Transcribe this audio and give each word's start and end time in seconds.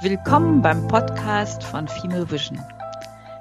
Willkommen 0.00 0.62
beim 0.62 0.86
Podcast 0.86 1.64
von 1.64 1.88
Female 1.88 2.30
Vision. 2.30 2.60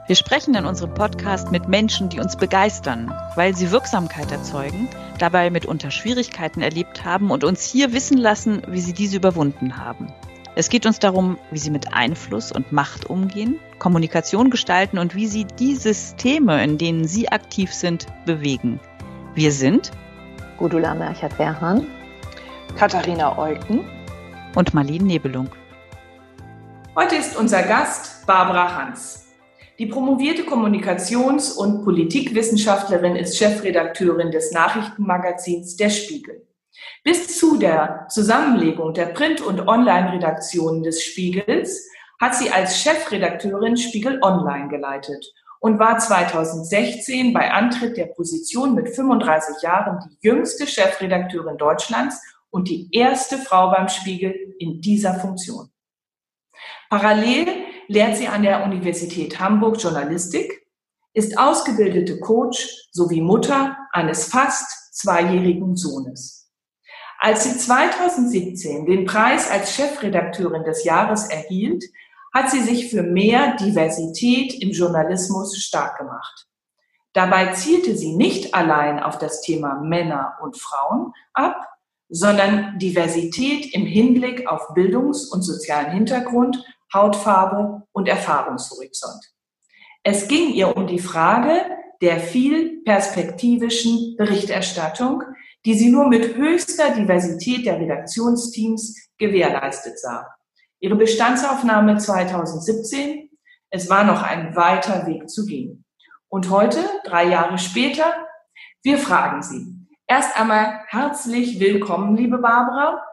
Wir 0.08 0.16
sprechen 0.16 0.56
in 0.56 0.66
unserem 0.66 0.92
Podcast 0.96 1.52
mit 1.52 1.68
Menschen, 1.68 2.10
die 2.10 2.20
uns 2.20 2.36
begeistern, 2.36 3.14
weil 3.36 3.56
sie 3.56 3.70
Wirksamkeit 3.70 4.32
erzeugen, 4.32 4.90
dabei 5.20 5.52
mitunter 5.52 5.92
Schwierigkeiten 5.92 6.64
erlebt 6.64 7.06
haben 7.06 7.30
und 7.30 7.44
uns 7.44 7.62
hier 7.62 7.94
wissen 7.94 8.18
lassen, 8.18 8.64
wie 8.70 8.82
sie 8.82 8.94
diese 8.94 9.18
überwunden 9.18 9.78
haben. 9.78 10.12
Es 10.56 10.70
geht 10.70 10.88
uns 10.88 10.98
darum, 10.98 11.38
wie 11.52 11.60
sie 11.60 11.70
mit 11.70 11.94
Einfluss 11.94 12.52
und 12.52 12.72
Macht 12.72 13.06
umgehen, 13.06 13.60
Kommunikation 13.78 14.50
gestalten 14.50 14.98
und 14.98 15.14
wie 15.14 15.28
sie 15.28 15.46
die 15.46 15.76
Systeme, 15.76 16.64
in 16.64 16.80
denen 16.80 17.08
sie 17.08 17.30
aktiv 17.30 17.72
sind, 17.72 18.08
bewegen. 18.26 18.80
Wir 19.36 19.52
sind 19.52 19.92
Gudula 20.58 20.96
Merchert-Werhan, 20.96 21.86
Katharina 22.76 23.38
Eucken 23.38 23.82
und 24.56 24.74
Marlene 24.74 25.06
Nebelung. 25.06 25.52
Heute 27.00 27.16
ist 27.16 27.38
unser 27.38 27.62
Gast 27.62 28.26
Barbara 28.26 28.74
Hans. 28.74 29.28
Die 29.78 29.86
promovierte 29.86 30.42
Kommunikations- 30.42 31.56
und 31.56 31.84
Politikwissenschaftlerin 31.84 33.16
ist 33.16 33.38
Chefredakteurin 33.38 34.32
des 34.32 34.52
Nachrichtenmagazins 34.52 35.76
Der 35.76 35.92
Spiegel. 35.92 36.48
Bis 37.04 37.38
zu 37.38 37.60
der 37.60 38.08
Zusammenlegung 38.10 38.96
der 38.96 39.06
Print- 39.14 39.42
und 39.42 39.68
Online-Redaktionen 39.68 40.82
des 40.82 41.04
Spiegels 41.04 41.88
hat 42.20 42.34
sie 42.34 42.50
als 42.50 42.82
Chefredakteurin 42.82 43.78
Spiegel 43.78 44.18
Online 44.24 44.68
geleitet 44.68 45.24
und 45.60 45.78
war 45.78 46.00
2016 46.00 47.32
bei 47.32 47.52
Antritt 47.52 47.96
der 47.96 48.08
Position 48.08 48.74
mit 48.74 48.90
35 48.90 49.62
Jahren 49.62 50.00
die 50.10 50.28
jüngste 50.28 50.66
Chefredakteurin 50.66 51.58
Deutschlands 51.58 52.20
und 52.50 52.68
die 52.68 52.90
erste 52.92 53.38
Frau 53.38 53.70
beim 53.70 53.88
Spiegel 53.88 54.34
in 54.58 54.82
dieser 54.82 55.14
Funktion. 55.14 55.70
Parallel 56.90 57.48
lehrt 57.88 58.18
sie 58.18 58.28
an 58.28 58.44
der 58.44 58.64
Universität 58.64 59.40
Hamburg 59.40 59.82
Journalistik, 59.82 60.68
ist 61.14 61.38
ausgebildete 61.38 62.20
Coach 62.20 62.88
sowie 62.92 63.22
Mutter 63.22 63.78
eines 63.92 64.30
fast 64.30 64.96
zweijährigen 64.96 65.76
Sohnes. 65.76 66.50
Als 67.20 67.44
sie 67.44 67.58
2017 67.58 68.86
den 68.86 69.06
Preis 69.06 69.50
als 69.50 69.74
Chefredakteurin 69.74 70.64
des 70.64 70.84
Jahres 70.84 71.28
erhielt, 71.30 71.84
hat 72.34 72.52
sie 72.52 72.62
sich 72.62 72.92
für 72.92 73.02
mehr 73.02 73.56
Diversität 73.56 74.62
im 74.62 74.72
Journalismus 74.72 75.58
stark 75.58 75.98
gemacht. 75.98 76.48
Dabei 77.14 77.54
zielte 77.54 77.98
sie 77.98 78.16
nicht 78.16 78.54
allein 78.54 79.00
auf 79.00 79.18
das 79.18 79.42
Thema 79.42 79.82
Männer 79.82 80.38
und 80.42 80.56
Frauen 80.56 81.14
ab, 81.34 81.68
sondern 82.10 82.78
Diversität 82.78 83.74
im 83.74 83.86
Hinblick 83.86 84.48
auf 84.48 84.74
Bildungs- 84.76 85.26
und 85.26 85.42
sozialen 85.42 85.92
Hintergrund 85.92 86.64
Hautfarbe 86.94 87.84
und 87.92 88.08
Erfahrungshorizont. 88.08 89.24
Es 90.04 90.28
ging 90.28 90.54
ihr 90.54 90.76
um 90.76 90.88
die 90.88 91.00
Frage 91.00 91.66
der 92.02 92.20
viel 92.20 92.84
perspektivischen 92.84 94.16
Berichterstattung, 94.18 95.24
die 95.66 95.74
sie 95.74 95.90
nur 95.90 96.08
mit 96.08 96.36
höchster 96.36 96.92
Diversität 96.92 97.66
der 97.66 97.80
Redaktionsteams 97.80 99.10
gewährleistet 99.18 100.00
sah. 100.00 100.28
Ihre 100.80 100.96
Bestandsaufnahme 100.96 101.98
2017, 101.98 103.30
es 103.70 103.90
war 103.90 104.04
noch 104.04 104.22
ein 104.22 104.56
weiter 104.56 105.08
Weg 105.08 105.30
zu 105.30 105.46
gehen. 105.46 105.84
Und 106.30 106.50
heute, 106.50 106.80
drei 107.04 107.26
Jahre 107.26 107.58
später, 107.58 108.14
wir 108.84 108.98
fragen 108.98 109.42
Sie. 109.42 109.74
Erst 110.06 110.40
einmal 110.40 110.82
herzlich 110.88 111.60
willkommen, 111.60 112.16
liebe 112.16 112.38
Barbara. 112.38 113.07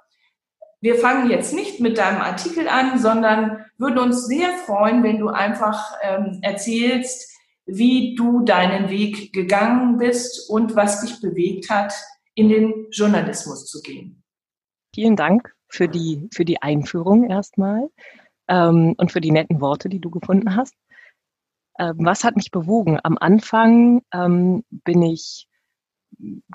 Wir 0.84 0.96
fangen 0.96 1.30
jetzt 1.30 1.54
nicht 1.54 1.80
mit 1.80 1.96
deinem 1.96 2.20
Artikel 2.20 2.68
an, 2.68 2.98
sondern 2.98 3.64
würden 3.78 3.98
uns 3.98 4.26
sehr 4.26 4.50
freuen, 4.66 5.02
wenn 5.02 5.18
du 5.18 5.28
einfach 5.28 5.96
ähm, 6.02 6.40
erzählst, 6.42 7.32
wie 7.64 8.14
du 8.16 8.44
deinen 8.44 8.90
Weg 8.90 9.32
gegangen 9.32 9.96
bist 9.96 10.50
und 10.50 10.76
was 10.76 11.00
dich 11.00 11.22
bewegt 11.22 11.70
hat, 11.70 11.94
in 12.34 12.50
den 12.50 12.88
Journalismus 12.90 13.64
zu 13.64 13.80
gehen. 13.80 14.22
Vielen 14.94 15.16
Dank 15.16 15.54
für 15.68 15.88
die, 15.88 16.28
für 16.34 16.44
die 16.44 16.60
Einführung 16.60 17.30
erstmal 17.30 17.88
ähm, 18.48 18.94
und 18.98 19.10
für 19.10 19.22
die 19.22 19.30
netten 19.30 19.62
Worte, 19.62 19.88
die 19.88 20.00
du 20.00 20.10
gefunden 20.10 20.54
hast. 20.54 20.74
Ähm, 21.78 21.96
was 22.00 22.24
hat 22.24 22.36
mich 22.36 22.50
bewogen? 22.50 23.00
Am 23.02 23.16
Anfang 23.18 24.02
ähm, 24.12 24.64
bin 24.68 25.00
ich 25.00 25.48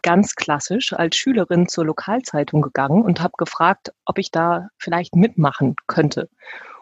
ganz 0.02 0.36
klassisch 0.36 0.94
als 0.94 1.16
Schülerin 1.16 1.68
zur 1.68 1.86
Lokalzeitung 1.86 2.62
gegangen 2.62 3.04
und 3.04 3.22
habe 3.22 3.34
gefragt, 3.38 3.94
ob 4.06 4.18
ich 4.18 4.32
da 4.32 4.70
vielleicht 4.78 5.16
mitmachen 5.16 5.76
könnte. 5.88 6.30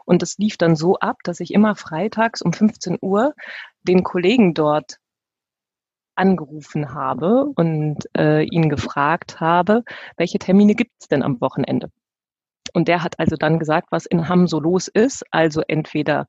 Und 0.05 0.23
es 0.23 0.37
lief 0.37 0.57
dann 0.57 0.75
so 0.75 0.97
ab, 0.99 1.17
dass 1.23 1.39
ich 1.39 1.53
immer 1.53 1.75
freitags 1.75 2.41
um 2.41 2.53
15 2.53 2.97
Uhr 3.01 3.33
den 3.83 4.03
Kollegen 4.03 4.53
dort 4.53 4.97
angerufen 6.15 6.93
habe 6.93 7.45
und 7.55 7.97
äh, 8.17 8.43
ihn 8.43 8.69
gefragt 8.69 9.39
habe, 9.39 9.83
welche 10.15 10.39
Termine 10.39 10.75
gibt 10.75 10.91
es 10.99 11.07
denn 11.07 11.23
am 11.23 11.39
Wochenende? 11.41 11.91
Und 12.73 12.87
der 12.87 13.03
hat 13.03 13.19
also 13.19 13.35
dann 13.35 13.59
gesagt, 13.59 13.87
was 13.91 14.05
in 14.05 14.27
Hamm 14.29 14.47
so 14.47 14.59
los 14.59 14.87
ist. 14.87 15.23
Also 15.31 15.61
entweder 15.67 16.27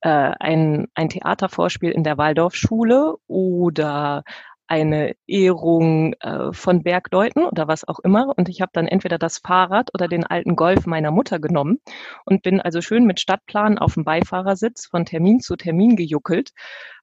äh, 0.00 0.08
ein, 0.08 0.86
ein 0.94 1.08
Theatervorspiel 1.08 1.90
in 1.90 2.04
der 2.04 2.18
Waldorfschule 2.18 3.16
oder 3.26 4.24
eine 4.68 5.16
Ehrung 5.26 6.12
äh, 6.20 6.52
von 6.52 6.82
Bergleuten 6.82 7.44
oder 7.44 7.68
was 7.68 7.88
auch 7.88 7.98
immer. 8.00 8.34
Und 8.36 8.48
ich 8.48 8.60
habe 8.60 8.70
dann 8.74 8.86
entweder 8.86 9.18
das 9.18 9.38
Fahrrad 9.38 9.90
oder 9.94 10.08
den 10.08 10.24
alten 10.24 10.56
Golf 10.56 10.86
meiner 10.86 11.10
Mutter 11.10 11.38
genommen 11.38 11.78
und 12.24 12.42
bin 12.42 12.60
also 12.60 12.80
schön 12.82 13.06
mit 13.06 13.18
Stadtplan 13.18 13.78
auf 13.78 13.94
dem 13.94 14.04
Beifahrersitz 14.04 14.86
von 14.86 15.06
Termin 15.06 15.40
zu 15.40 15.56
Termin 15.56 15.96
gejuckelt, 15.96 16.52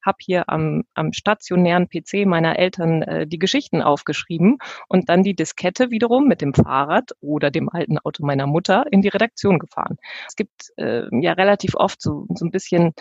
habe 0.05 0.17
hier 0.21 0.47
am, 0.47 0.83
am 0.93 1.11
stationären 1.11 1.89
PC 1.89 2.25
meiner 2.27 2.59
Eltern 2.59 3.01
äh, 3.01 3.27
die 3.27 3.39
Geschichten 3.39 3.81
aufgeschrieben 3.81 4.59
und 4.87 5.09
dann 5.09 5.23
die 5.23 5.35
Diskette 5.35 5.89
wiederum 5.89 6.27
mit 6.27 6.41
dem 6.41 6.53
Fahrrad 6.53 7.11
oder 7.19 7.49
dem 7.49 7.69
alten 7.69 7.97
Auto 7.97 8.25
meiner 8.25 8.47
Mutter 8.47 8.85
in 8.91 9.01
die 9.01 9.09
Redaktion 9.09 9.57
gefahren. 9.57 9.97
Es 10.27 10.35
gibt 10.35 10.71
äh, 10.77 11.03
ja 11.11 11.33
relativ 11.33 11.75
oft 11.75 12.01
so, 12.01 12.27
so 12.35 12.45
ein 12.45 12.51
bisschen 12.51 12.93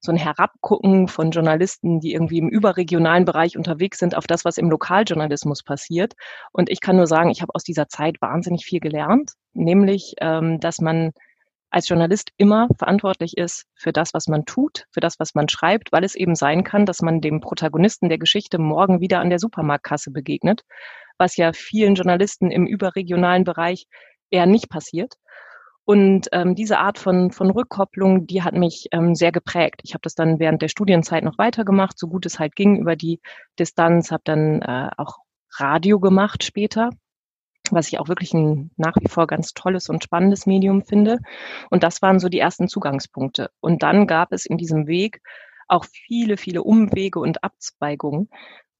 so 0.00 0.12
ein 0.12 0.18
Herabgucken 0.18 1.08
von 1.08 1.30
Journalisten, 1.30 2.00
die 2.00 2.12
irgendwie 2.12 2.38
im 2.38 2.48
überregionalen 2.48 3.24
Bereich 3.24 3.56
unterwegs 3.56 3.98
sind, 3.98 4.16
auf 4.16 4.26
das, 4.26 4.44
was 4.44 4.58
im 4.58 4.70
Lokaljournalismus 4.70 5.62
passiert. 5.62 6.14
Und 6.52 6.70
ich 6.70 6.80
kann 6.80 6.96
nur 6.96 7.06
sagen, 7.06 7.30
ich 7.30 7.42
habe 7.42 7.54
aus 7.54 7.64
dieser 7.64 7.88
Zeit 7.88 8.20
wahnsinnig 8.20 8.64
viel 8.64 8.80
gelernt, 8.80 9.32
nämlich, 9.54 10.14
ähm, 10.20 10.60
dass 10.60 10.80
man 10.80 11.12
als 11.70 11.88
Journalist 11.88 12.30
immer 12.38 12.68
verantwortlich 12.78 13.36
ist 13.36 13.66
für 13.74 13.92
das, 13.92 14.14
was 14.14 14.26
man 14.26 14.46
tut, 14.46 14.86
für 14.90 15.00
das, 15.00 15.18
was 15.18 15.34
man 15.34 15.48
schreibt, 15.48 15.92
weil 15.92 16.04
es 16.04 16.14
eben 16.14 16.34
sein 16.34 16.64
kann, 16.64 16.86
dass 16.86 17.02
man 17.02 17.20
dem 17.20 17.40
Protagonisten 17.40 18.08
der 18.08 18.18
Geschichte 18.18 18.58
morgen 18.58 19.00
wieder 19.00 19.20
an 19.20 19.28
der 19.28 19.38
Supermarktkasse 19.38 20.10
begegnet, 20.10 20.62
was 21.18 21.36
ja 21.36 21.52
vielen 21.52 21.94
Journalisten 21.94 22.50
im 22.50 22.66
überregionalen 22.66 23.44
Bereich 23.44 23.86
eher 24.30 24.46
nicht 24.46 24.70
passiert. 24.70 25.16
Und 25.88 26.28
ähm, 26.32 26.54
diese 26.54 26.80
Art 26.80 26.98
von, 26.98 27.30
von 27.30 27.50
Rückkopplung, 27.50 28.26
die 28.26 28.42
hat 28.42 28.52
mich 28.52 28.88
ähm, 28.92 29.14
sehr 29.14 29.32
geprägt. 29.32 29.80
Ich 29.84 29.94
habe 29.94 30.02
das 30.02 30.14
dann 30.14 30.38
während 30.38 30.60
der 30.60 30.68
Studienzeit 30.68 31.24
noch 31.24 31.38
weitergemacht, 31.38 31.98
so 31.98 32.08
gut 32.08 32.26
es 32.26 32.38
halt 32.38 32.54
ging 32.56 32.76
über 32.76 32.94
die 32.94 33.22
Distanz, 33.58 34.10
habe 34.10 34.20
dann 34.22 34.60
äh, 34.60 34.90
auch 34.98 35.16
Radio 35.56 35.98
gemacht 35.98 36.44
später, 36.44 36.90
was 37.70 37.88
ich 37.88 37.98
auch 37.98 38.08
wirklich 38.08 38.34
ein 38.34 38.70
nach 38.76 38.96
wie 39.00 39.08
vor 39.08 39.26
ganz 39.26 39.54
tolles 39.54 39.88
und 39.88 40.04
spannendes 40.04 40.44
Medium 40.44 40.84
finde. 40.84 41.20
Und 41.70 41.82
das 41.82 42.02
waren 42.02 42.20
so 42.20 42.28
die 42.28 42.38
ersten 42.38 42.68
Zugangspunkte. 42.68 43.50
Und 43.60 43.82
dann 43.82 44.06
gab 44.06 44.32
es 44.32 44.44
in 44.44 44.58
diesem 44.58 44.88
Weg 44.88 45.22
auch 45.68 45.86
viele, 45.86 46.36
viele 46.36 46.64
Umwege 46.64 47.18
und 47.18 47.42
Abzweigungen, 47.42 48.28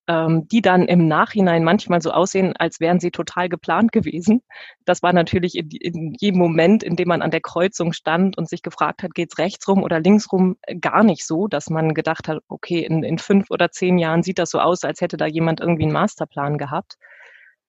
ähm, 0.08 0.48
die 0.48 0.62
dann 0.62 0.86
im 0.86 1.06
Nachhinein 1.06 1.62
manchmal 1.62 2.00
so 2.00 2.10
aussehen, 2.10 2.56
als 2.56 2.80
wären 2.80 2.98
sie 2.98 3.10
total 3.10 3.50
geplant 3.50 3.92
gewesen. 3.92 4.42
Das 4.86 5.02
war 5.02 5.12
natürlich 5.12 5.54
in, 5.54 5.70
in 5.70 6.14
jedem 6.18 6.40
Moment, 6.40 6.82
in 6.82 6.96
dem 6.96 7.08
man 7.08 7.20
an 7.20 7.30
der 7.30 7.42
Kreuzung 7.42 7.92
stand 7.92 8.38
und 8.38 8.48
sich 8.48 8.62
gefragt 8.62 9.02
hat, 9.02 9.14
geht's 9.14 9.36
rechts 9.38 9.68
rum 9.68 9.82
oder 9.82 10.00
links 10.00 10.32
rum, 10.32 10.56
gar 10.80 11.04
nicht 11.04 11.26
so, 11.26 11.46
dass 11.46 11.68
man 11.68 11.92
gedacht 11.92 12.26
hat, 12.26 12.38
okay, 12.48 12.80
in, 12.80 13.04
in 13.04 13.18
fünf 13.18 13.50
oder 13.50 13.70
zehn 13.70 13.98
Jahren 13.98 14.22
sieht 14.22 14.38
das 14.38 14.50
so 14.50 14.60
aus, 14.60 14.82
als 14.82 15.02
hätte 15.02 15.18
da 15.18 15.26
jemand 15.26 15.60
irgendwie 15.60 15.84
einen 15.84 15.92
Masterplan 15.92 16.56
gehabt. 16.56 16.96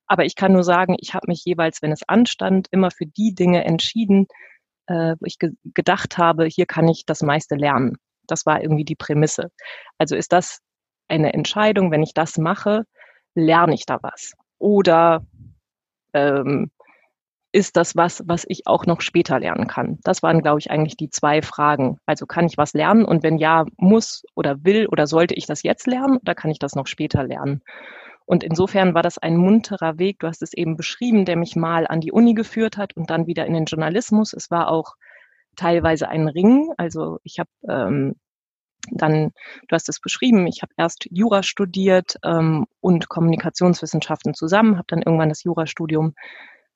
Aber 0.08 0.26
ich 0.26 0.36
kann 0.36 0.54
nur 0.54 0.64
sagen, 0.64 0.96
ich 1.00 1.14
habe 1.14 1.26
mich 1.28 1.44
jeweils, 1.46 1.82
wenn 1.82 1.92
es 1.92 2.08
anstand, 2.08 2.68
immer 2.72 2.90
für 2.90 3.06
die 3.06 3.36
Dinge 3.36 3.66
entschieden, 3.66 4.28
äh, 4.88 5.16
wo 5.20 5.26
ich 5.26 5.40
ge 5.40 5.52
gedacht 5.66 6.18
habe, 6.18 6.46
hier 6.46 6.66
kann 6.66 6.88
ich 6.88 7.06
das 7.06 7.22
meiste 7.22 7.56
lernen. 7.56 7.98
Das 8.28 8.46
war 8.46 8.62
irgendwie 8.62 8.86
die 8.86 8.96
Prämisse. 8.96 9.52
Also 9.98 10.16
ist 10.16 10.32
das 10.34 10.62
eine 11.10 11.34
Entscheidung, 11.34 11.92
wenn 11.92 12.04
ich 12.04 12.14
das 12.14 12.38
mache, 12.38 12.86
lerne 13.36 13.74
ich 13.74 13.86
da 13.86 14.00
was? 14.02 14.34
Oder 14.58 15.26
ähm, 16.14 16.72
ist 17.52 17.78
das 17.78 17.96
was, 17.96 18.24
was 18.28 18.46
ich 18.48 18.68
auch 18.68 18.86
noch 18.86 19.02
später 19.02 19.40
lernen 19.40 19.68
kann? 19.68 20.00
Das 20.04 20.22
waren, 20.22 20.42
glaube 20.42 20.60
ich, 20.60 20.70
eigentlich 20.70 20.98
die 20.98 21.10
zwei 21.10 21.42
Fragen. 21.42 21.98
Also 22.06 22.26
kann 22.26 22.46
ich 22.46 22.58
was 22.58 22.74
lernen 22.74 23.06
und 23.06 23.24
wenn 23.24 23.38
ja, 23.38 23.66
muss 23.78 24.24
oder 24.36 24.64
will 24.64 24.88
oder 24.88 25.08
sollte 25.08 25.34
ich 25.34 25.48
das 25.48 25.64
jetzt 25.64 25.88
lernen 25.88 26.18
oder 26.18 26.36
kann 26.36 26.52
ich 26.52 26.60
das 26.60 26.76
noch 26.76 26.88
später 26.88 27.24
lernen? 27.24 27.62
Und 28.26 28.44
insofern 28.44 28.94
war 28.94 29.02
das 29.02 29.18
ein 29.18 29.38
munterer 29.38 29.98
Weg, 29.98 30.20
du 30.20 30.28
hast 30.28 30.44
es 30.44 30.54
eben 30.54 30.78
beschrieben, 30.78 31.26
der 31.26 31.36
mich 31.36 31.56
mal 31.56 31.88
an 31.88 32.00
die 32.00 32.12
Uni 32.12 32.36
geführt 32.36 32.78
hat 32.78 32.96
und 32.96 33.10
dann 33.10 33.26
wieder 33.26 33.48
in 33.48 33.54
den 33.54 33.66
Journalismus. 33.66 34.34
Es 34.34 34.52
war 34.52 34.70
auch 34.70 34.94
teilweise 35.56 36.08
ein 36.10 36.28
Ring. 36.28 36.72
Also 36.78 37.18
ich 37.24 37.40
habe 37.40 37.50
ähm, 37.68 38.16
dann, 38.92 39.32
du 39.68 39.74
hast 39.74 39.90
es 39.90 40.00
beschrieben, 40.00 40.48
ich 40.48 40.62
habe 40.62 40.74
erst 40.78 41.08
Jura 41.12 41.44
studiert 41.44 42.16
ähm, 42.24 42.66
und 42.80 43.10
Kommunikationswissenschaften 43.10 44.34
zusammen, 44.34 44.78
habe 44.78 44.88
dann 44.88 45.02
irgendwann 45.02 45.30
das 45.30 45.44
Jurastudium 45.44 46.14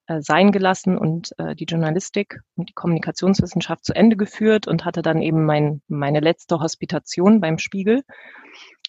äh, 0.07 0.21
sein 0.21 0.51
gelassen 0.51 0.97
und 0.97 1.31
äh, 1.37 1.55
die 1.55 1.63
Journalistik 1.63 2.39
und 2.55 2.69
die 2.69 2.73
Kommunikationswissenschaft 2.73 3.85
zu 3.85 3.95
Ende 3.95 4.17
geführt 4.17 4.67
und 4.67 4.83
hatte 4.83 5.01
dann 5.01 5.21
eben 5.21 5.45
mein, 5.45 5.81
meine 5.87 6.19
letzte 6.19 6.59
Hospitation 6.59 7.39
beim 7.39 7.57
Spiegel 7.57 8.01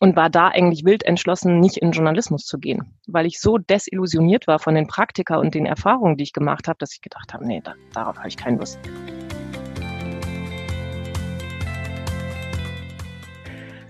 und 0.00 0.16
war 0.16 0.28
da 0.28 0.48
eigentlich 0.48 0.84
wild 0.84 1.04
entschlossen, 1.04 1.60
nicht 1.60 1.76
in 1.76 1.92
Journalismus 1.92 2.46
zu 2.46 2.58
gehen, 2.58 2.98
weil 3.06 3.26
ich 3.26 3.40
so 3.40 3.58
desillusioniert 3.58 4.48
war 4.48 4.58
von 4.58 4.74
den 4.74 4.88
Praktika 4.88 5.36
und 5.36 5.54
den 5.54 5.66
Erfahrungen, 5.66 6.16
die 6.16 6.24
ich 6.24 6.32
gemacht 6.32 6.66
habe, 6.66 6.78
dass 6.80 6.92
ich 6.92 7.00
gedacht 7.00 7.32
habe, 7.32 7.46
nee, 7.46 7.60
da, 7.62 7.74
darauf 7.92 8.18
habe 8.18 8.26
ich 8.26 8.36
keine 8.36 8.58
Lust. 8.58 8.80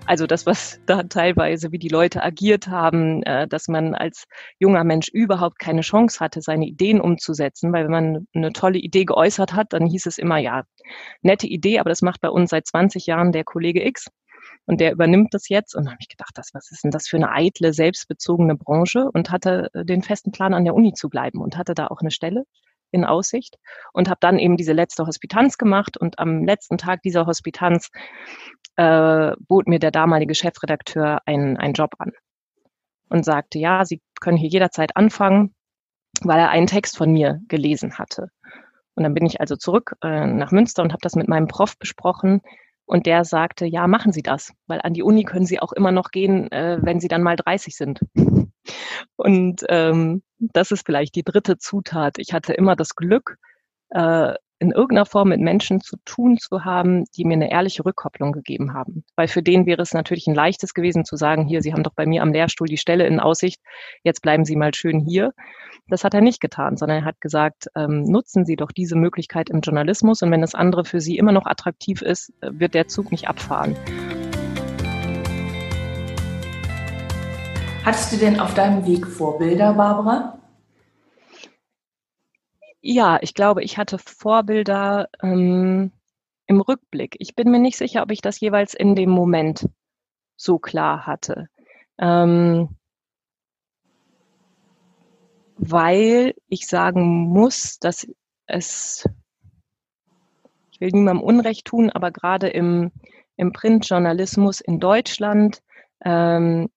Also 0.06 0.26
das, 0.26 0.44
was 0.44 0.80
da 0.86 1.02
teilweise, 1.04 1.72
wie 1.72 1.78
die 1.78 1.88
Leute 1.88 2.22
agiert 2.22 2.68
haben, 2.68 3.22
äh, 3.22 3.48
dass 3.48 3.68
man 3.68 3.94
als 3.94 4.24
junger 4.58 4.84
Mensch 4.84 5.08
überhaupt 5.08 5.58
keine 5.58 5.80
Chance 5.80 6.20
hatte, 6.20 6.42
seine 6.42 6.66
Ideen 6.66 7.00
umzusetzen, 7.00 7.72
weil 7.72 7.84
wenn 7.84 7.90
man 7.90 8.26
eine 8.34 8.52
tolle 8.52 8.78
Idee 8.78 9.06
geäußert 9.06 9.54
hat, 9.54 9.72
dann 9.72 9.86
hieß 9.86 10.06
es 10.06 10.18
immer, 10.18 10.36
ja, 10.38 10.64
nette 11.22 11.46
Idee, 11.46 11.78
aber 11.78 11.88
das 11.88 12.02
macht 12.02 12.20
bei 12.20 12.28
uns 12.28 12.50
seit 12.50 12.66
20 12.66 13.06
Jahren 13.06 13.32
der 13.32 13.44
Kollege 13.44 13.86
X 13.86 14.06
und 14.66 14.80
der 14.80 14.92
übernimmt 14.92 15.32
das 15.32 15.48
jetzt. 15.48 15.74
Und 15.74 15.86
habe 15.86 15.98
ich 16.00 16.08
gedacht, 16.08 16.32
das, 16.34 16.50
was 16.52 16.70
ist 16.70 16.84
denn 16.84 16.90
das 16.90 17.08
für 17.08 17.16
eine 17.16 17.30
eitle, 17.32 17.72
selbstbezogene 17.72 18.56
Branche? 18.56 19.08
Und 19.12 19.30
hatte 19.30 19.70
äh, 19.74 19.84
den 19.84 20.02
festen 20.02 20.32
Plan, 20.32 20.54
an 20.54 20.64
der 20.64 20.74
Uni 20.74 20.92
zu 20.92 21.08
bleiben 21.08 21.40
und 21.40 21.56
hatte 21.56 21.74
da 21.74 21.86
auch 21.88 22.00
eine 22.00 22.10
Stelle 22.10 22.44
in 22.94 23.04
Aussicht 23.04 23.58
und 23.92 24.08
habe 24.08 24.18
dann 24.20 24.38
eben 24.38 24.56
diese 24.56 24.72
letzte 24.72 25.06
Hospitanz 25.06 25.58
gemacht 25.58 25.96
und 25.96 26.18
am 26.18 26.44
letzten 26.44 26.78
Tag 26.78 27.02
dieser 27.02 27.26
Hospitanz 27.26 27.90
äh, 28.76 29.32
bot 29.48 29.68
mir 29.68 29.78
der 29.78 29.90
damalige 29.90 30.34
Chefredakteur 30.34 31.20
einen, 31.26 31.56
einen 31.56 31.74
Job 31.74 31.94
an 31.98 32.12
und 33.10 33.24
sagte, 33.24 33.58
ja, 33.58 33.84
Sie 33.84 34.00
können 34.20 34.36
hier 34.36 34.48
jederzeit 34.48 34.96
anfangen, 34.96 35.54
weil 36.22 36.38
er 36.38 36.50
einen 36.50 36.66
Text 36.66 36.96
von 36.96 37.12
mir 37.12 37.40
gelesen 37.48 37.98
hatte. 37.98 38.30
Und 38.94 39.02
dann 39.02 39.14
bin 39.14 39.26
ich 39.26 39.40
also 39.40 39.56
zurück 39.56 39.96
äh, 40.02 40.26
nach 40.26 40.52
Münster 40.52 40.82
und 40.82 40.92
habe 40.92 41.02
das 41.02 41.16
mit 41.16 41.28
meinem 41.28 41.48
Prof 41.48 41.76
besprochen. 41.78 42.40
Und 42.86 43.06
der 43.06 43.24
sagte, 43.24 43.66
ja, 43.66 43.86
machen 43.86 44.12
Sie 44.12 44.22
das, 44.22 44.52
weil 44.66 44.80
an 44.82 44.94
die 44.94 45.02
Uni 45.02 45.24
können 45.24 45.46
Sie 45.46 45.60
auch 45.60 45.72
immer 45.72 45.92
noch 45.92 46.10
gehen, 46.10 46.50
äh, 46.52 46.78
wenn 46.82 47.00
Sie 47.00 47.08
dann 47.08 47.22
mal 47.22 47.36
30 47.36 47.76
sind. 47.76 48.00
Und 49.16 49.64
ähm, 49.68 50.22
das 50.38 50.70
ist 50.70 50.86
vielleicht 50.86 51.14
die 51.14 51.22
dritte 51.22 51.58
Zutat. 51.58 52.18
Ich 52.18 52.32
hatte 52.32 52.52
immer 52.52 52.76
das 52.76 52.94
Glück, 52.94 53.36
äh, 53.90 54.34
in 54.58 54.70
irgendeiner 54.70 55.06
Form 55.06 55.28
mit 55.28 55.40
Menschen 55.40 55.80
zu 55.80 55.96
tun 56.04 56.38
zu 56.38 56.64
haben, 56.64 57.04
die 57.16 57.24
mir 57.24 57.34
eine 57.34 57.50
ehrliche 57.50 57.84
Rückkopplung 57.84 58.32
gegeben 58.32 58.72
haben. 58.72 59.04
Weil 59.16 59.28
für 59.28 59.42
den 59.42 59.66
wäre 59.66 59.82
es 59.82 59.92
natürlich 59.92 60.26
ein 60.26 60.34
leichtes 60.34 60.74
gewesen 60.74 61.04
zu 61.04 61.16
sagen, 61.16 61.46
hier, 61.46 61.60
Sie 61.60 61.72
haben 61.72 61.82
doch 61.82 61.94
bei 61.94 62.06
mir 62.06 62.22
am 62.22 62.32
Lehrstuhl 62.32 62.68
die 62.68 62.76
Stelle 62.76 63.06
in 63.06 63.20
Aussicht, 63.20 63.60
jetzt 64.02 64.22
bleiben 64.22 64.44
Sie 64.44 64.56
mal 64.56 64.74
schön 64.74 65.00
hier. 65.00 65.32
Das 65.88 66.04
hat 66.04 66.14
er 66.14 66.20
nicht 66.20 66.40
getan, 66.40 66.76
sondern 66.76 66.98
er 66.98 67.04
hat 67.04 67.20
gesagt, 67.20 67.66
ähm, 67.76 68.04
nutzen 68.04 68.44
Sie 68.46 68.56
doch 68.56 68.72
diese 68.72 68.96
Möglichkeit 68.96 69.50
im 69.50 69.60
Journalismus 69.60 70.22
und 70.22 70.30
wenn 70.30 70.40
das 70.40 70.54
andere 70.54 70.84
für 70.84 71.00
Sie 71.00 71.18
immer 71.18 71.32
noch 71.32 71.46
attraktiv 71.46 72.00
ist, 72.00 72.32
wird 72.40 72.74
der 72.74 72.88
Zug 72.88 73.10
nicht 73.10 73.28
abfahren. 73.28 73.76
Hattest 77.84 78.12
du 78.12 78.16
denn 78.16 78.40
auf 78.40 78.54
deinem 78.54 78.86
Weg 78.86 79.06
Vorbilder, 79.06 79.74
Barbara? 79.74 80.38
Ja, 82.86 83.18
ich 83.22 83.32
glaube, 83.32 83.64
ich 83.64 83.78
hatte 83.78 83.96
Vorbilder 83.98 85.08
ähm, 85.22 85.90
im 86.46 86.60
Rückblick. 86.60 87.16
Ich 87.18 87.34
bin 87.34 87.50
mir 87.50 87.58
nicht 87.58 87.78
sicher, 87.78 88.02
ob 88.02 88.10
ich 88.10 88.20
das 88.20 88.40
jeweils 88.40 88.74
in 88.74 88.94
dem 88.94 89.08
Moment 89.08 89.70
so 90.36 90.58
klar 90.58 91.06
hatte. 91.06 91.48
Ähm, 91.96 92.76
weil 95.56 96.34
ich 96.48 96.66
sagen 96.66 97.26
muss, 97.30 97.78
dass 97.78 98.06
es, 98.44 99.08
ich 100.70 100.78
will 100.78 100.90
niemandem 100.90 101.24
Unrecht 101.24 101.64
tun, 101.64 101.88
aber 101.88 102.10
gerade 102.10 102.48
im, 102.48 102.92
im 103.36 103.54
Printjournalismus 103.54 104.60
in 104.60 104.78
Deutschland 104.78 105.62
ähm, 106.04 106.68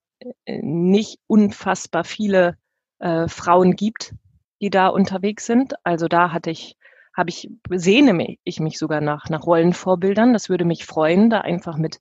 nicht 0.46 1.20
unfassbar 1.28 2.06
viele 2.06 2.58
äh, 3.00 3.28
Frauen 3.28 3.76
gibt, 3.76 4.16
die 4.62 4.70
da 4.70 4.88
unterwegs 4.88 5.46
sind. 5.46 5.76
Also 5.84 6.08
da 6.08 6.32
hatte 6.32 6.52
ich, 6.52 6.78
habe 7.16 7.30
ich, 7.30 7.50
sehne 7.72 8.38
ich 8.44 8.60
mich 8.60 8.78
sogar 8.78 9.02
nach, 9.02 9.30
nach 9.30 9.46
Rollenvorbildern. 9.46 10.34
Das 10.34 10.50
würde 10.50 10.66
mich 10.66 10.86
freuen, 10.86 11.30
da 11.30 11.42
einfach 11.42 11.78
mit 11.78 12.00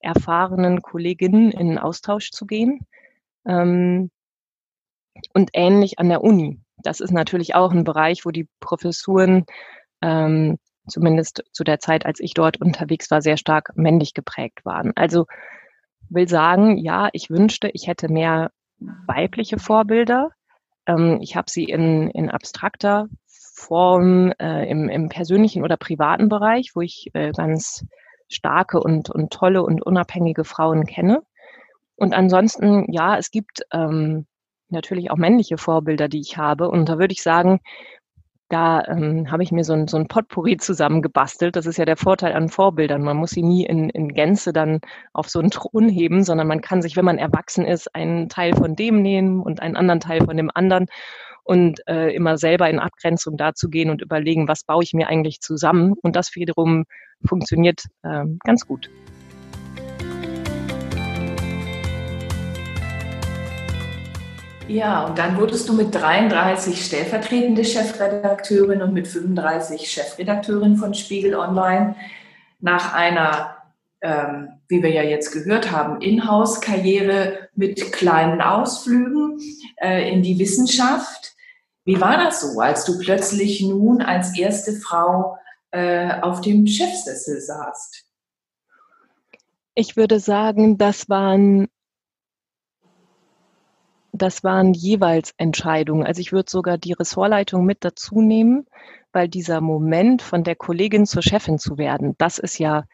erfahrenen 0.00 0.82
Kolleginnen 0.82 1.50
in 1.50 1.78
Austausch 1.78 2.30
zu 2.30 2.46
gehen. 2.46 2.80
Ähm, 3.46 4.10
und 5.34 5.50
ähnlich 5.52 5.98
an 5.98 6.08
der 6.08 6.22
Uni. 6.22 6.60
Das 6.78 7.00
ist 7.00 7.10
natürlich 7.10 7.54
auch 7.54 7.72
ein 7.72 7.84
Bereich, 7.84 8.24
wo 8.24 8.30
die 8.30 8.48
Professuren, 8.60 9.44
ähm, 10.02 10.58
zumindest 10.86 11.44
zu 11.52 11.62
der 11.62 11.78
Zeit, 11.78 12.06
als 12.06 12.20
ich 12.20 12.32
dort 12.32 12.60
unterwegs 12.60 13.10
war, 13.10 13.20
sehr 13.20 13.36
stark 13.36 13.72
männlich 13.76 14.14
geprägt 14.14 14.64
waren. 14.64 14.92
Also 14.96 15.26
will 16.08 16.28
sagen, 16.28 16.78
ja, 16.78 17.08
ich 17.12 17.30
wünschte, 17.30 17.68
ich 17.68 17.86
hätte 17.86 18.10
mehr 18.10 18.50
weibliche 18.78 19.58
Vorbilder. 19.58 20.30
Ähm, 20.86 21.18
ich 21.20 21.36
habe 21.36 21.50
sie 21.50 21.64
in, 21.64 22.10
in 22.10 22.30
abstrakter 22.30 23.08
Form 23.26 24.32
äh, 24.38 24.68
im, 24.70 24.88
im 24.88 25.08
persönlichen 25.08 25.62
oder 25.62 25.76
privaten 25.76 26.28
Bereich, 26.28 26.72
wo 26.74 26.80
ich 26.80 27.10
äh, 27.12 27.32
ganz 27.32 27.84
starke 28.28 28.80
und, 28.80 29.10
und 29.10 29.32
tolle 29.32 29.62
und 29.62 29.82
unabhängige 29.82 30.44
Frauen 30.44 30.86
kenne. 30.86 31.22
Und 31.96 32.14
ansonsten, 32.14 32.90
ja, 32.90 33.18
es 33.18 33.30
gibt 33.30 33.62
ähm, 33.72 34.26
natürlich 34.68 35.10
auch 35.10 35.16
männliche 35.16 35.58
Vorbilder, 35.58 36.08
die 36.08 36.20
ich 36.20 36.36
habe. 36.36 36.70
Und 36.70 36.88
da 36.88 36.98
würde 36.98 37.12
ich 37.12 37.22
sagen, 37.22 37.60
da 38.50 38.82
ähm, 38.88 39.30
habe 39.30 39.44
ich 39.44 39.52
mir 39.52 39.64
so 39.64 39.72
ein, 39.72 39.86
so 39.86 39.96
ein 39.96 40.08
Potpourri 40.08 40.56
zusammengebastelt. 40.56 41.54
Das 41.54 41.66
ist 41.66 41.78
ja 41.78 41.84
der 41.84 41.96
Vorteil 41.96 42.32
an 42.32 42.48
Vorbildern. 42.48 43.02
Man 43.02 43.16
muss 43.16 43.30
sie 43.30 43.42
nie 43.42 43.64
in, 43.64 43.88
in 43.90 44.08
Gänze 44.08 44.52
dann 44.52 44.80
auf 45.12 45.30
so 45.30 45.38
einen 45.38 45.50
Thron 45.50 45.88
heben, 45.88 46.24
sondern 46.24 46.48
man 46.48 46.60
kann 46.60 46.82
sich, 46.82 46.96
wenn 46.96 47.04
man 47.04 47.18
erwachsen 47.18 47.64
ist, 47.64 47.94
einen 47.94 48.28
Teil 48.28 48.54
von 48.54 48.74
dem 48.74 49.02
nehmen 49.02 49.40
und 49.40 49.62
einen 49.62 49.76
anderen 49.76 50.00
Teil 50.00 50.24
von 50.24 50.36
dem 50.36 50.50
anderen 50.52 50.86
und 51.44 51.80
äh, 51.88 52.12
immer 52.14 52.38
selber 52.38 52.68
in 52.68 52.80
Abgrenzung 52.80 53.36
dazu 53.36 53.70
gehen 53.70 53.88
und 53.88 54.02
überlegen, 54.02 54.48
was 54.48 54.64
baue 54.64 54.82
ich 54.82 54.94
mir 54.94 55.08
eigentlich 55.08 55.40
zusammen. 55.40 55.94
Und 56.02 56.16
das 56.16 56.34
wiederum 56.34 56.84
funktioniert 57.24 57.84
äh, 58.02 58.24
ganz 58.44 58.66
gut. 58.66 58.90
Ja, 64.70 65.04
und 65.04 65.18
dann 65.18 65.36
wurdest 65.36 65.68
du 65.68 65.72
mit 65.72 65.92
33 65.92 66.84
stellvertretende 66.84 67.64
Chefredakteurin 67.64 68.82
und 68.82 68.92
mit 68.92 69.08
35 69.08 69.90
Chefredakteurin 69.90 70.76
von 70.76 70.94
Spiegel 70.94 71.34
Online 71.34 71.96
nach 72.60 72.94
einer, 72.94 73.56
ähm, 74.00 74.60
wie 74.68 74.80
wir 74.80 74.90
ja 74.90 75.02
jetzt 75.02 75.32
gehört 75.32 75.72
haben, 75.72 76.00
Inhouse-Karriere 76.00 77.48
mit 77.56 77.90
kleinen 77.90 78.40
Ausflügen 78.40 79.40
äh, 79.82 80.08
in 80.08 80.22
die 80.22 80.38
Wissenschaft. 80.38 81.34
Wie 81.84 82.00
war 82.00 82.16
das 82.18 82.40
so, 82.40 82.60
als 82.60 82.84
du 82.84 83.00
plötzlich 83.00 83.60
nun 83.62 84.02
als 84.02 84.38
erste 84.38 84.74
Frau 84.74 85.36
äh, 85.72 86.20
auf 86.20 86.42
dem 86.42 86.68
Chefsessel 86.68 87.40
saßt? 87.40 88.04
Ich 89.74 89.96
würde 89.96 90.20
sagen, 90.20 90.78
das 90.78 91.08
waren 91.08 91.66
das 94.12 94.44
waren 94.44 94.74
jeweils 94.74 95.32
Entscheidungen. 95.36 96.06
Also 96.06 96.20
ich 96.20 96.32
würde 96.32 96.50
sogar 96.50 96.78
die 96.78 96.92
Ressortleitung 96.92 97.64
mit 97.64 97.84
dazu 97.84 98.20
nehmen, 98.20 98.66
weil 99.12 99.28
dieser 99.28 99.60
Moment 99.60 100.22
von 100.22 100.44
der 100.44 100.56
Kollegin 100.56 101.06
zur 101.06 101.22
Chefin 101.22 101.58
zu 101.58 101.78
werden, 101.78 102.14
das 102.18 102.38
ist 102.38 102.58
ja 102.58 102.84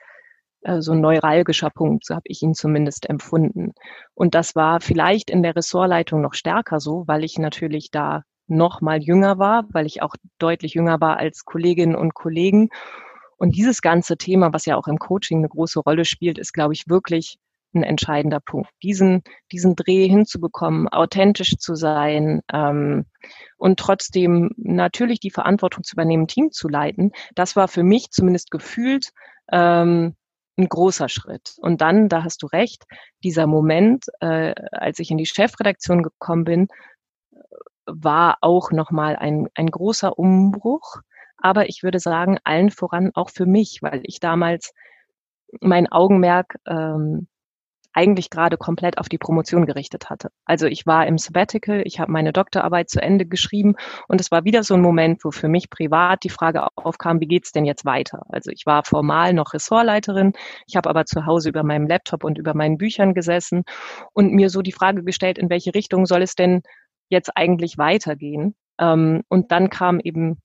äh, 0.62 0.80
so 0.80 0.92
ein 0.92 1.00
neuralgischer 1.00 1.70
Punkt, 1.70 2.04
so 2.06 2.14
habe 2.14 2.24
ich 2.26 2.42
ihn 2.42 2.54
zumindest 2.54 3.08
empfunden. 3.08 3.72
Und 4.14 4.34
das 4.34 4.54
war 4.54 4.80
vielleicht 4.80 5.30
in 5.30 5.42
der 5.42 5.56
Ressortleitung 5.56 6.20
noch 6.20 6.34
stärker 6.34 6.80
so, 6.80 7.04
weil 7.06 7.24
ich 7.24 7.38
natürlich 7.38 7.90
da 7.90 8.22
noch 8.48 8.80
mal 8.80 9.02
jünger 9.02 9.38
war, 9.38 9.64
weil 9.72 9.86
ich 9.86 10.02
auch 10.02 10.14
deutlich 10.38 10.74
jünger 10.74 11.00
war 11.00 11.16
als 11.18 11.44
Kolleginnen 11.44 11.96
und 11.96 12.14
Kollegen. 12.14 12.68
Und 13.38 13.56
dieses 13.56 13.82
ganze 13.82 14.16
Thema, 14.16 14.52
was 14.52 14.66
ja 14.66 14.76
auch 14.76 14.88
im 14.88 14.98
Coaching 14.98 15.38
eine 15.38 15.48
große 15.48 15.80
Rolle 15.80 16.04
spielt, 16.04 16.38
ist, 16.38 16.52
glaube 16.52 16.74
ich, 16.74 16.88
wirklich 16.88 17.38
ein 17.76 17.82
entscheidender 17.82 18.40
Punkt. 18.40 18.70
Diesen, 18.82 19.22
diesen 19.52 19.76
Dreh 19.76 20.08
hinzubekommen, 20.08 20.88
authentisch 20.88 21.56
zu 21.58 21.74
sein 21.74 22.40
ähm, 22.52 23.06
und 23.56 23.78
trotzdem 23.78 24.50
natürlich 24.56 25.20
die 25.20 25.30
Verantwortung 25.30 25.84
zu 25.84 25.94
übernehmen, 25.94 26.26
Team 26.26 26.50
zu 26.50 26.68
leiten, 26.68 27.12
das 27.34 27.56
war 27.56 27.68
für 27.68 27.82
mich 27.82 28.10
zumindest 28.10 28.50
gefühlt 28.50 29.12
ähm, 29.52 30.16
ein 30.58 30.68
großer 30.68 31.08
Schritt. 31.08 31.56
Und 31.58 31.80
dann, 31.80 32.08
da 32.08 32.24
hast 32.24 32.42
du 32.42 32.46
recht, 32.46 32.84
dieser 33.22 33.46
Moment, 33.46 34.06
äh, 34.20 34.54
als 34.72 34.98
ich 34.98 35.10
in 35.10 35.18
die 35.18 35.26
Chefredaktion 35.26 36.02
gekommen 36.02 36.44
bin, 36.44 36.68
war 37.86 38.38
auch 38.40 38.72
nochmal 38.72 39.16
ein, 39.16 39.48
ein 39.54 39.70
großer 39.70 40.18
Umbruch. 40.18 40.96
Aber 41.38 41.68
ich 41.68 41.82
würde 41.82 42.00
sagen, 42.00 42.38
allen 42.44 42.70
voran 42.70 43.10
auch 43.14 43.30
für 43.30 43.46
mich, 43.46 43.78
weil 43.82 44.00
ich 44.04 44.18
damals 44.20 44.72
mein 45.60 45.90
Augenmerk 45.90 46.56
ähm, 46.66 47.28
eigentlich 47.96 48.30
gerade 48.30 48.58
komplett 48.58 48.98
auf 48.98 49.08
die 49.08 49.18
Promotion 49.18 49.64
gerichtet 49.66 50.10
hatte. 50.10 50.28
Also 50.44 50.66
ich 50.66 50.86
war 50.86 51.06
im 51.06 51.16
Sabbatical, 51.18 51.82
ich 51.84 51.98
habe 51.98 52.12
meine 52.12 52.32
Doktorarbeit 52.32 52.90
zu 52.90 53.00
Ende 53.00 53.26
geschrieben 53.26 53.74
und 54.06 54.20
es 54.20 54.30
war 54.30 54.44
wieder 54.44 54.62
so 54.62 54.74
ein 54.74 54.82
Moment, 54.82 55.24
wo 55.24 55.30
für 55.30 55.48
mich 55.48 55.70
privat 55.70 56.22
die 56.22 56.30
Frage 56.30 56.66
aufkam, 56.76 57.20
wie 57.20 57.26
geht's 57.26 57.52
denn 57.52 57.64
jetzt 57.64 57.84
weiter? 57.86 58.22
Also 58.28 58.50
ich 58.50 58.66
war 58.66 58.84
formal 58.84 59.32
noch 59.32 59.54
Ressortleiterin, 59.54 60.34
ich 60.66 60.76
habe 60.76 60.90
aber 60.90 61.06
zu 61.06 61.24
Hause 61.24 61.48
über 61.48 61.62
meinem 61.62 61.86
Laptop 61.86 62.22
und 62.22 62.38
über 62.38 62.54
meinen 62.54 62.76
Büchern 62.76 63.14
gesessen 63.14 63.64
und 64.12 64.32
mir 64.32 64.50
so 64.50 64.62
die 64.62 64.72
Frage 64.72 65.02
gestellt, 65.02 65.38
in 65.38 65.48
welche 65.48 65.74
Richtung 65.74 66.04
soll 66.06 66.22
es 66.22 66.34
denn 66.34 66.62
jetzt 67.08 67.30
eigentlich 67.34 67.78
weitergehen? 67.78 68.54
Ähm, 68.78 69.22
und 69.28 69.52
dann 69.52 69.70
kam 69.70 70.00
eben 70.00 70.42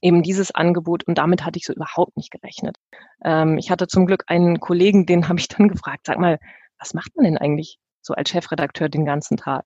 eben 0.00 0.22
dieses 0.22 0.50
Angebot 0.50 1.04
und 1.04 1.18
damit 1.18 1.44
hatte 1.44 1.58
ich 1.58 1.66
so 1.66 1.72
überhaupt 1.72 2.16
nicht 2.16 2.30
gerechnet. 2.30 2.78
Ähm, 3.24 3.58
ich 3.58 3.70
hatte 3.70 3.86
zum 3.86 4.06
Glück 4.06 4.24
einen 4.28 4.60
Kollegen, 4.60 5.06
den 5.06 5.28
habe 5.28 5.38
ich 5.38 5.48
dann 5.48 5.68
gefragt, 5.68 6.06
sag 6.06 6.18
mal, 6.18 6.38
was 6.78 6.94
macht 6.94 7.16
man 7.16 7.24
denn 7.24 7.38
eigentlich 7.38 7.78
so 8.00 8.14
als 8.14 8.30
Chefredakteur 8.30 8.88
den 8.88 9.04
ganzen 9.04 9.36
Tag? 9.36 9.64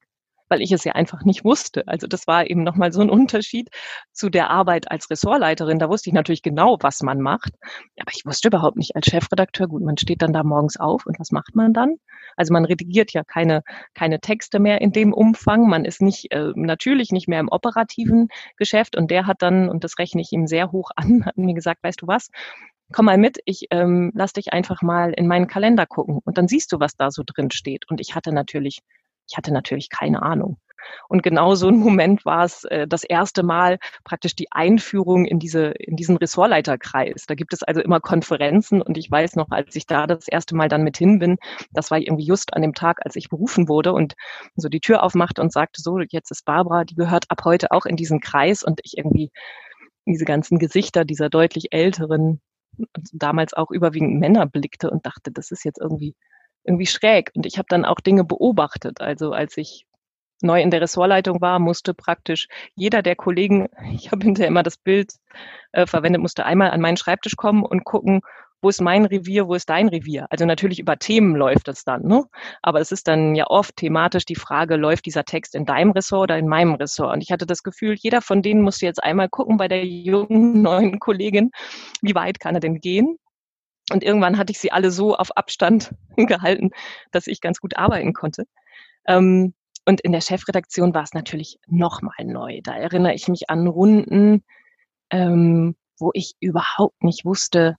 Weil 0.51 0.63
ich 0.63 0.73
es 0.73 0.85
ja 0.85 0.93
einfach 0.93 1.25
nicht 1.25 1.45
wusste. 1.45 1.87
Also 1.89 2.07
das 2.07 2.27
war 2.27 2.49
eben 2.49 2.63
nochmal 2.63 2.91
so 2.91 3.03
ein 3.03 3.11
Unterschied 3.11 3.69
zu 4.13 4.31
der 4.31 4.49
Arbeit 4.49 4.91
als 4.91 5.11
Ressortleiterin. 5.11 5.79
Da 5.79 5.91
wusste 5.91 6.09
ich 6.09 6.15
natürlich 6.15 6.43
genau, 6.43 6.79
was 6.81 7.03
man 7.03 7.21
macht. 7.21 7.53
Aber 8.01 8.11
ich 8.15 8.25
wusste 8.25 8.49
überhaupt 8.49 8.79
nicht 8.79 8.97
als 8.97 9.07
Chefredakteur, 9.07 9.69
gut, 9.69 9.83
man 9.83 9.99
steht 9.99 10.23
dann 10.23 10.33
da 10.33 10.43
morgens 10.43 10.79
auf 10.79 11.05
und 11.05 11.21
was 11.21 11.33
macht 11.33 11.55
man 11.55 11.75
dann? 11.75 11.97
Also 12.37 12.53
man 12.53 12.65
redigiert 12.65 13.13
ja 13.13 13.25
keine, 13.25 13.63
keine 13.95 14.21
Texte 14.21 14.59
mehr 14.59 14.81
in 14.81 14.93
dem 14.93 15.13
Umfang. 15.13 15.69
Man 15.69 15.85
ist 15.85 16.01
nicht, 16.01 16.33
äh, 16.33 16.53
natürlich 16.55 17.11
nicht 17.11 17.29
mehr 17.29 17.41
im 17.41 17.49
operativen 17.49 18.29
Geschäft 18.57 18.97
und 18.97 19.11
der 19.11 19.27
hat 19.27 19.43
dann, 19.43 19.69
und 19.69 19.85
das 19.85 19.99
rechne 19.99 20.23
ich 20.23 20.33
ihm 20.33 20.47
sehr 20.47 20.73
hoch 20.73 20.91
an, 20.97 21.27
hat 21.27 21.37
mir 21.37 21.55
gesagt, 21.55 21.83
weißt 21.83 22.01
du 22.01 22.07
was, 22.07 22.29
komm 22.93 23.07
mal 23.07 23.19
mit, 23.19 23.39
ich 23.45 23.67
ähm, 23.71 24.13
lass 24.15 24.33
dich 24.33 24.53
einfach 24.53 24.83
mal 24.83 25.13
in 25.13 25.27
meinen 25.27 25.47
Kalender 25.47 25.87
gucken 25.87 26.21
und 26.25 26.39
dann 26.39 26.49
siehst 26.49 26.73
du, 26.73 26.81
was 26.81 26.97
da 26.97 27.11
so 27.11 27.23
drin 27.25 27.51
steht. 27.51 27.89
Und 27.89 28.01
ich 28.01 28.15
hatte 28.15 28.33
natürlich, 28.33 28.81
ich 29.29 29.37
hatte 29.37 29.53
natürlich 29.53 29.91
keine 29.91 30.23
Ahnung. 30.23 30.59
Und 31.09 31.23
genau 31.23 31.55
so 31.55 31.69
ein 31.69 31.77
Moment 31.77 32.25
war 32.25 32.45
es 32.45 32.65
äh, 32.65 32.87
das 32.87 33.05
erste 33.05 33.43
Mal 33.43 33.79
praktisch 34.05 34.35
die 34.35 34.51
Einführung 34.53 35.27
in 35.27 35.39
diese 35.39 35.67
in 35.67 35.97
diesen 35.97 36.17
Ressortleiterkreis. 36.17 37.27
Da 37.27 37.35
gibt 37.35 37.53
es 37.53 37.63
also 37.63 37.81
immer 37.81 38.01
Konferenzen 38.01 38.83
und 38.83 38.97
ich 38.99 39.11
weiß 39.11 39.37
noch, 39.37 39.51
als 39.51 39.75
ich 39.77 39.87
da 39.87 40.07
das 40.07 40.29
erste 40.29 40.55
Mal 40.57 40.69
dann 40.69 40.85
mit 40.85 40.97
hin 40.97 41.19
bin, 41.19 41.37
das 41.73 41.91
war 41.91 41.99
irgendwie 41.99 42.25
just 42.25 42.55
an 42.55 42.63
dem 42.63 42.75
Tag, 42.75 43.05
als 43.05 43.17
ich 43.17 43.29
berufen 43.29 43.69
wurde 43.69 43.93
und 43.93 44.15
so 44.57 44.69
die 44.69 44.81
Tür 44.81 45.03
aufmachte 45.03 45.43
und 45.43 45.53
sagte 45.53 45.83
so, 45.83 45.99
jetzt 45.99 46.31
ist 46.31 46.45
Barbara, 46.45 46.85
die 46.85 46.95
gehört 46.95 47.27
ab 47.31 47.43
heute 47.45 47.73
auch 47.73 47.87
in 47.87 47.97
diesen 47.97 48.21
Kreis 48.21 48.63
und 48.63 48.81
ich 48.85 48.97
irgendwie 48.97 49.31
diese 50.07 50.25
ganzen 50.25 50.59
Gesichter 50.59 51.05
dieser 51.05 51.29
deutlich 51.29 51.73
älteren 51.73 52.41
damals 53.13 53.55
auch 53.55 53.71
überwiegend 53.71 54.19
Männer 54.21 54.47
blickte 54.47 54.91
und 54.91 55.07
dachte, 55.07 55.31
das 55.33 55.51
ist 55.51 55.65
jetzt 55.65 55.81
irgendwie 55.81 56.15
irgendwie 56.65 56.87
schräg. 56.87 57.31
Und 57.35 57.47
ich 57.47 57.59
habe 57.59 57.67
dann 57.69 57.85
auch 57.85 58.01
Dinge 58.01 58.25
beobachtet. 58.25 59.01
Also 59.01 59.33
als 59.33 59.57
ich 59.57 59.87
neu 60.43 60.61
in 60.61 60.71
der 60.71 60.81
Ressortleitung 60.81 61.41
war, 61.41 61.59
musste 61.59 61.95
praktisch 61.95 62.49
jeder 62.75 63.03
der 63.03 63.17
Kollegen, 63.17 63.69
ich 63.93 64.13
habe 64.13 64.25
hinterher 64.25 64.49
immer 64.49 64.63
das 64.63 64.77
Bild 64.77 65.15
äh, 65.73 65.87
verwendet, 65.87 66.23
musste 66.23 66.45
einmal 66.45 66.71
an 66.71 66.81
meinen 66.81 66.97
Schreibtisch 66.97 67.37
kommen 67.37 67.65
und 67.65 67.85
gucken, 67.85 68.21
wo 68.61 68.69
ist 68.69 68.81
mein 68.81 69.05
Revier, 69.05 69.47
wo 69.49 69.55
ist 69.55 69.71
dein 69.71 69.89
Revier? 69.89 70.27
Also 70.31 70.45
natürlich 70.45 70.81
über 70.81 70.99
Themen 70.99 71.37
läuft 71.37 71.69
es 71.69 71.85
dann, 71.85 72.03
ne? 72.03 72.25
Aber 72.63 72.81
es 72.81 72.93
ist 72.93 73.07
dann 73.07 73.35
ja 73.35 73.47
oft 73.49 73.77
thematisch 73.77 74.25
die 74.25 74.35
Frage, 74.35 74.77
läuft 74.77 75.07
dieser 75.07 75.25
Text 75.25 75.55
in 75.55 75.65
deinem 75.65 75.93
Ressort 75.93 76.25
oder 76.25 76.39
in 76.39 76.49
meinem 76.49 76.75
Ressort? 76.75 77.15
Und 77.15 77.23
ich 77.23 77.31
hatte 77.31 77.47
das 77.47 77.63
Gefühl, 77.63 77.95
jeder 77.99 78.21
von 78.21 78.43
denen 78.43 78.63
musste 78.63 78.87
jetzt 78.87 79.03
einmal 79.03 79.29
gucken 79.29 79.57
bei 79.57 79.69
der 79.69 79.85
jungen 79.85 80.63
neuen 80.63 80.99
Kollegin, 80.99 81.51
wie 82.03 82.15
weit 82.15 82.41
kann 82.41 82.55
er 82.55 82.61
denn 82.61 82.81
gehen? 82.81 83.17
Und 83.93 84.03
irgendwann 84.05 84.37
hatte 84.39 84.51
ich 84.53 84.59
sie 84.59 84.73
alle 84.73 84.91
so 84.91 85.17
auf 85.17 85.37
Abstand 85.37 85.95
gehalten, 86.17 86.71
dass 87.13 87.27
ich 87.27 87.41
ganz 87.41 87.61
gut 87.61 87.77
arbeiten 87.77 88.13
konnte. 88.13 88.45
Ähm, 89.07 89.55
und 89.87 90.03
in 90.03 90.13
der 90.13 90.21
Chefredaktion 90.21 90.93
war 90.93 91.05
es 91.05 91.15
natürlich 91.15 91.59
nochmal 91.67 92.25
neu. 92.25 92.61
Da 92.63 92.77
erinnere 92.77 93.15
ich 93.15 93.29
mich 93.29 93.49
an 93.49 93.67
Runden, 93.67 94.45
ähm, 95.11 95.77
wo 95.99 96.11
ich 96.13 96.35
überhaupt 96.41 97.03
nicht 97.03 97.25
wusste, 97.25 97.77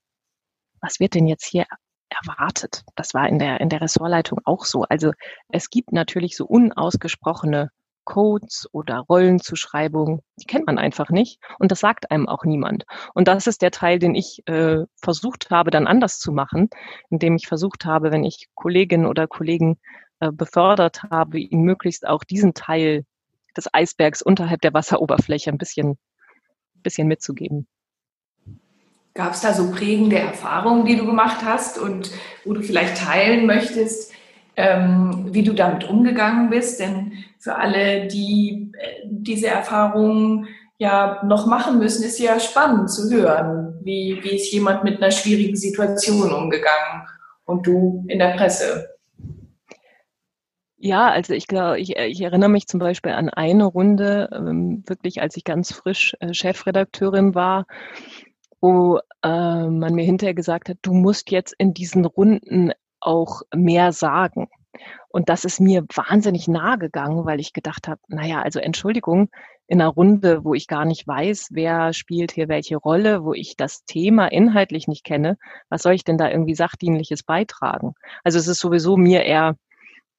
was 0.81 0.99
wird 0.99 1.15
denn 1.15 1.27
jetzt 1.27 1.45
hier 1.45 1.65
erwartet? 2.09 2.83
Das 2.95 3.13
war 3.13 3.27
in 3.27 3.39
der, 3.39 3.61
in 3.61 3.69
der 3.69 3.81
Ressortleitung 3.81 4.39
auch 4.45 4.65
so. 4.65 4.83
Also 4.83 5.11
es 5.49 5.69
gibt 5.69 5.91
natürlich 5.91 6.35
so 6.35 6.45
unausgesprochene 6.45 7.71
Codes 8.05 8.67
oder 8.71 9.05
Rollenzuschreibungen, 9.07 10.21
die 10.41 10.45
kennt 10.45 10.65
man 10.65 10.79
einfach 10.79 11.11
nicht 11.11 11.39
und 11.59 11.71
das 11.71 11.79
sagt 11.79 12.09
einem 12.09 12.27
auch 12.27 12.43
niemand. 12.43 12.85
Und 13.13 13.27
das 13.27 13.45
ist 13.45 13.61
der 13.61 13.69
Teil, 13.69 13.99
den 13.99 14.15
ich 14.15 14.41
äh, 14.47 14.79
versucht 14.99 15.51
habe, 15.51 15.69
dann 15.69 15.85
anders 15.85 16.17
zu 16.17 16.31
machen, 16.31 16.69
indem 17.11 17.35
ich 17.35 17.47
versucht 17.47 17.85
habe, 17.85 18.11
wenn 18.11 18.23
ich 18.23 18.47
Kolleginnen 18.55 19.05
oder 19.05 19.27
Kollegen 19.27 19.77
äh, 20.21 20.31
befördert 20.31 21.03
habe, 21.03 21.39
ihnen 21.39 21.63
möglichst 21.63 22.07
auch 22.07 22.23
diesen 22.23 22.55
Teil 22.55 23.05
des 23.55 23.71
Eisbergs 23.73 24.23
unterhalb 24.23 24.61
der 24.61 24.73
Wasseroberfläche 24.73 25.51
ein 25.51 25.59
bisschen, 25.59 25.99
bisschen 26.81 27.07
mitzugeben. 27.07 27.67
Gab 29.19 29.33
es 29.33 29.41
da 29.41 29.51
so 29.51 29.69
prägende 29.69 30.17
Erfahrungen, 30.17 30.85
die 30.85 30.95
du 30.95 31.05
gemacht 31.05 31.39
hast 31.43 31.77
und 31.77 32.09
wo 32.45 32.53
du 32.53 32.61
vielleicht 32.61 32.99
teilen 32.99 33.45
möchtest, 33.47 34.13
ähm, 34.55 35.27
wie 35.31 35.43
du 35.43 35.51
damit 35.51 35.89
umgegangen 35.89 36.49
bist? 36.49 36.79
Denn 36.79 37.11
für 37.37 37.55
alle, 37.55 38.07
die 38.07 38.71
äh, 38.79 39.01
diese 39.03 39.47
Erfahrungen 39.47 40.47
ja 40.77 41.21
noch 41.25 41.47
machen 41.47 41.79
müssen, 41.79 42.05
ist 42.05 42.17
ja 42.17 42.39
spannend 42.39 42.89
zu 42.91 43.11
hören, 43.11 43.77
wie, 43.83 44.19
wie 44.23 44.37
ist 44.37 44.53
jemand 44.53 44.85
mit 44.85 45.01
einer 45.01 45.11
schwierigen 45.11 45.57
Situation 45.57 46.31
umgegangen 46.31 47.05
und 47.43 47.67
du 47.67 48.05
in 48.07 48.19
der 48.19 48.37
Presse. 48.37 48.87
Ja, 50.77 51.09
also 51.09 51.33
ich 51.33 51.47
glaube, 51.47 51.77
ich, 51.81 51.97
ich 51.97 52.21
erinnere 52.21 52.49
mich 52.49 52.67
zum 52.67 52.79
Beispiel 52.79 53.11
an 53.11 53.27
eine 53.27 53.65
Runde, 53.65 54.29
ähm, 54.31 54.81
wirklich 54.87 55.21
als 55.21 55.35
ich 55.35 55.43
ganz 55.43 55.73
frisch 55.73 56.15
äh, 56.21 56.33
Chefredakteurin 56.33 57.35
war, 57.35 57.65
wo 58.61 58.99
äh, 59.23 59.67
man 59.67 59.93
mir 59.93 60.05
hinterher 60.05 60.33
gesagt 60.33 60.69
hat, 60.69 60.77
du 60.81 60.93
musst 60.93 61.31
jetzt 61.31 61.53
in 61.57 61.73
diesen 61.73 62.05
Runden 62.05 62.71
auch 62.99 63.41
mehr 63.53 63.91
sagen. 63.91 64.47
Und 65.09 65.29
das 65.29 65.45
ist 65.45 65.59
mir 65.59 65.83
wahnsinnig 65.93 66.47
nahe 66.47 66.77
gegangen, 66.77 67.25
weil 67.25 67.39
ich 67.39 67.53
gedacht 67.53 67.87
habe, 67.87 67.99
naja, 68.07 68.41
also 68.41 68.59
Entschuldigung, 68.59 69.29
in 69.67 69.81
einer 69.81 69.89
Runde, 69.89 70.43
wo 70.43 70.53
ich 70.53 70.67
gar 70.67 70.85
nicht 70.85 71.07
weiß, 71.07 71.49
wer 71.51 71.93
spielt 71.93 72.31
hier 72.31 72.49
welche 72.49 72.77
Rolle, 72.77 73.23
wo 73.23 73.33
ich 73.33 73.55
das 73.55 73.85
Thema 73.85 74.27
inhaltlich 74.27 74.87
nicht 74.87 75.03
kenne, 75.03 75.37
was 75.69 75.83
soll 75.83 75.93
ich 75.93 76.03
denn 76.03 76.17
da 76.17 76.29
irgendwie 76.29 76.55
Sachdienliches 76.55 77.23
beitragen? 77.23 77.93
Also 78.23 78.39
es 78.39 78.47
ist 78.47 78.59
sowieso 78.59 78.97
mir 78.97 79.23
eher, 79.23 79.55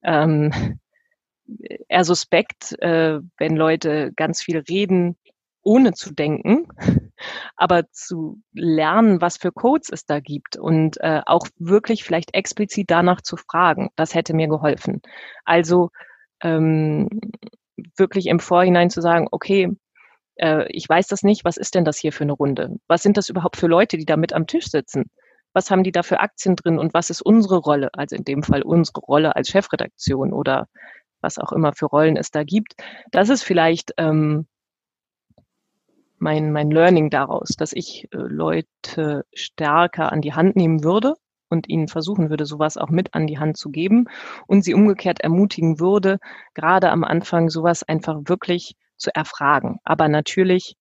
ähm, 0.02 0.78
eher 1.88 2.04
suspekt, 2.04 2.80
äh, 2.80 3.18
wenn 3.38 3.56
Leute 3.56 4.12
ganz 4.14 4.40
viel 4.40 4.58
reden, 4.58 5.16
ohne 5.62 5.92
zu 5.92 6.12
denken, 6.12 6.66
aber 7.56 7.90
zu 7.90 8.40
lernen, 8.52 9.20
was 9.20 9.36
für 9.36 9.52
Codes 9.52 9.90
es 9.90 10.06
da 10.06 10.20
gibt 10.20 10.56
und 10.56 10.98
äh, 11.00 11.20
auch 11.26 11.46
wirklich 11.58 12.04
vielleicht 12.04 12.34
explizit 12.34 12.90
danach 12.90 13.20
zu 13.20 13.36
fragen, 13.36 13.90
das 13.96 14.14
hätte 14.14 14.34
mir 14.34 14.48
geholfen. 14.48 15.02
Also 15.44 15.90
ähm, 16.42 17.08
wirklich 17.96 18.26
im 18.26 18.40
Vorhinein 18.40 18.90
zu 18.90 19.00
sagen, 19.00 19.28
okay, 19.30 19.68
äh, 20.36 20.66
ich 20.70 20.88
weiß 20.88 21.06
das 21.08 21.22
nicht, 21.22 21.44
was 21.44 21.56
ist 21.56 21.74
denn 21.74 21.84
das 21.84 21.98
hier 21.98 22.12
für 22.12 22.24
eine 22.24 22.32
Runde? 22.32 22.76
Was 22.88 23.02
sind 23.02 23.16
das 23.16 23.28
überhaupt 23.28 23.56
für 23.56 23.66
Leute, 23.66 23.98
die 23.98 24.06
da 24.06 24.16
mit 24.16 24.32
am 24.32 24.46
Tisch 24.46 24.66
sitzen? 24.66 25.10
Was 25.52 25.70
haben 25.70 25.82
die 25.82 25.92
da 25.92 26.02
für 26.02 26.20
Aktien 26.20 26.56
drin 26.56 26.78
und 26.78 26.94
was 26.94 27.10
ist 27.10 27.22
unsere 27.22 27.58
Rolle? 27.58 27.90
Also 27.92 28.16
in 28.16 28.24
dem 28.24 28.42
Fall 28.42 28.62
unsere 28.62 29.00
Rolle 29.00 29.36
als 29.36 29.48
Chefredaktion 29.48 30.32
oder 30.32 30.68
was 31.20 31.38
auch 31.38 31.52
immer 31.52 31.72
für 31.74 31.86
Rollen 31.86 32.16
es 32.16 32.30
da 32.30 32.44
gibt. 32.44 32.74
Das 33.10 33.28
ist 33.28 33.42
vielleicht 33.42 33.92
ähm, 33.98 34.46
mein, 36.20 36.52
mein 36.52 36.70
Learning 36.70 37.10
daraus, 37.10 37.50
dass 37.56 37.72
ich 37.72 38.08
äh, 38.12 38.16
Leute 38.16 39.24
stärker 39.34 40.12
an 40.12 40.20
die 40.20 40.34
Hand 40.34 40.56
nehmen 40.56 40.84
würde 40.84 41.14
und 41.48 41.68
ihnen 41.68 41.88
versuchen 41.88 42.30
würde, 42.30 42.46
sowas 42.46 42.76
auch 42.76 42.90
mit 42.90 43.14
an 43.14 43.26
die 43.26 43.38
Hand 43.38 43.56
zu 43.56 43.70
geben 43.70 44.06
und 44.46 44.62
sie 44.62 44.74
umgekehrt 44.74 45.20
ermutigen 45.20 45.80
würde, 45.80 46.18
gerade 46.54 46.90
am 46.90 47.04
Anfang 47.04 47.48
sowas 47.48 47.82
einfach 47.82 48.20
wirklich 48.26 48.74
zu 48.96 49.14
erfragen. 49.14 49.78
Aber 49.84 50.08
natürlich 50.08 50.76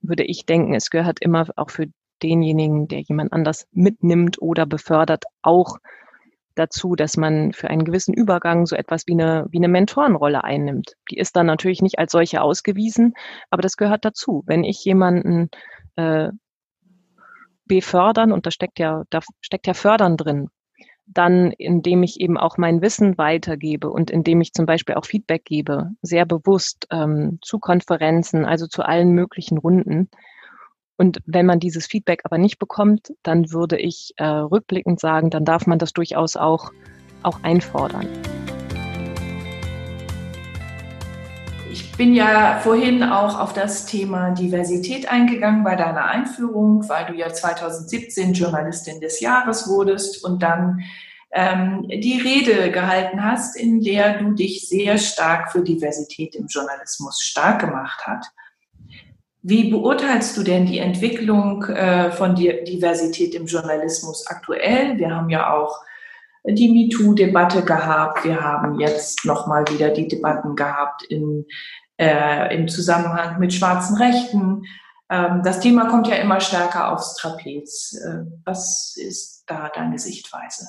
würde 0.00 0.24
ich 0.24 0.46
denken, 0.46 0.74
es 0.74 0.90
gehört 0.90 1.20
immer 1.20 1.46
auch 1.56 1.70
für 1.70 1.86
denjenigen, 2.22 2.88
der 2.88 3.00
jemand 3.00 3.32
anders 3.32 3.66
mitnimmt 3.72 4.40
oder 4.40 4.66
befördert, 4.66 5.24
auch 5.42 5.78
dazu, 6.58 6.94
dass 6.94 7.16
man 7.16 7.52
für 7.52 7.68
einen 7.68 7.84
gewissen 7.84 8.14
Übergang 8.14 8.66
so 8.66 8.76
etwas 8.76 9.06
wie 9.06 9.12
eine, 9.12 9.46
wie 9.50 9.58
eine 9.58 9.68
Mentorenrolle 9.68 10.44
einnimmt. 10.44 10.94
Die 11.10 11.18
ist 11.18 11.36
dann 11.36 11.46
natürlich 11.46 11.82
nicht 11.82 11.98
als 11.98 12.12
solche 12.12 12.42
ausgewiesen, 12.42 13.14
aber 13.50 13.62
das 13.62 13.76
gehört 13.76 14.04
dazu. 14.04 14.42
Wenn 14.46 14.64
ich 14.64 14.84
jemanden 14.84 15.50
äh, 15.96 16.30
befördern, 17.64 18.32
und 18.32 18.46
da 18.46 18.50
steckt 18.50 18.78
ja, 18.78 19.04
da 19.10 19.20
steckt 19.40 19.66
ja 19.66 19.74
Fördern 19.74 20.16
drin, 20.16 20.48
dann 21.06 21.52
indem 21.52 22.02
ich 22.02 22.20
eben 22.20 22.36
auch 22.36 22.58
mein 22.58 22.82
Wissen 22.82 23.16
weitergebe 23.16 23.90
und 23.90 24.10
indem 24.10 24.40
ich 24.40 24.52
zum 24.52 24.66
Beispiel 24.66 24.94
auch 24.94 25.06
Feedback 25.06 25.44
gebe, 25.44 25.90
sehr 26.02 26.26
bewusst 26.26 26.86
ähm, 26.90 27.38
zu 27.42 27.58
Konferenzen, 27.58 28.44
also 28.44 28.66
zu 28.66 28.82
allen 28.82 29.12
möglichen 29.12 29.58
Runden. 29.58 30.10
Und 30.98 31.20
wenn 31.26 31.46
man 31.46 31.60
dieses 31.60 31.86
Feedback 31.86 32.22
aber 32.24 32.38
nicht 32.38 32.58
bekommt, 32.58 33.12
dann 33.22 33.52
würde 33.52 33.78
ich 33.78 34.12
äh, 34.16 34.24
rückblickend 34.24 34.98
sagen, 34.98 35.30
dann 35.30 35.44
darf 35.44 35.66
man 35.66 35.78
das 35.78 35.92
durchaus 35.92 36.36
auch, 36.36 36.72
auch 37.22 37.40
einfordern. 37.44 38.06
Ich 41.70 41.92
bin 41.96 42.14
ja 42.14 42.58
vorhin 42.58 43.04
auch 43.04 43.38
auf 43.38 43.52
das 43.52 43.86
Thema 43.86 44.30
Diversität 44.30 45.08
eingegangen 45.08 45.62
bei 45.62 45.76
deiner 45.76 46.06
Einführung, 46.06 46.88
weil 46.88 47.06
du 47.06 47.14
ja 47.14 47.32
2017 47.32 48.32
Journalistin 48.32 49.00
des 49.00 49.20
Jahres 49.20 49.68
wurdest 49.68 50.24
und 50.24 50.42
dann 50.42 50.80
ähm, 51.30 51.86
die 51.88 52.20
Rede 52.20 52.72
gehalten 52.72 53.22
hast, 53.22 53.56
in 53.56 53.82
der 53.82 54.18
du 54.18 54.32
dich 54.32 54.68
sehr 54.68 54.98
stark 54.98 55.52
für 55.52 55.62
Diversität 55.62 56.34
im 56.34 56.46
Journalismus 56.48 57.20
stark 57.22 57.60
gemacht 57.60 58.00
hast. 58.04 58.32
Wie 59.42 59.70
beurteilst 59.70 60.36
du 60.36 60.42
denn 60.42 60.66
die 60.66 60.78
Entwicklung 60.78 61.64
äh, 61.64 62.10
von 62.10 62.34
Diversität 62.34 63.34
im 63.34 63.46
Journalismus 63.46 64.26
aktuell? 64.26 64.98
Wir 64.98 65.14
haben 65.14 65.30
ja 65.30 65.54
auch 65.54 65.80
die 66.44 66.68
MeToo-Debatte 66.68 67.64
gehabt. 67.64 68.24
Wir 68.24 68.40
haben 68.40 68.80
jetzt 68.80 69.24
nochmal 69.24 69.64
wieder 69.68 69.90
die 69.90 70.08
Debatten 70.08 70.56
gehabt 70.56 71.04
in, 71.04 71.46
äh, 71.98 72.54
im 72.56 72.68
Zusammenhang 72.68 73.38
mit 73.38 73.54
schwarzen 73.54 73.96
Rechten. 73.96 74.64
Ähm, 75.10 75.42
das 75.44 75.60
Thema 75.60 75.86
kommt 75.86 76.08
ja 76.08 76.16
immer 76.16 76.40
stärker 76.40 76.92
aufs 76.92 77.14
Trapez. 77.16 77.94
Äh, 78.04 78.24
was 78.44 78.96
ist 78.96 79.44
da 79.46 79.70
deine 79.74 79.98
Sichtweise? 79.98 80.66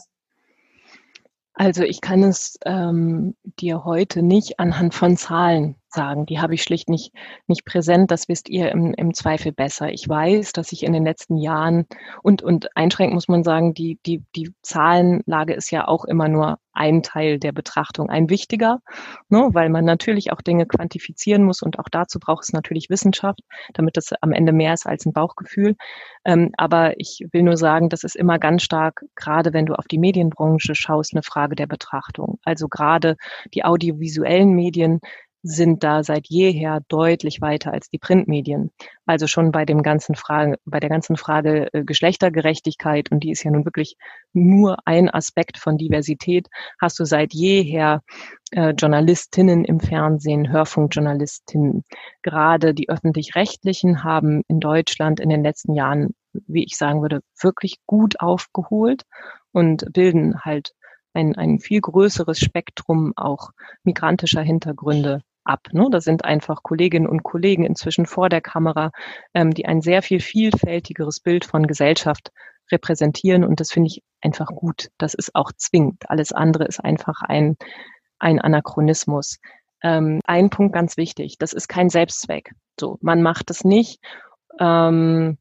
Also 1.54 1.84
ich 1.84 2.02
kann 2.02 2.24
es 2.24 2.58
ähm, 2.66 3.36
dir 3.60 3.84
heute 3.84 4.22
nicht 4.22 4.60
anhand 4.60 4.94
von 4.94 5.18
Zahlen 5.18 5.76
sagen. 5.94 6.26
Die 6.26 6.40
habe 6.40 6.54
ich 6.54 6.64
schlicht 6.64 6.90
nicht, 6.90 7.14
nicht 7.48 7.66
präsent. 7.66 8.12
Das 8.12 8.28
wisst 8.28 8.50
ihr 8.50 8.72
im, 8.72 8.94
im 8.94 9.14
Zweifel 9.14 9.52
besser. 9.52 9.92
Ich 9.92 10.08
weiß, 10.08 10.54
dass 10.54 10.72
ich 10.72 10.84
in 10.84 10.94
den 10.94 11.04
letzten 11.04 11.38
Jahren 11.38 11.86
und, 12.24 12.42
und 12.42 12.76
einschränken 12.76 13.16
muss 13.16 13.28
man 13.28 13.44
sagen, 13.44 13.74
die, 13.74 14.00
die, 14.06 14.24
die 14.36 14.54
Zahlenlage 14.62 15.54
ist 15.54 15.72
ja 15.72 15.88
auch 15.88 16.06
immer 16.06 16.28
nur 16.28 16.60
ein 16.80 17.04
Teil 17.04 17.40
der 17.40 17.52
Betrachtung, 17.52 18.10
ein 18.10 18.30
wichtiger, 18.30 18.80
ne, 19.28 19.50
weil 19.52 19.70
man 19.70 19.84
natürlich 19.84 20.32
auch 20.32 20.42
Dinge 20.42 20.66
quantifizieren 20.66 21.44
muss 21.44 21.62
und 21.62 21.78
auch 21.78 21.90
dazu 21.92 22.20
braucht 22.20 22.44
es 22.44 22.54
natürlich 22.54 22.90
Wissenschaft, 22.90 23.42
damit 23.74 23.98
das 23.98 24.14
am 24.22 24.32
Ende 24.32 24.54
mehr 24.54 24.74
ist 24.74 24.88
als 24.88 25.06
ein 25.06 25.12
Bauchgefühl. 25.12 25.76
Ähm, 26.24 26.52
aber 26.58 26.98
ich 26.98 27.26
will 27.34 27.44
nur 27.44 27.58
sagen, 27.58 27.90
das 27.90 28.04
ist 28.04 28.16
immer 28.16 28.40
ganz 28.40 28.64
stark, 28.64 29.04
gerade 29.16 29.52
wenn 29.52 29.66
du 29.66 29.74
auf 29.74 29.88
die 29.88 29.98
Medienbranche 29.98 30.74
schaust, 30.74 31.14
eine 31.14 31.24
Frage 31.24 31.56
der 31.56 31.68
Betrachtung. 31.68 32.40
Also 32.46 32.70
gerade 32.70 33.18
die 33.54 33.66
audiovisuellen 33.66 34.54
Medien 34.54 35.02
sind 35.42 35.84
da 35.84 36.04
seit 36.04 36.28
jeher 36.28 36.82
deutlich 36.90 37.42
weiter 37.42 37.72
als 37.72 37.90
die 37.90 37.98
Printmedien. 37.98 38.72
Also 39.06 39.28
schon 39.28 39.52
bei 39.52 39.66
dem 39.66 39.84
ganzen 39.84 40.16
Frage, 40.16 40.58
bei 40.66 40.80
der 40.80 40.90
ganzen 40.90 41.16
Frage 41.16 41.68
äh, 41.74 41.84
Geschlechtergerechtigkeit, 41.84 43.12
und 43.12 43.24
die 43.24 43.32
ist 43.32 43.44
ja 43.44 43.52
nun 43.52 43.66
wirklich 43.66 43.96
nur 44.34 44.78
ein 44.86 45.10
Aspekt 45.10 45.58
von 45.58 45.78
Diversität, 45.78 46.48
hast 46.80 47.00
du 47.00 47.06
seit 47.06 47.34
jeher 47.34 48.02
äh, 48.52 48.72
Journalistinnen 48.72 49.64
im 49.64 49.80
Fernsehen, 49.80 50.52
Hörfunkjournalistinnen. 50.52 51.84
Gerade 52.22 52.74
die 52.74 52.90
öffentlich-rechtlichen 52.90 54.04
haben 54.04 54.44
in 54.48 54.60
Deutschland 54.60 55.20
in 55.20 55.30
den 55.30 55.44
letzten 55.44 55.74
Jahren, 55.74 56.10
wie 56.34 56.66
ich 56.66 56.76
sagen 56.76 57.02
würde, 57.02 57.22
wirklich 57.42 57.78
gut 57.86 58.20
aufgeholt 58.20 59.04
und 59.52 59.86
bilden 59.94 60.42
halt 60.42 60.74
ein, 61.14 61.36
ein 61.36 61.60
viel 61.60 61.82
größeres 61.82 62.40
Spektrum 62.40 63.14
auch 63.16 63.52
migrantischer 63.84 64.42
Hintergründe 64.42 65.22
ab. 65.50 65.68
Ne? 65.74 65.88
Da 65.92 66.00
sind 66.00 66.24
einfach 66.24 66.64
Kolleginnen 66.64 67.08
und 67.08 67.24
Kollegen 67.24 67.66
inzwischen 67.66 68.06
vor 68.06 68.30
der 68.30 68.42
Kamera, 68.42 68.92
ähm, 69.34 69.52
die 69.54 69.66
ein 69.66 69.82
sehr 69.82 70.02
viel 70.02 70.22
vielfältigeres 70.22 71.20
Bild 71.20 71.44
von 71.44 71.68
Gesellschaft 71.68 72.32
repräsentieren 72.72 73.44
und 73.44 73.60
das 73.60 73.72
finde 73.72 73.88
ich 73.88 74.04
einfach 74.22 74.48
gut. 74.48 74.90
Das 74.98 75.14
ist 75.14 75.36
auch 75.36 75.52
zwingend. 75.58 76.10
Alles 76.10 76.32
andere 76.32 76.66
ist 76.66 76.80
einfach 76.80 77.22
ein, 77.22 77.58
ein 78.20 78.40
Anachronismus. 78.40 79.40
Ähm, 79.82 80.20
ein 80.26 80.50
Punkt 80.50 80.74
ganz 80.74 80.98
wichtig, 80.98 81.38
das 81.40 81.54
ist 81.54 81.68
kein 81.68 81.90
Selbstzweck. 81.90 82.52
So, 82.80 82.98
man 83.02 83.22
macht 83.22 83.50
es 83.50 83.64
nicht 83.64 84.00
ähm, 84.60 85.38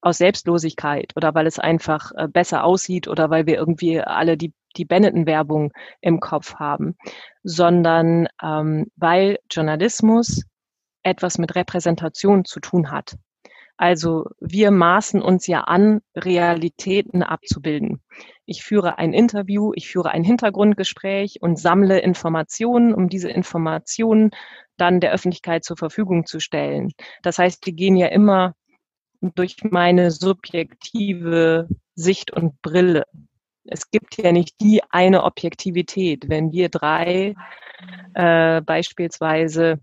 aus 0.00 0.18
Selbstlosigkeit 0.18 1.12
oder 1.16 1.34
weil 1.34 1.46
es 1.46 1.58
einfach 1.58 2.12
äh, 2.16 2.28
besser 2.28 2.64
aussieht 2.64 3.08
oder 3.08 3.30
weil 3.30 3.46
wir 3.46 3.56
irgendwie 3.56 4.00
alle 4.00 4.36
die 4.36 4.54
die 4.76 4.84
Benetton-Werbung 4.84 5.72
im 6.00 6.20
Kopf 6.20 6.54
haben, 6.56 6.96
sondern 7.42 8.28
ähm, 8.42 8.86
weil 8.96 9.38
Journalismus 9.50 10.44
etwas 11.02 11.38
mit 11.38 11.54
Repräsentation 11.54 12.44
zu 12.44 12.60
tun 12.60 12.90
hat. 12.90 13.16
Also 13.80 14.26
wir 14.40 14.70
maßen 14.70 15.22
uns 15.22 15.46
ja 15.46 15.62
an, 15.62 16.02
Realitäten 16.14 17.22
abzubilden. 17.22 18.02
Ich 18.44 18.62
führe 18.62 18.98
ein 18.98 19.14
Interview, 19.14 19.72
ich 19.74 19.88
führe 19.88 20.10
ein 20.10 20.22
Hintergrundgespräch 20.22 21.38
und 21.40 21.58
sammle 21.58 21.98
Informationen, 22.00 22.92
um 22.92 23.08
diese 23.08 23.30
Informationen 23.30 24.32
dann 24.76 25.00
der 25.00 25.12
Öffentlichkeit 25.12 25.64
zur 25.64 25.78
Verfügung 25.78 26.26
zu 26.26 26.40
stellen. 26.40 26.92
Das 27.22 27.38
heißt, 27.38 27.64
die 27.64 27.74
gehen 27.74 27.96
ja 27.96 28.08
immer 28.08 28.54
durch 29.22 29.56
meine 29.62 30.10
subjektive 30.10 31.66
Sicht 31.94 32.32
und 32.32 32.60
Brille 32.60 33.04
es 33.64 33.90
gibt 33.90 34.16
ja 34.16 34.32
nicht 34.32 34.60
die 34.60 34.82
eine 34.90 35.24
Objektivität. 35.24 36.28
Wenn 36.28 36.52
wir 36.52 36.68
drei 36.68 37.34
äh, 38.14 38.60
beispielsweise 38.62 39.80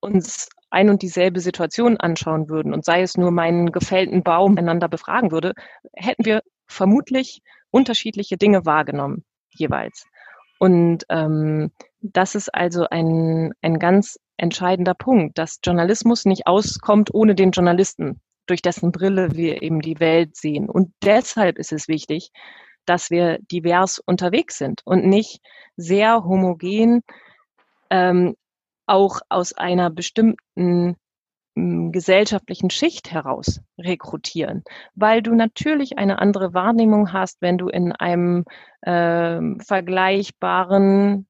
uns 0.00 0.48
ein 0.70 0.90
und 0.90 1.02
dieselbe 1.02 1.40
Situation 1.40 1.96
anschauen 1.96 2.48
würden 2.48 2.74
und 2.74 2.84
sei 2.84 3.02
es 3.02 3.16
nur 3.16 3.30
meinen 3.30 3.72
gefällten 3.72 4.22
Baum 4.22 4.56
einander 4.58 4.88
befragen 4.88 5.30
würde, 5.30 5.54
hätten 5.94 6.24
wir 6.24 6.42
vermutlich 6.66 7.40
unterschiedliche 7.70 8.36
Dinge 8.36 8.66
wahrgenommen 8.66 9.24
jeweils. 9.50 10.04
Und 10.58 11.04
ähm, 11.08 11.70
das 12.00 12.34
ist 12.34 12.54
also 12.54 12.86
ein, 12.90 13.52
ein 13.62 13.78
ganz 13.78 14.18
entscheidender 14.36 14.94
Punkt, 14.94 15.38
dass 15.38 15.60
Journalismus 15.64 16.24
nicht 16.24 16.46
auskommt 16.46 17.12
ohne 17.12 17.34
den 17.34 17.50
Journalisten 17.50 18.20
durch 18.48 18.62
dessen 18.62 18.92
Brille 18.92 19.36
wir 19.36 19.62
eben 19.62 19.80
die 19.80 20.00
Welt 20.00 20.36
sehen. 20.36 20.68
Und 20.68 20.92
deshalb 21.04 21.58
ist 21.58 21.72
es 21.72 21.88
wichtig, 21.88 22.30
dass 22.86 23.10
wir 23.10 23.38
divers 23.50 23.98
unterwegs 23.98 24.58
sind 24.58 24.80
und 24.84 25.04
nicht 25.06 25.40
sehr 25.76 26.24
homogen 26.24 27.02
ähm, 27.90 28.34
auch 28.86 29.20
aus 29.28 29.52
einer 29.52 29.90
bestimmten 29.90 30.96
hm, 31.54 31.92
gesellschaftlichen 31.92 32.70
Schicht 32.70 33.10
heraus 33.10 33.60
rekrutieren, 33.78 34.64
weil 34.94 35.22
du 35.22 35.34
natürlich 35.34 35.98
eine 35.98 36.18
andere 36.18 36.54
Wahrnehmung 36.54 37.12
hast, 37.12 37.42
wenn 37.42 37.58
du 37.58 37.68
in 37.68 37.92
einem 37.92 38.44
äh, 38.80 39.40
vergleichbaren 39.62 41.26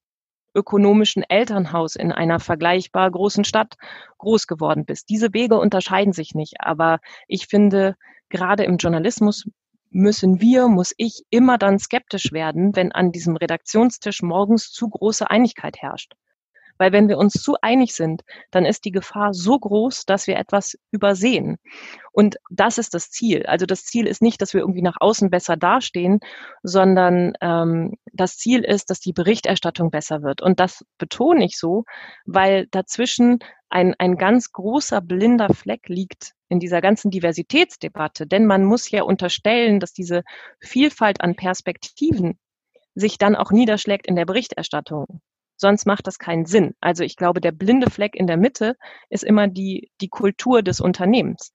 ökonomischen 0.54 1.22
Elternhaus 1.22 1.96
in 1.96 2.12
einer 2.12 2.40
vergleichbar 2.40 3.10
großen 3.10 3.44
Stadt 3.44 3.74
groß 4.18 4.46
geworden 4.46 4.84
bist. 4.84 5.08
Diese 5.08 5.32
Wege 5.32 5.58
unterscheiden 5.58 6.12
sich 6.12 6.34
nicht. 6.34 6.60
Aber 6.60 6.98
ich 7.26 7.46
finde, 7.46 7.96
gerade 8.28 8.64
im 8.64 8.76
Journalismus 8.76 9.48
müssen 9.90 10.40
wir, 10.40 10.68
muss 10.68 10.94
ich 10.96 11.22
immer 11.30 11.58
dann 11.58 11.78
skeptisch 11.78 12.32
werden, 12.32 12.76
wenn 12.76 12.92
an 12.92 13.12
diesem 13.12 13.36
Redaktionstisch 13.36 14.22
morgens 14.22 14.70
zu 14.70 14.88
große 14.88 15.30
Einigkeit 15.30 15.78
herrscht. 15.78 16.14
Weil 16.78 16.92
wenn 16.92 17.08
wir 17.08 17.18
uns 17.18 17.34
zu 17.34 17.56
einig 17.60 17.94
sind, 17.94 18.22
dann 18.50 18.64
ist 18.64 18.84
die 18.84 18.92
Gefahr 18.92 19.34
so 19.34 19.58
groß, 19.58 20.06
dass 20.06 20.26
wir 20.26 20.36
etwas 20.36 20.78
übersehen. 20.90 21.58
Und 22.12 22.36
das 22.50 22.78
ist 22.78 22.94
das 22.94 23.10
Ziel. 23.10 23.46
Also 23.46 23.66
das 23.66 23.84
Ziel 23.84 24.06
ist 24.06 24.22
nicht, 24.22 24.40
dass 24.42 24.54
wir 24.54 24.60
irgendwie 24.60 24.82
nach 24.82 24.96
außen 24.98 25.30
besser 25.30 25.56
dastehen, 25.56 26.20
sondern 26.62 27.34
ähm, 27.40 27.94
das 28.12 28.36
Ziel 28.36 28.64
ist, 28.64 28.90
dass 28.90 29.00
die 29.00 29.12
Berichterstattung 29.12 29.90
besser 29.90 30.22
wird. 30.22 30.42
Und 30.42 30.58
das 30.60 30.84
betone 30.98 31.44
ich 31.44 31.58
so, 31.58 31.84
weil 32.26 32.66
dazwischen 32.70 33.38
ein, 33.68 33.94
ein 33.98 34.16
ganz 34.16 34.52
großer 34.52 35.00
blinder 35.00 35.52
Fleck 35.52 35.88
liegt 35.88 36.32
in 36.48 36.58
dieser 36.58 36.80
ganzen 36.80 37.10
Diversitätsdebatte. 37.10 38.26
Denn 38.26 38.46
man 38.46 38.64
muss 38.64 38.90
ja 38.90 39.02
unterstellen, 39.02 39.80
dass 39.80 39.92
diese 39.92 40.22
Vielfalt 40.60 41.20
an 41.20 41.36
Perspektiven 41.36 42.38
sich 42.94 43.18
dann 43.18 43.36
auch 43.36 43.50
niederschlägt 43.50 44.06
in 44.06 44.16
der 44.16 44.24
Berichterstattung. 44.24 45.20
Sonst 45.58 45.86
macht 45.86 46.06
das 46.06 46.18
keinen 46.18 46.46
Sinn. 46.46 46.74
Also 46.80 47.04
ich 47.04 47.16
glaube, 47.16 47.40
der 47.40 47.52
blinde 47.52 47.90
Fleck 47.90 48.14
in 48.14 48.26
der 48.26 48.36
Mitte 48.36 48.76
ist 49.10 49.24
immer 49.24 49.48
die, 49.48 49.90
die 50.00 50.08
Kultur 50.08 50.62
des 50.62 50.80
Unternehmens. 50.80 51.52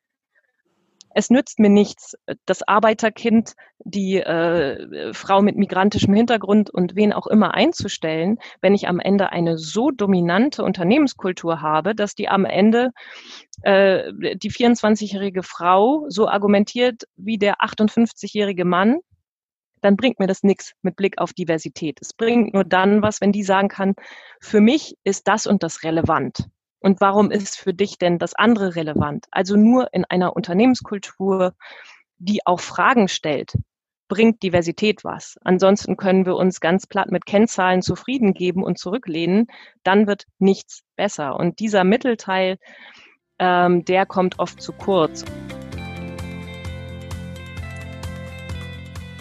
Es 1.16 1.30
nützt 1.30 1.60
mir 1.60 1.70
nichts, 1.70 2.16
das 2.46 2.68
Arbeiterkind, 2.68 3.54
die 3.80 4.18
äh, 4.18 5.14
Frau 5.14 5.42
mit 5.42 5.56
migrantischem 5.56 6.14
Hintergrund 6.14 6.70
und 6.70 6.96
wen 6.96 7.14
auch 7.14 7.28
immer 7.28 7.54
einzustellen, 7.54 8.40
wenn 8.62 8.74
ich 8.74 8.88
am 8.88 9.00
Ende 9.00 9.32
eine 9.32 9.58
so 9.58 9.92
dominante 9.92 10.64
Unternehmenskultur 10.64 11.62
habe, 11.62 11.94
dass 11.94 12.16
die 12.16 12.30
am 12.30 12.46
Ende 12.46 12.90
äh, 13.62 14.12
die 14.36 14.52
24-jährige 14.52 15.44
Frau 15.44 16.06
so 16.10 16.28
argumentiert 16.28 17.04
wie 17.16 17.38
der 17.38 17.62
58-jährige 17.62 18.66
Mann 18.66 19.00
dann 19.84 19.98
bringt 19.98 20.20
mir 20.20 20.28
das 20.28 20.44
nichts 20.44 20.74
mit 20.82 20.96
Blick 20.96 21.18
auf 21.20 21.34
Diversität. 21.34 22.00
Es 22.02 22.14
bringt 22.14 22.54
nur 22.54 22.64
dann 22.64 23.02
was, 23.02 23.22
wenn 23.22 23.32
die 23.32 23.44
sagen 23.44 23.68
kann, 23.68 23.96
für 24.40 24.62
mich 24.62 24.98
ist 25.04 25.28
das 25.28 25.46
und 25.46 25.62
das 25.64 25.84
relevant. 25.84 26.50
Und 26.80 27.02
warum 27.02 27.32
ist 27.32 27.58
für 27.58 27.74
dich 27.74 27.98
denn 27.98 28.18
das 28.18 28.34
andere 28.34 28.76
relevant? 28.76 29.26
Also 29.32 29.56
nur 29.56 29.94
in 29.94 30.06
einer 30.06 30.36
Unternehmenskultur, 30.36 31.54
die 32.18 32.46
auch 32.46 32.60
Fragen 32.60 33.08
stellt, 33.08 33.54
bringt 34.08 34.44
Diversität 34.44 35.04
was. 35.04 35.38
Ansonsten 35.44 35.98
können 35.98 36.26
wir 36.26 36.36
uns 36.36 36.60
ganz 36.60 36.88
platt 36.88 37.12
mit 37.12 37.26
Kennzahlen 37.26 37.82
zufrieden 37.82 38.34
geben 38.34 38.64
und 38.64 38.78
zurücklehnen. 38.78 39.48
Dann 39.84 40.08
wird 40.08 40.26
nichts 40.40 40.84
besser. 40.96 41.38
Und 41.38 41.60
dieser 41.60 41.84
Mittelteil, 41.84 42.58
ähm, 43.40 43.86
der 43.86 44.06
kommt 44.06 44.40
oft 44.40 44.62
zu 44.62 44.72
kurz. 44.74 45.26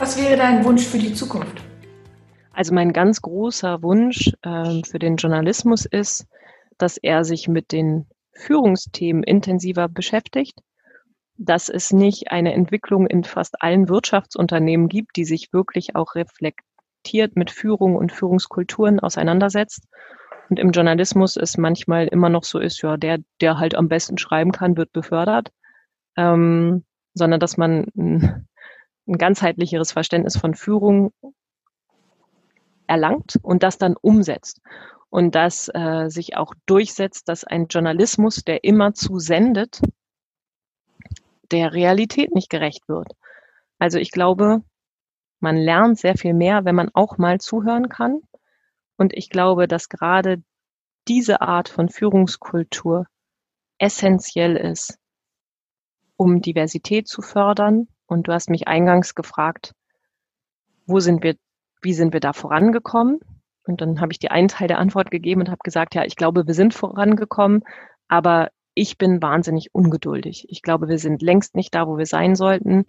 Was 0.03 0.21
wäre 0.21 0.37
dein 0.37 0.65
Wunsch 0.65 0.85
für 0.85 0.99
die 0.99 1.15
Zukunft? 1.15 1.63
Also 2.53 2.75
mein 2.75 2.93
ganz 2.93 3.23
großer 3.23 3.85
Wunsch 3.85 4.33
ähm, 4.43 4.83
für 4.83 4.99
den 4.99 5.15
Journalismus 5.15 5.85
ist, 5.85 6.27
dass 6.77 6.97
er 6.97 7.23
sich 7.23 7.47
mit 7.47 7.71
den 7.71 8.09
Führungsthemen 8.33 9.23
intensiver 9.23 9.89
beschäftigt, 9.89 10.59
dass 11.37 11.69
es 11.69 11.93
nicht 11.93 12.33
eine 12.33 12.53
Entwicklung 12.53 13.07
in 13.07 13.23
fast 13.23 13.63
allen 13.63 13.89
Wirtschaftsunternehmen 13.89 14.89
gibt, 14.89 15.15
die 15.15 15.25
sich 15.25 15.53
wirklich 15.53 15.95
auch 15.95 16.17
reflektiert 16.17 17.37
mit 17.37 17.53
Führung 17.53 17.95
und 17.95 18.11
Führungskulturen 18.11 18.99
auseinandersetzt. 18.99 19.87
Und 20.51 20.59
im 20.59 20.73
Journalismus 20.73 21.37
es 21.37 21.57
manchmal 21.59 22.09
immer 22.09 22.29
noch 22.29 22.43
so 22.43 22.59
ist, 22.59 22.83
ja, 22.83 22.97
der, 22.97 23.19
der 23.41 23.59
halt 23.59 23.77
am 23.77 23.87
besten 23.87 24.19
schreiben 24.19 24.51
kann, 24.51 24.77
wird 24.77 24.91
befördert, 24.91 25.53
ähm, 26.17 26.85
sondern 27.15 27.39
dass 27.39 27.57
man 27.57 28.49
ein, 29.07 29.19
ganzheitlicheres 29.19 29.93
Verständnis 29.93 30.37
von 30.37 30.55
Führung 30.55 31.13
erlangt 32.87 33.39
und 33.43 33.63
das 33.63 33.79
dann 33.79 33.97
umsetzt 33.97 34.61
und 35.13 35.35
das 35.35 35.71
äh, 35.75 36.09
sich 36.09 36.37
auch 36.37 36.55
durchsetzt, 36.67 37.29
dass 37.29 37.45
ein 37.45 37.67
Journalismus, 37.67 38.45
der 38.45 38.65
immer 38.65 38.95
zu 38.95 39.19
sendet, 39.19 39.81
der 41.51 41.75
Realität 41.75 42.35
nicht 42.35 42.49
gerecht 42.49 42.89
wird. 42.89 43.13
Also 43.79 43.99
ich 43.99 44.11
glaube, 44.11 44.63
man 45.39 45.57
lernt 45.57 45.99
sehr 45.99 46.17
viel 46.17 46.35
mehr, 46.35 46.65
wenn 46.65 46.75
man 46.75 46.91
auch 46.95 47.19
mal 47.19 47.41
zuhören 47.41 47.89
kann. 47.89 48.21
Und 48.97 49.13
ich 49.13 49.29
glaube, 49.29 49.69
dass 49.69 49.89
gerade 49.89 50.43
diese 51.09 51.41
Art 51.41 51.69
von 51.69 51.89
Führungskultur 51.89 53.07
essentiell 53.79 54.57
ist, 54.57 54.99
um 56.17 56.41
Diversität 56.41 57.09
zu 57.09 57.21
fördern. 57.21 57.89
Und 58.07 58.29
du 58.29 58.33
hast 58.33 58.51
mich 58.51 58.69
eingangs 58.69 59.15
gefragt, 59.15 59.75
wo 60.87 61.01
sind 61.01 61.23
wir 61.23 61.37
wie 61.83 61.93
sind 61.93 62.13
wir 62.13 62.21
da 62.21 62.33
vorangekommen? 62.33 63.21
Und 63.65 63.81
dann 63.81 64.01
habe 64.01 64.13
ich 64.13 64.19
die 64.19 64.31
einen 64.31 64.49
Teil 64.49 64.69
der 64.69 64.79
Antwort 64.79 65.11
gegeben 65.11 65.43
und 65.43 65.51
habe 65.51 65.61
gesagt, 65.63 65.95
ja, 65.95 66.05
ich 66.05 66.17
glaube, 66.17 66.47
wir 66.47 66.55
sind 66.55 66.75
vorangekommen, 66.75 67.63
aber 68.09 68.51
ich 68.75 68.97
bin 68.99 69.21
wahnsinnig 69.21 69.75
ungeduldig. 69.75 70.47
Ich 70.49 70.63
glaube, 70.63 70.89
wir 70.89 70.99
sind 70.99 71.21
längst 71.23 71.55
nicht 71.55 71.75
da, 71.75 71.87
wo 71.87 71.99
wir 71.99 72.07
sein 72.07 72.35
sollten. 72.35 72.87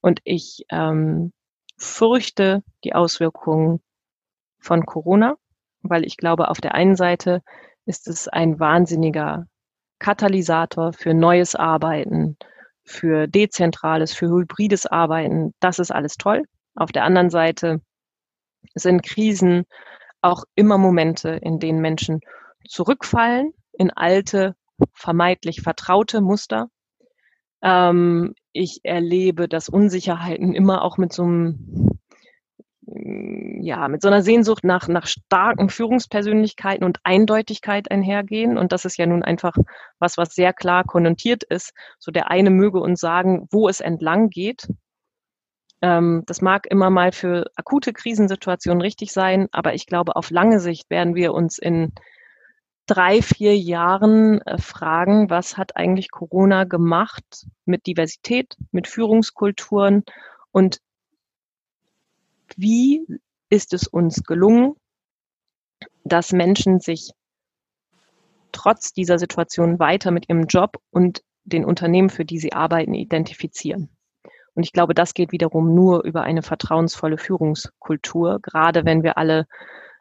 Und 0.00 0.20
ich 0.24 0.64
ähm, 0.70 1.32
fürchte 1.76 2.62
die 2.84 2.94
Auswirkungen 2.94 3.80
von 4.60 4.86
Corona, 4.86 5.36
weil 5.82 6.04
ich 6.04 6.16
glaube, 6.16 6.48
auf 6.48 6.60
der 6.60 6.74
einen 6.74 6.96
Seite 6.96 7.42
ist 7.86 8.08
es 8.08 8.28
ein 8.28 8.60
wahnsinniger 8.60 9.46
Katalysator 9.98 10.92
für 10.92 11.14
neues 11.14 11.54
Arbeiten, 11.54 12.36
für 12.86 13.26
dezentrales, 13.26 14.14
für 14.14 14.28
hybrides 14.28 14.86
Arbeiten. 14.86 15.52
Das 15.60 15.78
ist 15.78 15.90
alles 15.90 16.16
toll. 16.16 16.44
Auf 16.74 16.92
der 16.92 17.04
anderen 17.04 17.30
Seite 17.30 17.80
sind 18.74 19.02
Krisen 19.02 19.64
auch 20.22 20.44
immer 20.54 20.78
Momente, 20.78 21.30
in 21.30 21.58
denen 21.58 21.80
Menschen 21.80 22.20
zurückfallen 22.66 23.52
in 23.72 23.90
alte, 23.90 24.54
vermeintlich 24.92 25.62
vertraute 25.62 26.20
Muster. 26.20 26.68
Ähm, 27.62 28.34
ich 28.52 28.80
erlebe, 28.84 29.48
dass 29.48 29.68
Unsicherheiten 29.68 30.54
immer 30.54 30.82
auch 30.82 30.98
mit 30.98 31.12
so 31.12 31.24
einem 31.24 31.95
ja, 33.60 33.88
mit 33.88 34.02
so 34.02 34.08
einer 34.08 34.22
Sehnsucht 34.22 34.64
nach, 34.64 34.88
nach 34.88 35.06
starken 35.06 35.68
Führungspersönlichkeiten 35.68 36.84
und 36.84 36.98
Eindeutigkeit 37.04 37.90
einhergehen. 37.90 38.58
Und 38.58 38.72
das 38.72 38.84
ist 38.84 38.96
ja 38.96 39.06
nun 39.06 39.22
einfach 39.22 39.56
was, 39.98 40.16
was 40.16 40.34
sehr 40.34 40.52
klar 40.52 40.84
konnotiert 40.84 41.42
ist. 41.44 41.72
So 41.98 42.10
der 42.10 42.30
eine 42.30 42.50
möge 42.50 42.80
uns 42.80 43.00
sagen, 43.00 43.46
wo 43.50 43.68
es 43.68 43.80
entlang 43.80 44.30
geht. 44.30 44.68
Ähm, 45.82 46.22
das 46.26 46.40
mag 46.40 46.66
immer 46.66 46.90
mal 46.90 47.12
für 47.12 47.46
akute 47.56 47.92
Krisensituationen 47.92 48.80
richtig 48.80 49.12
sein, 49.12 49.48
aber 49.52 49.74
ich 49.74 49.86
glaube, 49.86 50.16
auf 50.16 50.30
lange 50.30 50.60
Sicht 50.60 50.90
werden 50.90 51.14
wir 51.14 51.34
uns 51.34 51.58
in 51.58 51.92
drei, 52.86 53.20
vier 53.20 53.56
Jahren 53.56 54.40
äh, 54.42 54.58
fragen, 54.58 55.28
was 55.28 55.56
hat 55.58 55.76
eigentlich 55.76 56.10
Corona 56.10 56.64
gemacht 56.64 57.46
mit 57.64 57.86
Diversität, 57.86 58.56
mit 58.70 58.86
Führungskulturen 58.86 60.04
und 60.52 60.78
wie 62.56 63.06
ist 63.50 63.72
es 63.72 63.86
uns 63.86 64.24
gelungen, 64.24 64.74
dass 66.04 66.32
Menschen 66.32 66.80
sich 66.80 67.12
trotz 68.52 68.92
dieser 68.92 69.18
Situation 69.18 69.78
weiter 69.78 70.10
mit 70.10 70.28
ihrem 70.28 70.46
Job 70.46 70.78
und 70.90 71.22
den 71.44 71.64
Unternehmen, 71.64 72.10
für 72.10 72.24
die 72.24 72.38
sie 72.38 72.52
arbeiten, 72.52 72.94
identifizieren. 72.94 73.90
Und 74.54 74.62
ich 74.62 74.72
glaube, 74.72 74.94
das 74.94 75.12
geht 75.12 75.32
wiederum 75.32 75.74
nur 75.74 76.02
über 76.04 76.22
eine 76.22 76.42
vertrauensvolle 76.42 77.18
Führungskultur, 77.18 78.40
gerade 78.40 78.84
wenn 78.84 79.02
wir 79.02 79.18
alle 79.18 79.46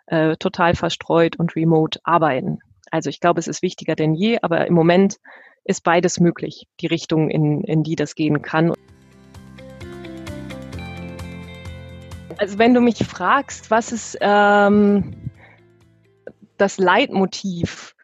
äh, 0.08 0.38
total 0.38 0.76
verstreut 0.76 1.38
und 1.38 1.56
remote 1.56 2.00
arbeiten. 2.04 2.60
Also 2.90 3.10
ich 3.10 3.20
glaube, 3.20 3.40
es 3.40 3.48
ist 3.48 3.62
wichtiger 3.62 3.96
denn 3.96 4.16
je, 4.16 4.40
aber 4.42 4.66
im 4.68 4.74
Moment 4.74 5.18
ist 5.66 5.84
beides 5.84 6.20
möglich, 6.20 6.68
die 6.80 6.88
Richtung, 6.88 7.30
in, 7.30 7.62
in 7.64 7.84
die 7.84 7.96
das 7.96 8.16
gehen 8.16 8.42
kann. 8.42 8.72
Also 12.38 12.60
wenn 12.60 12.74
du 12.74 12.82
mich 12.82 13.06
fragst, 13.06 13.72
was 13.72 13.92
ist 13.92 14.18
ähm, 14.22 15.32
das 16.58 16.78
Leitmotiv 16.78 17.96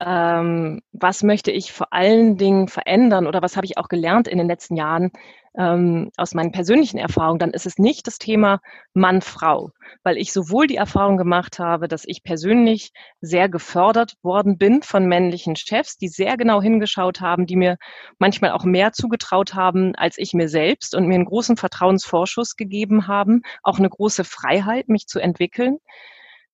ähm, 0.00 0.80
was 0.92 1.22
möchte 1.22 1.50
ich 1.50 1.72
vor 1.72 1.92
allen 1.92 2.36
Dingen 2.38 2.68
verändern 2.68 3.26
oder 3.26 3.42
was 3.42 3.56
habe 3.56 3.66
ich 3.66 3.76
auch 3.76 3.88
gelernt 3.88 4.28
in 4.28 4.38
den 4.38 4.46
letzten 4.46 4.76
Jahren 4.76 5.10
ähm, 5.56 6.10
aus 6.16 6.34
meinen 6.34 6.52
persönlichen 6.52 6.98
Erfahrungen, 6.98 7.38
dann 7.38 7.50
ist 7.50 7.66
es 7.66 7.78
nicht 7.78 8.06
das 8.06 8.18
Thema 8.18 8.60
Mann-Frau, 8.94 9.70
weil 10.02 10.16
ich 10.16 10.32
sowohl 10.32 10.66
die 10.66 10.76
Erfahrung 10.76 11.16
gemacht 11.16 11.58
habe, 11.58 11.88
dass 11.88 12.04
ich 12.06 12.22
persönlich 12.22 12.92
sehr 13.20 13.48
gefördert 13.48 14.14
worden 14.22 14.58
bin 14.58 14.82
von 14.82 15.06
männlichen 15.06 15.56
Chefs, 15.56 15.96
die 15.96 16.08
sehr 16.08 16.36
genau 16.36 16.62
hingeschaut 16.62 17.20
haben, 17.20 17.46
die 17.46 17.56
mir 17.56 17.76
manchmal 18.18 18.52
auch 18.52 18.64
mehr 18.64 18.92
zugetraut 18.92 19.54
haben 19.54 19.94
als 19.96 20.18
ich 20.18 20.34
mir 20.34 20.48
selbst 20.48 20.94
und 20.94 21.06
mir 21.06 21.16
einen 21.16 21.24
großen 21.24 21.56
Vertrauensvorschuss 21.56 22.56
gegeben 22.56 23.08
haben, 23.08 23.42
auch 23.62 23.78
eine 23.78 23.88
große 23.88 24.24
Freiheit, 24.24 24.88
mich 24.88 25.06
zu 25.06 25.18
entwickeln. 25.18 25.78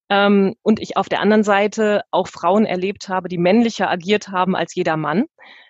Ähm, 0.08 0.54
und 0.62 0.80
ich 0.80 0.96
auf 0.96 1.08
der 1.08 1.20
anderen 1.20 1.42
Seite 1.42 2.02
auch 2.10 2.28
Frauen 2.28 2.64
erlebt 2.64 3.08
habe, 3.08 3.28
die 3.28 3.38
männlicher 3.38 3.90
agiert 3.90 4.28
haben 4.28 4.54
als 4.54 4.74
jeder 4.74 4.96
Mann. 4.96 5.24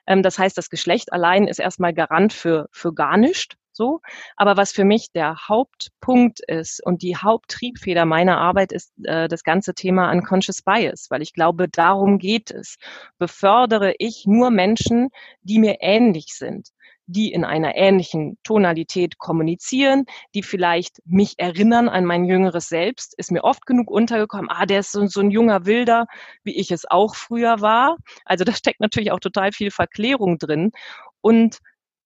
Ähm, 0.07 0.23
das 0.23 0.39
heißt, 0.39 0.57
das 0.59 0.71
Geschlecht 0.71 1.13
allein 1.13 1.47
ist 1.47 1.59
erstmal 1.59 1.95
Garant 1.95 2.33
für, 2.33 2.69
für 2.73 2.93
gar 2.93 3.17
nichts. 3.17 3.57
So. 3.73 4.01
Aber 4.37 4.57
was 4.57 4.73
für 4.73 4.85
mich 4.85 5.13
der 5.13 5.37
Hauptpunkt 5.49 6.41
ist 6.49 6.85
und 6.85 7.03
die 7.03 7.17
Haupttriebfeder 7.17 8.07
meiner 8.07 8.39
Arbeit 8.39 8.73
ist 8.73 8.93
äh, 9.05 9.29
das 9.29 9.43
ganze 9.43 9.75
Thema 9.75 10.11
Unconscious 10.11 10.63
Bias, 10.63 11.09
weil 11.11 11.21
ich 11.21 11.35
glaube, 11.35 11.69
darum 11.69 12.19
geht 12.19 12.51
es. 12.51 12.77
Befördere 13.19 13.95
ich 13.99 14.25
nur 14.27 14.51
Menschen, 14.51 15.11
die 15.43 15.59
mir 15.59 15.77
ähnlich 15.81 16.35
sind 16.35 16.71
die 17.07 17.33
in 17.33 17.45
einer 17.45 17.77
ähnlichen 17.77 18.39
Tonalität 18.43 19.19
kommunizieren, 19.19 20.05
die 20.35 20.43
vielleicht 20.43 21.01
mich 21.05 21.35
erinnern 21.39 21.89
an 21.89 22.05
mein 22.05 22.25
jüngeres 22.25 22.69
Selbst, 22.69 23.15
ist 23.17 23.31
mir 23.31 23.45
oft 23.45 23.67
genug 23.67 23.91
untergekommen, 23.91 24.51
ah, 24.51 24.67
der 24.67 24.81
ist 24.81 24.93
so, 24.93 25.07
so 25.07 25.21
ein 25.21 25.31
junger 25.31 25.67
Wilder, 25.67 26.07
wie 26.43 26.57
ich 26.57 26.71
es 26.71 26.85
auch 26.89 27.15
früher 27.15 27.61
war. 27.61 27.97
Also 28.25 28.45
da 28.45 28.53
steckt 28.53 28.81
natürlich 28.81 29.13
auch 29.13 29.21
total 29.21 29.53
viel 29.53 29.71
Verklärung 29.71 30.39
drin. 30.39 30.73
Und 31.21 31.59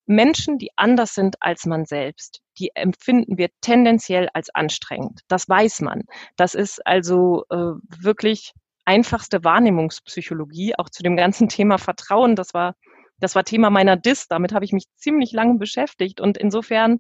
Menschen, 0.07 0.59
die 0.59 0.71
anders 0.77 1.15
sind 1.15 1.37
als 1.41 1.67
man 1.67 1.85
selbst, 1.85 2.41
die 2.59 2.71
empfinden 2.75 3.39
wir 3.39 3.49
tendenziell 3.61 4.29
als 4.35 4.53
anstrengend. 4.55 5.21
Das 5.29 5.49
weiß 5.49 5.83
man. 5.83 6.03
Das 6.37 6.55
ist 6.55 6.85
also 6.85 7.45
äh, 7.51 7.57
wirklich 7.57 8.53
einfachste 8.85 9.45
Wahrnehmungspsychologie, 9.45 10.75
auch 10.77 10.91
zu 10.91 11.05
dem 11.05 11.17
ganzen 11.17 11.49
Thema 11.49 11.79
Vertrauen. 11.79 12.35
Das 12.35 12.55
war 12.55 12.75
das 13.21 13.35
war 13.35 13.45
Thema 13.45 13.71
meiner 13.71 13.97
Dis. 13.97 14.29
Damit 14.29 14.53
habe 14.53 14.65
ich 14.65 14.73
mich 14.73 14.85
ziemlich 14.97 15.33
lange 15.33 15.59
beschäftigt. 15.59 16.21
Und 16.21 16.39
insofern, 16.39 16.99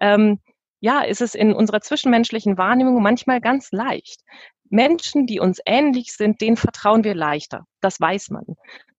ähm, 0.00 0.40
ja, 0.80 1.02
ist 1.02 1.20
es 1.20 1.34
in 1.34 1.52
unserer 1.52 1.80
zwischenmenschlichen 1.80 2.58
Wahrnehmung 2.58 3.02
manchmal 3.02 3.40
ganz 3.40 3.70
leicht. 3.72 4.20
Menschen, 4.70 5.26
die 5.26 5.40
uns 5.40 5.60
ähnlich 5.66 6.12
sind, 6.12 6.40
denen 6.40 6.56
vertrauen 6.56 7.04
wir 7.04 7.14
leichter. 7.14 7.66
Das 7.80 8.00
weiß 8.00 8.30
man. 8.30 8.44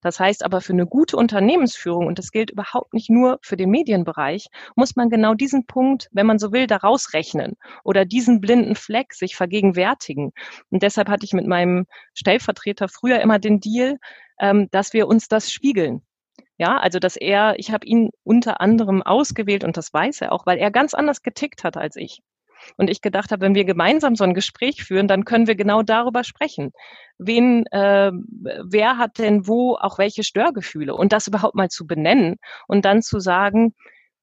Das 0.01 0.19
heißt 0.19 0.43
aber 0.43 0.61
für 0.61 0.73
eine 0.73 0.87
gute 0.87 1.15
Unternehmensführung, 1.15 2.07
und 2.07 2.17
das 2.19 2.31
gilt 2.31 2.51
überhaupt 2.51 2.93
nicht 2.93 3.09
nur 3.09 3.39
für 3.41 3.55
den 3.55 3.69
Medienbereich, 3.69 4.47
muss 4.75 4.95
man 4.95 5.09
genau 5.09 5.35
diesen 5.35 5.65
Punkt, 5.67 6.09
wenn 6.11 6.25
man 6.25 6.39
so 6.39 6.51
will, 6.51 6.67
daraus 6.67 7.13
rechnen 7.13 7.55
oder 7.83 8.03
diesen 8.03 8.41
blinden 8.41 8.75
Fleck 8.75 9.13
sich 9.13 9.35
vergegenwärtigen. 9.35 10.33
Und 10.71 10.83
deshalb 10.83 11.07
hatte 11.07 11.25
ich 11.25 11.33
mit 11.33 11.47
meinem 11.47 11.85
Stellvertreter 12.15 12.89
früher 12.89 13.21
immer 13.21 13.39
den 13.39 13.59
Deal, 13.59 13.97
ähm, 14.39 14.67
dass 14.71 14.93
wir 14.93 15.07
uns 15.07 15.27
das 15.27 15.51
spiegeln. 15.51 16.01
Ja, 16.61 16.77
also 16.77 16.99
dass 16.99 17.15
er, 17.15 17.55
ich 17.57 17.71
habe 17.71 17.87
ihn 17.87 18.11
unter 18.23 18.61
anderem 18.61 19.01
ausgewählt 19.01 19.63
und 19.63 19.77
das 19.77 19.91
weiß 19.91 20.21
er 20.21 20.31
auch, 20.31 20.45
weil 20.45 20.59
er 20.59 20.69
ganz 20.69 20.93
anders 20.93 21.23
getickt 21.23 21.63
hat 21.63 21.75
als 21.75 21.95
ich. 21.95 22.21
Und 22.77 22.87
ich 22.87 23.01
gedacht 23.01 23.31
habe, 23.31 23.41
wenn 23.41 23.55
wir 23.55 23.65
gemeinsam 23.65 24.15
so 24.15 24.23
ein 24.25 24.35
Gespräch 24.35 24.83
führen, 24.83 25.07
dann 25.07 25.25
können 25.25 25.47
wir 25.47 25.55
genau 25.55 25.81
darüber 25.81 26.23
sprechen. 26.23 26.71
Wen, 27.17 27.65
äh, 27.71 28.11
wer 28.11 28.99
hat 28.99 29.17
denn 29.17 29.47
wo 29.47 29.75
auch 29.75 29.97
welche 29.97 30.23
Störgefühle? 30.23 30.93
Und 30.93 31.13
das 31.13 31.25
überhaupt 31.25 31.55
mal 31.55 31.69
zu 31.69 31.87
benennen 31.87 32.35
und 32.67 32.85
dann 32.85 33.01
zu 33.01 33.19
sagen, 33.19 33.73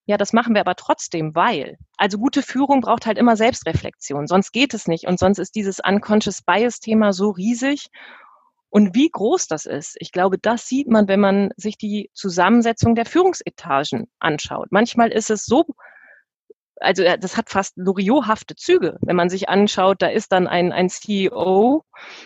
ja, 0.07 0.17
das 0.17 0.33
machen 0.33 0.55
wir 0.55 0.61
aber 0.61 0.77
trotzdem, 0.77 1.35
weil. 1.35 1.77
Also 1.97 2.19
gute 2.19 2.43
Führung 2.43 2.83
braucht 2.83 3.05
halt 3.07 3.19
immer 3.19 3.35
Selbstreflexion, 3.35 4.29
sonst 4.29 4.53
geht 4.53 4.75
es 4.75 4.87
nicht. 4.87 5.09
Und 5.09 5.19
sonst 5.19 5.39
ist 5.41 5.57
dieses 5.57 5.81
Unconscious 5.85 6.43
Bias-Thema 6.43 7.13
so 7.13 7.31
riesig 7.31 7.89
und 8.71 8.95
wie 8.95 9.09
groß 9.09 9.47
das 9.47 9.67
ist, 9.67 9.97
ich 9.99 10.13
glaube, 10.13 10.39
das 10.39 10.67
sieht 10.67 10.89
man, 10.89 11.09
wenn 11.09 11.21
man 11.21 11.51
sich 11.57 11.79
die 11.79 12.11
Zusammensetzung 12.13 12.95
der 12.95 13.07
Führungsetagen 13.07 14.09
anschaut. 14.19 14.69
Manchmal 14.71 15.11
ist 15.11 15.31
es 15.31 15.47
so, 15.47 15.65
also 16.81 17.05
das 17.19 17.37
hat 17.37 17.51
fast 17.51 17.77
Loriot-hafte 17.77 18.55
Züge, 18.57 18.99
wenn 19.01 19.17
man 19.17 19.29
sich 19.29 19.49
anschaut, 19.49 20.03
da 20.03 20.09
ist 20.09 20.33
dann 20.33 20.47
ein, 20.47 20.73
ein 20.73 20.89
CEO 20.89 21.85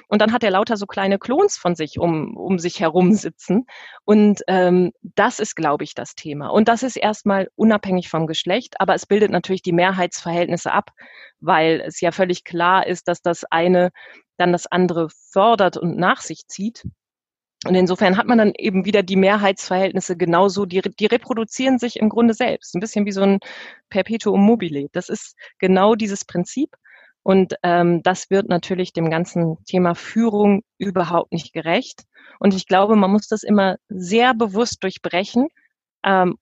und 0.09 0.23
dann 0.23 0.33
hat 0.33 0.45
er 0.45 0.51
lauter 0.51 0.77
so 0.77 0.87
kleine 0.87 1.19
Klons 1.19 1.57
von 1.57 1.75
sich 1.75 1.99
um, 1.99 2.37
um 2.37 2.59
sich 2.59 2.81
herum 2.81 3.13
sitzen. 3.13 3.67
Und 4.05 4.43
ähm, 4.49 4.93
das 5.03 5.39
ist, 5.39 5.57
glaube 5.57 5.85
ich, 5.85 5.95
das 5.95 6.15
Thema. 6.15 6.49
Und 6.49 6.69
das 6.69 6.83
ist 6.83 6.97
erstmal 6.97 7.49
unabhängig 7.55 8.09
vom 8.09 8.27
Geschlecht, 8.27 8.81
aber 8.81 8.95
es 8.95 9.07
bildet 9.07 9.31
natürlich 9.31 9.63
die 9.63 9.73
Mehrheitsverhältnisse 9.73 10.73
ab, 10.73 10.91
weil 11.41 11.83
es 11.85 12.01
ja 12.01 12.13
völlig 12.13 12.45
klar 12.45 12.87
ist, 12.87 13.09
dass 13.09 13.23
das 13.23 13.45
eine 13.45 13.91
dann 14.39 14.53
das 14.53 14.67
andere 14.67 15.09
fördert 15.31 15.77
und 15.77 15.97
nach 15.97 16.21
sich 16.21 16.47
zieht. 16.49 16.85
Und 17.65 17.77
insofern 17.77 18.17
hat 18.17 18.27
man 18.27 18.39
dann 18.39 18.53
eben 18.57 18.85
wieder 18.85 19.03
die 19.03 19.17
Mehrheitsverhältnisse 19.17 20.17
genauso, 20.17 20.67
die, 20.67 20.81
die 20.81 21.07
reproduzieren 21.07 21.79
sich 21.79 21.97
im 21.97 22.09
Grunde 22.09 22.35
selbst. 22.35 22.75
Ein 22.75 22.81
bisschen 22.81 23.07
wie 23.07 23.13
so 23.13 23.23
ein 23.23 23.39
Perpetuum 23.89 24.41
mobile. 24.41 24.89
Das 24.93 25.09
ist 25.09 25.37
genau 25.59 25.95
dieses 25.95 26.25
Prinzip. 26.25 26.75
Und 27.23 27.55
ähm, 27.63 28.03
das 28.03 28.31
wird 28.31 28.49
natürlich 28.49 28.93
dem 28.93 29.11
ganzen 29.11 29.63
Thema 29.65 29.95
Führung 29.95 30.63
überhaupt 30.79 31.33
nicht 31.33 31.53
gerecht. 31.53 32.03
Und 32.41 32.53
ich 32.53 32.67
glaube, 32.67 32.97
man 32.97 33.13
muss 33.13 33.29
das 33.29 33.45
immer 33.45 33.77
sehr 33.89 34.35
bewusst 34.35 34.83
durchbrechen. 34.83 35.47
Ähm, 36.05 36.37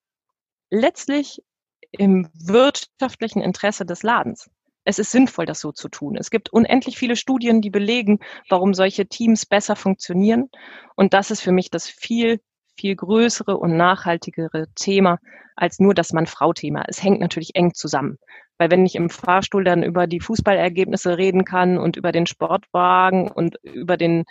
letztlich 0.71 1.43
im 1.91 2.31
wirtschaftlichen 2.33 3.43
Interesse 3.43 3.85
des 3.85 4.03
Ladens 4.03 4.49
es 4.85 4.99
ist 4.99 5.11
sinnvoll, 5.11 5.47
das 5.47 5.61
so 5.61 5.73
zu 5.73 5.89
tun. 5.89 6.17
Es 6.17 6.31
gibt 6.31 6.53
unendlich 6.53 6.99
viele 6.99 7.17
Studien, 7.17 7.61
die 7.61 7.71
belegen, 7.71 8.19
warum 8.49 8.75
solche 8.75 9.07
Teams 9.07 9.47
besser 9.47 9.77
funktionieren. 9.77 10.51
Und 10.97 11.15
das 11.15 11.31
ist 11.31 11.43
für 11.43 11.53
mich 11.53 11.71
das 11.71 11.89
viel, 11.89 12.41
viel 12.77 12.97
größere 12.97 13.57
und 13.57 13.77
nachhaltigere 13.77 14.67
Thema 14.75 15.19
als 15.57 15.79
nur 15.79 15.95
das 15.95 16.13
Mann-Frau-Thema. 16.13 16.85
Es 16.89 17.03
hängt 17.03 17.21
natürlich 17.21 17.55
eng 17.55 17.75
zusammen. 17.75 18.19
Weil 18.57 18.71
wenn 18.71 18.87
ich 18.87 18.95
im 18.95 19.11
Fahrstuhl 19.11 19.65
dann 19.65 19.83
über 19.83 20.07
die 20.07 20.21
Fußballergebnisse 20.21 21.19
reden 21.19 21.45
kann 21.45 21.79
und 21.79 21.97
über 21.97 22.13
den 22.13 22.27
Sportwagen 22.27 23.31
und 23.31 23.57
über 23.63 23.97
den, 23.97 24.25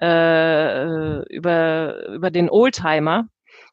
äh, 0.00 1.22
über, 1.28 2.08
über 2.08 2.30
den 2.30 2.50
Oldtimer, 2.50 3.28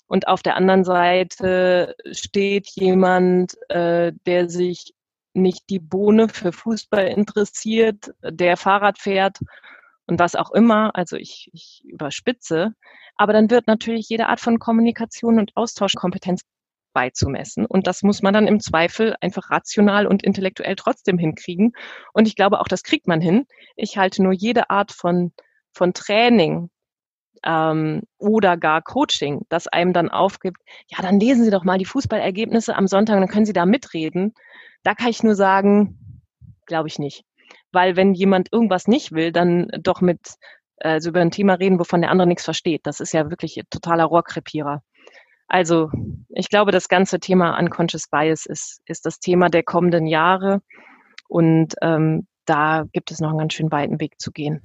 und 0.07 0.27
auf 0.27 0.41
der 0.41 0.57
anderen 0.57 0.83
Seite 0.83 1.95
steht 2.11 2.67
jemand, 2.71 3.55
äh, 3.69 4.11
der 4.25 4.49
sich 4.49 4.93
nicht 5.33 5.69
die 5.69 5.79
Bohne 5.79 6.29
für 6.29 6.51
Fußball 6.51 7.07
interessiert, 7.07 8.11
der 8.21 8.57
Fahrrad 8.57 8.99
fährt 8.99 9.39
und 10.07 10.19
was 10.19 10.35
auch 10.35 10.51
immer, 10.51 10.95
also 10.95 11.15
ich, 11.15 11.49
ich 11.53 11.83
überspitze, 11.85 12.73
aber 13.15 13.33
dann 13.33 13.49
wird 13.49 13.67
natürlich 13.67 14.09
jede 14.09 14.27
Art 14.27 14.39
von 14.39 14.59
Kommunikation 14.59 15.39
und 15.39 15.55
Austauschkompetenz 15.55 16.41
beizumessen. 16.93 17.65
Und 17.65 17.87
das 17.87 18.03
muss 18.03 18.21
man 18.21 18.33
dann 18.33 18.47
im 18.47 18.59
Zweifel 18.59 19.15
einfach 19.21 19.49
rational 19.49 20.07
und 20.07 20.23
intellektuell 20.23 20.75
trotzdem 20.75 21.17
hinkriegen. 21.17 21.73
Und 22.13 22.27
ich 22.27 22.35
glaube, 22.35 22.59
auch 22.59 22.67
das 22.67 22.83
kriegt 22.83 23.07
man 23.07 23.21
hin. 23.21 23.45
Ich 23.75 23.97
halte 23.97 24.23
nur 24.23 24.33
jede 24.33 24.69
Art 24.69 24.91
von, 24.91 25.31
von 25.73 25.93
Training 25.93 26.69
ähm, 27.43 28.03
oder 28.17 28.57
gar 28.57 28.81
Coaching, 28.81 29.41
das 29.49 29.67
einem 29.67 29.93
dann 29.93 30.09
aufgibt, 30.09 30.57
ja, 30.87 31.01
dann 31.01 31.19
lesen 31.19 31.43
Sie 31.43 31.51
doch 31.51 31.63
mal 31.63 31.77
die 31.77 31.85
Fußballergebnisse 31.85 32.75
am 32.75 32.87
Sonntag, 32.87 33.19
dann 33.19 33.29
können 33.29 33.45
Sie 33.45 33.53
da 33.53 33.65
mitreden. 33.65 34.33
Da 34.83 34.95
kann 34.95 35.09
ich 35.09 35.23
nur 35.23 35.35
sagen, 35.35 35.97
glaube 36.65 36.87
ich 36.87 36.99
nicht. 36.99 37.23
Weil 37.71 37.95
wenn 37.95 38.13
jemand 38.13 38.51
irgendwas 38.51 38.87
nicht 38.87 39.11
will, 39.11 39.31
dann 39.31 39.67
doch 39.79 40.01
mit 40.01 40.35
äh, 40.77 40.99
so 40.99 41.09
über 41.09 41.21
ein 41.21 41.31
Thema 41.31 41.53
reden, 41.53 41.79
wovon 41.79 42.01
der 42.01 42.11
andere 42.11 42.27
nichts 42.27 42.45
versteht. 42.45 42.81
Das 42.83 42.99
ist 42.99 43.13
ja 43.13 43.29
wirklich 43.29 43.61
totaler 43.69 44.05
Rohrkrepierer. 44.05 44.81
Also 45.47 45.91
ich 46.29 46.49
glaube, 46.49 46.71
das 46.71 46.87
ganze 46.87 47.19
Thema 47.19 47.57
Unconscious 47.59 48.07
Bias 48.07 48.45
ist, 48.45 48.81
ist 48.85 49.05
das 49.05 49.19
Thema 49.19 49.49
der 49.49 49.63
kommenden 49.63 50.07
Jahre. 50.07 50.61
Und 51.27 51.75
ähm, 51.81 52.27
da 52.45 52.85
gibt 52.93 53.11
es 53.11 53.19
noch 53.19 53.29
einen 53.29 53.39
ganz 53.39 53.53
schön 53.53 53.71
weiten 53.71 53.99
Weg 53.99 54.19
zu 54.19 54.31
gehen. 54.31 54.61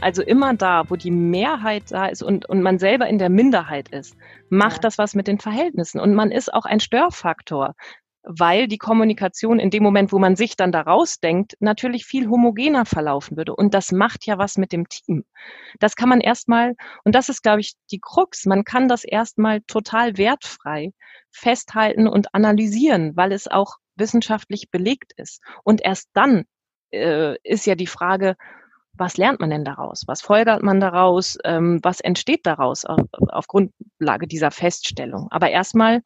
Also 0.00 0.22
immer 0.22 0.54
da, 0.54 0.84
wo 0.88 0.96
die 0.96 1.10
Mehrheit 1.10 1.84
da 1.88 2.06
ist 2.06 2.22
und, 2.22 2.48
und 2.48 2.62
man 2.62 2.78
selber 2.78 3.06
in 3.06 3.18
der 3.18 3.30
Minderheit 3.30 3.88
ist, 3.88 4.16
macht 4.48 4.76
ja. 4.76 4.80
das 4.80 4.98
was 4.98 5.14
mit 5.14 5.26
den 5.26 5.38
Verhältnissen. 5.38 6.00
Und 6.00 6.14
man 6.14 6.30
ist 6.30 6.52
auch 6.52 6.64
ein 6.64 6.80
Störfaktor, 6.80 7.74
weil 8.22 8.68
die 8.68 8.78
Kommunikation 8.78 9.58
in 9.58 9.70
dem 9.70 9.82
Moment, 9.82 10.12
wo 10.12 10.18
man 10.18 10.36
sich 10.36 10.56
dann 10.56 10.72
daraus 10.72 11.20
denkt, 11.20 11.56
natürlich 11.60 12.04
viel 12.04 12.28
homogener 12.28 12.84
verlaufen 12.84 13.36
würde. 13.36 13.54
Und 13.54 13.72
das 13.74 13.92
macht 13.92 14.26
ja 14.26 14.38
was 14.38 14.58
mit 14.58 14.72
dem 14.72 14.88
Team. 14.88 15.24
Das 15.78 15.96
kann 15.96 16.08
man 16.08 16.20
erstmal, 16.20 16.74
und 17.04 17.14
das 17.14 17.28
ist, 17.28 17.42
glaube 17.42 17.60
ich, 17.60 17.74
die 17.90 18.00
Krux, 18.00 18.44
man 18.46 18.64
kann 18.64 18.88
das 18.88 19.04
erstmal 19.04 19.60
total 19.62 20.16
wertfrei 20.18 20.92
festhalten 21.30 22.06
und 22.06 22.34
analysieren, 22.34 23.16
weil 23.16 23.32
es 23.32 23.48
auch 23.48 23.76
wissenschaftlich 23.96 24.70
belegt 24.70 25.12
ist. 25.16 25.40
Und 25.64 25.80
erst 25.82 26.10
dann 26.12 26.44
äh, 26.92 27.36
ist 27.42 27.66
ja 27.66 27.74
die 27.74 27.86
Frage, 27.86 28.36
was 29.00 29.16
lernt 29.16 29.40
man 29.40 29.50
denn 29.50 29.64
daraus? 29.64 30.04
Was 30.06 30.20
folgert 30.20 30.62
man 30.62 30.78
daraus? 30.78 31.38
Ähm, 31.44 31.80
was 31.82 32.00
entsteht 32.00 32.46
daraus 32.46 32.84
auf, 32.84 33.00
auf 33.12 33.46
Grundlage 33.48 34.26
dieser 34.26 34.50
Feststellung? 34.50 35.28
Aber 35.30 35.50
erstmal 35.50 36.02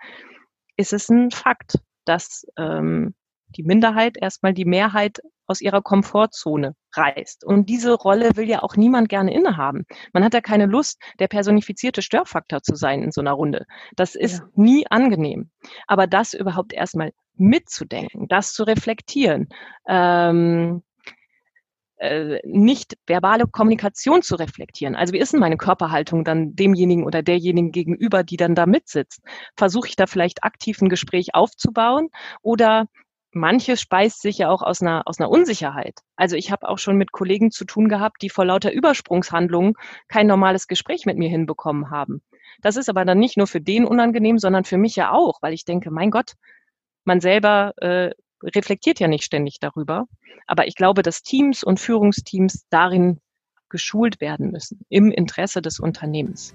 ist 0.77 0.93
es 0.93 1.09
ein 1.11 1.31
Fakt, 1.31 1.81
dass 2.05 2.47
ähm, 2.57 3.15
die 3.57 3.65
Minderheit 3.65 4.17
erstmal 4.21 4.55
die 4.55 4.65
Mehrheit 4.65 5.21
aus 5.47 5.61
ihrer 5.61 5.83
Komfortzone 5.83 6.75
reißt. 6.95 7.45
Und 7.45 7.69
diese 7.69 7.93
Rolle 7.93 8.31
will 8.37 8.49
ja 8.49 8.63
auch 8.63 8.77
niemand 8.77 9.09
gerne 9.09 9.35
innehaben. 9.35 9.85
Man 10.13 10.25
hat 10.25 10.33
ja 10.33 10.41
keine 10.41 10.67
Lust, 10.67 11.01
der 11.19 11.29
personifizierte 11.29 12.01
Störfaktor 12.01 12.63
zu 12.63 12.77
sein 12.77 13.03
in 13.03 13.11
so 13.11 13.21
einer 13.21 13.33
Runde. 13.33 13.67
Das 13.97 14.15
ist 14.15 14.39
ja. 14.39 14.49
nie 14.55 14.87
angenehm. 14.89 15.51
Aber 15.87 16.07
das 16.07 16.33
überhaupt 16.33 16.73
erstmal 16.73 17.13
mitzudenken, 17.37 18.29
das 18.29 18.53
zu 18.53 18.65
reflektieren, 18.65 19.49
ähm, 19.87 20.83
äh, 22.05 22.41
nicht 22.45 22.97
verbale 23.07 23.47
Kommunikation 23.47 24.23
zu 24.23 24.37
reflektieren. 24.37 24.95
Also 24.95 25.13
wie 25.13 25.19
ist 25.19 25.33
denn 25.33 25.41
meine 25.41 25.57
Körperhaltung 25.57 26.25
dann 26.25 26.55
demjenigen 26.55 27.05
oder 27.05 27.23
derjenigen 27.23 27.73
gegenüber, 27.73 28.23
die 28.23 28.37
dann 28.37 28.55
da 28.55 28.67
mitsitzt? 28.67 29.21
Versuche 29.57 29.89
ich 29.89 29.97
da 29.97 30.07
vielleicht 30.07 30.45
aktiv 30.45 30.81
ein 30.81 30.89
Gespräch 30.89 31.35
aufzubauen 31.35 32.09
oder 32.43 32.87
manches 33.35 33.81
speist 33.81 34.23
sich 34.23 34.39
ja 34.39 34.49
auch 34.49 34.63
aus 34.63 34.81
einer, 34.81 35.03
aus 35.07 35.19
einer 35.19 35.31
Unsicherheit. 35.31 36.01
Also 36.17 36.37
ich 36.37 36.53
habe 36.53 36.69
auch 36.69 36.79
schon 36.79 36.97
mit 36.97 37.13
Kollegen 37.13 37.51
zu 37.51 37.65
tun 37.65 37.89
gehabt, 37.89 38.23
die 38.23 38.31
vor 38.31 38.45
lauter 38.45 38.73
Übersprungshandlungen 38.73 39.75
kein 40.09 40.27
normales 40.27 40.69
Gespräch 40.69 41.07
mit 41.07 41.19
mir 41.19 41.29
hinbekommen 41.29 41.91
haben. 41.91 42.23
Das 42.61 42.77
ist 42.77 42.89
aber 42.89 43.05
dann 43.05 43.19
nicht 43.19 43.37
nur 43.37 43.47
für 43.47 43.61
den 43.61 43.85
unangenehm, 43.85 44.39
sondern 44.39 44.65
für 44.65 44.79
mich 44.79 44.97
ja 44.97 45.13
auch, 45.13 45.43
weil 45.43 45.53
ich 45.53 45.65
denke, 45.65 45.91
mein 45.91 46.11
Gott, 46.11 46.35
man 47.05 47.21
selber 47.21 47.75
äh, 47.79 48.11
reflektiert 48.55 49.01
ja 49.01 49.09
nicht 49.09 49.25
ständig 49.25 49.59
darüber. 49.61 50.07
Aber 50.47 50.67
ich 50.67 50.75
glaube, 50.75 51.03
dass 51.03 51.23
Teams 51.23 51.63
und 51.63 51.81
Führungsteams 51.81 52.67
darin 52.71 53.21
geschult 53.69 54.21
werden 54.21 54.51
müssen, 54.51 54.85
im 54.89 55.11
Interesse 55.11 55.63
des 55.63 55.81
Unternehmens. 55.81 56.55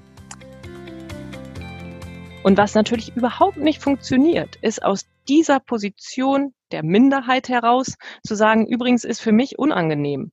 Und 2.43 2.57
was 2.57 2.73
natürlich 2.73 3.15
überhaupt 3.15 3.57
nicht 3.57 3.81
funktioniert, 3.81 4.55
ist 4.61 4.81
aus 4.83 5.05
dieser 5.27 5.59
Position 5.59 6.53
der 6.71 6.83
Minderheit 6.83 7.49
heraus 7.49 7.95
zu 8.25 8.35
sagen, 8.35 8.65
übrigens 8.65 9.03
ist 9.03 9.19
für 9.19 9.33
mich 9.33 9.59
unangenehm. 9.59 10.31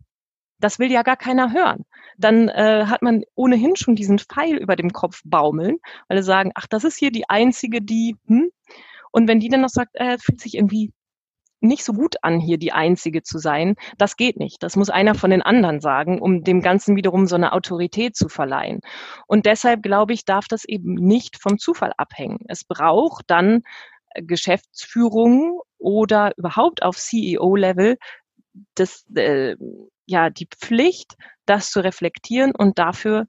Das 0.60 0.78
will 0.78 0.90
ja 0.90 1.02
gar 1.02 1.16
keiner 1.16 1.52
hören. 1.52 1.84
Dann 2.16 2.48
äh, 2.48 2.86
hat 2.86 3.02
man 3.02 3.24
ohnehin 3.34 3.76
schon 3.76 3.96
diesen 3.96 4.18
Pfeil 4.18 4.56
über 4.56 4.76
dem 4.76 4.92
Kopf 4.92 5.20
baumeln, 5.24 5.78
weil 6.08 6.18
sie 6.18 6.26
sagen, 6.26 6.52
ach, 6.54 6.66
das 6.66 6.84
ist 6.84 6.96
hier 6.96 7.10
die 7.10 7.28
einzige, 7.28 7.82
die, 7.82 8.16
hm? 8.26 8.50
Und 9.10 9.28
wenn 9.28 9.40
die 9.40 9.48
dann 9.48 9.62
noch 9.62 9.68
sagt, 9.68 9.96
äh, 9.96 10.18
fühlt 10.18 10.40
sich 10.40 10.54
irgendwie 10.54 10.92
nicht 11.60 11.84
so 11.84 11.92
gut 11.92 12.16
an, 12.22 12.38
hier 12.40 12.58
die 12.58 12.72
Einzige 12.72 13.22
zu 13.22 13.38
sein. 13.38 13.76
Das 13.98 14.16
geht 14.16 14.36
nicht. 14.36 14.62
Das 14.62 14.76
muss 14.76 14.90
einer 14.90 15.14
von 15.14 15.30
den 15.30 15.42
anderen 15.42 15.80
sagen, 15.80 16.20
um 16.20 16.44
dem 16.44 16.60
Ganzen 16.60 16.96
wiederum 16.96 17.26
so 17.26 17.36
eine 17.36 17.52
Autorität 17.52 18.16
zu 18.16 18.28
verleihen. 18.28 18.80
Und 19.26 19.46
deshalb 19.46 19.82
glaube 19.82 20.12
ich, 20.12 20.24
darf 20.24 20.46
das 20.48 20.64
eben 20.64 20.94
nicht 20.94 21.40
vom 21.40 21.58
Zufall 21.58 21.92
abhängen. 21.96 22.38
Es 22.48 22.64
braucht 22.64 23.24
dann 23.28 23.62
äh, 24.14 24.22
Geschäftsführung 24.22 25.60
oder 25.78 26.32
überhaupt 26.36 26.82
auf 26.82 26.96
CEO-Level 26.96 27.96
das, 28.74 29.04
äh, 29.14 29.56
ja, 30.06 30.30
die 30.30 30.46
Pflicht, 30.46 31.16
das 31.46 31.70
zu 31.70 31.80
reflektieren 31.80 32.52
und 32.54 32.78
dafür 32.78 33.26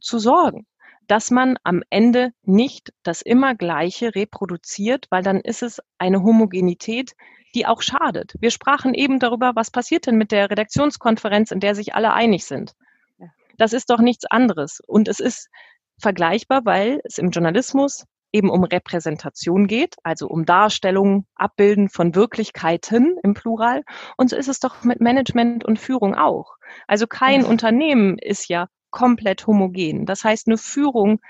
zu 0.00 0.18
sorgen 0.18 0.66
dass 1.08 1.30
man 1.30 1.56
am 1.64 1.82
Ende 1.90 2.32
nicht 2.42 2.92
das 3.02 3.22
immer 3.22 3.54
Gleiche 3.54 4.14
reproduziert, 4.14 5.06
weil 5.10 5.22
dann 5.22 5.40
ist 5.40 5.62
es 5.62 5.80
eine 5.96 6.22
Homogenität, 6.22 7.14
die 7.54 7.66
auch 7.66 7.82
schadet. 7.82 8.34
Wir 8.40 8.50
sprachen 8.50 8.94
eben 8.94 9.18
darüber, 9.18 9.52
was 9.54 9.70
passiert 9.70 10.06
denn 10.06 10.16
mit 10.16 10.32
der 10.32 10.50
Redaktionskonferenz, 10.50 11.50
in 11.50 11.60
der 11.60 11.74
sich 11.74 11.94
alle 11.94 12.12
einig 12.12 12.44
sind. 12.44 12.74
Das 13.56 13.72
ist 13.72 13.90
doch 13.90 14.00
nichts 14.00 14.24
anderes. 14.24 14.80
Und 14.86 15.08
es 15.08 15.20
ist 15.20 15.48
vergleichbar, 16.00 16.64
weil 16.64 17.00
es 17.04 17.18
im 17.18 17.30
Journalismus 17.30 18.04
eben 18.32 18.50
um 18.50 18.62
Repräsentation 18.62 19.66
geht, 19.66 19.96
also 20.02 20.28
um 20.28 20.44
Darstellung, 20.44 21.26
Abbilden 21.34 21.88
von 21.88 22.14
Wirklichkeiten 22.14 23.16
im 23.22 23.34
Plural. 23.34 23.82
Und 24.16 24.30
so 24.30 24.36
ist 24.36 24.48
es 24.48 24.60
doch 24.60 24.84
mit 24.84 25.00
Management 25.00 25.64
und 25.64 25.78
Führung 25.78 26.14
auch. 26.14 26.56
Also 26.86 27.06
kein. 27.06 27.44
Unternehmen 27.44 28.18
ist 28.18 28.48
ja 28.48 28.68
komplett 28.90 29.46
homogen. 29.46 30.06
Das 30.06 30.24
heißt, 30.24 30.46
eine 30.46 30.58
Führung 30.58 31.20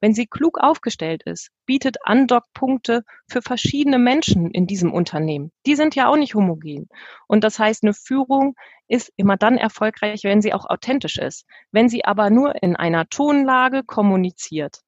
wenn 0.00 0.14
sie 0.14 0.26
klug 0.26 0.58
aufgestellt 0.58 1.22
ist, 1.24 1.50
bietet 1.66 1.96
Andockpunkte 2.04 3.02
für 3.28 3.42
verschiedene 3.42 3.98
Menschen 3.98 4.50
in 4.50 4.66
diesem 4.66 4.92
Unternehmen. 4.92 5.50
Die 5.66 5.74
sind 5.74 5.94
ja 5.94 6.08
auch 6.08 6.16
nicht 6.16 6.34
homogen. 6.34 6.88
Und 7.26 7.44
das 7.44 7.58
heißt, 7.58 7.82
eine 7.82 7.94
Führung 7.94 8.54
ist 8.86 9.12
immer 9.16 9.36
dann 9.36 9.58
erfolgreich, 9.58 10.24
wenn 10.24 10.42
sie 10.42 10.54
auch 10.54 10.66
authentisch 10.66 11.18
ist. 11.18 11.44
Wenn 11.72 11.88
sie 11.88 12.04
aber 12.04 12.30
nur 12.30 12.62
in 12.62 12.76
einer 12.76 13.08
Tonlage 13.08 13.82
kommuniziert, 13.84 14.80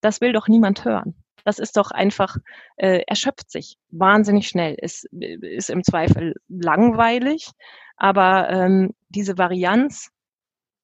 das 0.00 0.20
will 0.20 0.32
doch 0.32 0.48
niemand 0.48 0.84
hören. 0.84 1.14
Das 1.44 1.58
ist 1.58 1.76
doch 1.76 1.90
einfach, 1.90 2.38
äh, 2.76 3.02
erschöpft 3.06 3.50
sich 3.50 3.76
wahnsinnig 3.90 4.48
schnell, 4.48 4.74
ist, 4.80 5.06
ist 5.12 5.68
im 5.68 5.84
Zweifel 5.84 6.34
langweilig, 6.48 7.50
aber 7.96 8.48
ähm, 8.48 8.94
diese 9.08 9.36
Varianz 9.36 10.10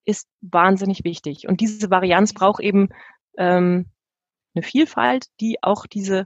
ist 0.05 0.29
wahnsinnig 0.41 1.05
wichtig. 1.05 1.49
Und 1.49 1.61
diese 1.61 1.91
Varianz 1.91 2.35
braucht 2.35 2.63
eben 2.63 2.91
ähm, 3.41 3.87
eine 4.55 4.63
Vielfalt, 4.63 5.27
die 5.41 5.59
auch 5.63 5.87
diese 5.87 6.25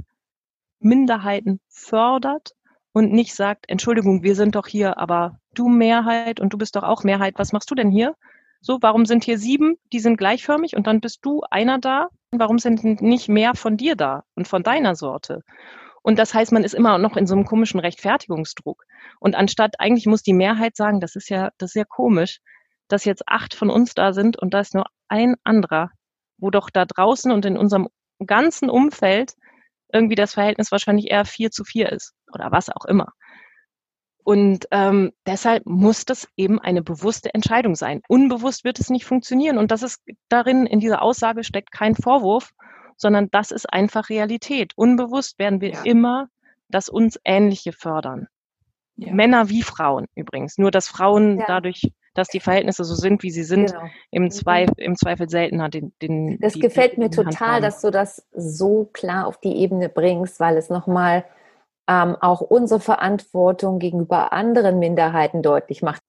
Minderheiten 0.80 1.60
fördert 1.68 2.52
und 2.92 3.12
nicht 3.12 3.34
sagt, 3.34 3.64
Entschuldigung, 3.68 4.22
wir 4.22 4.34
sind 4.34 4.56
doch 4.56 4.66
hier, 4.66 4.98
aber 4.98 5.38
du 5.54 5.68
Mehrheit 5.68 6.40
und 6.40 6.52
du 6.52 6.58
bist 6.58 6.76
doch 6.76 6.82
auch 6.82 7.04
Mehrheit, 7.04 7.34
was 7.38 7.52
machst 7.52 7.70
du 7.70 7.74
denn 7.74 7.90
hier? 7.90 8.14
So, 8.60 8.78
warum 8.80 9.06
sind 9.06 9.24
hier 9.24 9.38
sieben, 9.38 9.76
die 9.92 10.00
sind 10.00 10.16
gleichförmig 10.16 10.76
und 10.76 10.86
dann 10.86 11.00
bist 11.00 11.20
du 11.22 11.42
einer 11.50 11.78
da? 11.78 12.08
Warum 12.32 12.58
sind 12.58 12.82
nicht 13.02 13.28
mehr 13.28 13.54
von 13.54 13.76
dir 13.76 13.94
da 13.94 14.24
und 14.34 14.48
von 14.48 14.62
deiner 14.62 14.94
Sorte? 14.94 15.42
Und 16.02 16.18
das 16.18 16.34
heißt, 16.34 16.52
man 16.52 16.64
ist 16.64 16.74
immer 16.74 16.98
noch 16.98 17.16
in 17.16 17.26
so 17.26 17.34
einem 17.34 17.44
komischen 17.44 17.80
Rechtfertigungsdruck. 17.80 18.84
Und 19.20 19.34
anstatt, 19.34 19.76
eigentlich 19.78 20.06
muss 20.06 20.22
die 20.22 20.32
Mehrheit 20.32 20.76
sagen, 20.76 21.00
das 21.00 21.14
ist 21.16 21.28
ja, 21.28 21.50
das 21.58 21.70
ist 21.70 21.76
ja 21.76 21.84
komisch, 21.84 22.40
dass 22.88 23.04
jetzt 23.04 23.24
acht 23.26 23.54
von 23.54 23.70
uns 23.70 23.94
da 23.94 24.12
sind 24.12 24.38
und 24.38 24.54
da 24.54 24.60
ist 24.60 24.74
nur 24.74 24.86
ein 25.08 25.36
anderer, 25.44 25.90
wo 26.38 26.50
doch 26.50 26.70
da 26.70 26.84
draußen 26.84 27.30
und 27.32 27.44
in 27.44 27.56
unserem 27.56 27.88
ganzen 28.24 28.70
Umfeld 28.70 29.34
irgendwie 29.92 30.16
das 30.16 30.34
Verhältnis 30.34 30.72
wahrscheinlich 30.72 31.10
eher 31.10 31.24
vier 31.24 31.50
zu 31.50 31.64
vier 31.64 31.92
ist 31.92 32.14
oder 32.32 32.50
was 32.50 32.68
auch 32.68 32.84
immer. 32.84 33.12
Und 34.24 34.66
ähm, 34.70 35.12
deshalb 35.26 35.66
muss 35.66 36.06
das 36.06 36.26
eben 36.36 36.58
eine 36.58 36.82
bewusste 36.82 37.32
Entscheidung 37.34 37.74
sein. 37.74 38.00
Unbewusst 38.08 38.64
wird 38.64 38.80
es 38.80 38.88
nicht 38.88 39.04
funktionieren. 39.04 39.58
Und 39.58 39.70
das 39.70 39.82
ist 39.82 40.02
darin, 40.30 40.66
in 40.66 40.80
dieser 40.80 41.02
Aussage 41.02 41.44
steckt 41.44 41.70
kein 41.72 41.94
Vorwurf, 41.94 42.52
sondern 42.96 43.28
das 43.30 43.50
ist 43.50 43.70
einfach 43.70 44.08
Realität. 44.08 44.72
Unbewusst 44.76 45.38
werden 45.38 45.60
wir 45.60 45.72
ja. 45.72 45.82
immer 45.82 46.28
das 46.70 46.88
uns 46.88 47.20
Ähnliche 47.24 47.72
fördern. 47.72 48.26
Ja. 48.96 49.12
Männer 49.12 49.50
wie 49.50 49.62
Frauen 49.62 50.06
übrigens. 50.14 50.56
Nur 50.56 50.70
dass 50.70 50.88
Frauen 50.88 51.40
ja. 51.40 51.44
dadurch 51.46 51.92
dass 52.14 52.28
die 52.28 52.40
Verhältnisse 52.40 52.84
so 52.84 52.94
sind, 52.94 53.22
wie 53.22 53.30
sie 53.30 53.42
sind, 53.42 53.72
genau. 53.72 53.86
im, 54.10 54.24
mhm. 54.24 54.30
Zweifel, 54.30 54.74
im 54.78 54.96
Zweifel 54.96 55.28
seltener 55.28 55.68
den, 55.68 55.92
den 56.00 56.38
Das 56.40 56.54
die, 56.54 56.60
gefällt 56.60 56.96
mir 56.96 57.10
total, 57.10 57.60
dass 57.60 57.80
du 57.80 57.90
das 57.90 58.26
so 58.32 58.88
klar 58.92 59.26
auf 59.26 59.38
die 59.38 59.56
Ebene 59.56 59.88
bringst, 59.88 60.40
weil 60.40 60.56
es 60.56 60.70
nochmal 60.70 61.24
ähm, 61.88 62.16
auch 62.20 62.40
unsere 62.40 62.80
Verantwortung 62.80 63.78
gegenüber 63.78 64.32
anderen 64.32 64.78
Minderheiten 64.78 65.42
deutlich 65.42 65.82
macht. 65.82 66.02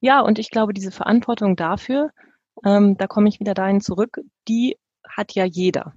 Ja, 0.00 0.20
und 0.20 0.38
ich 0.38 0.50
glaube, 0.50 0.74
diese 0.74 0.90
Verantwortung 0.90 1.56
dafür, 1.56 2.10
ähm, 2.64 2.96
da 2.98 3.06
komme 3.06 3.28
ich 3.28 3.40
wieder 3.40 3.54
dahin 3.54 3.80
zurück, 3.80 4.20
die 4.48 4.76
hat 5.08 5.32
ja 5.32 5.44
jeder. 5.44 5.94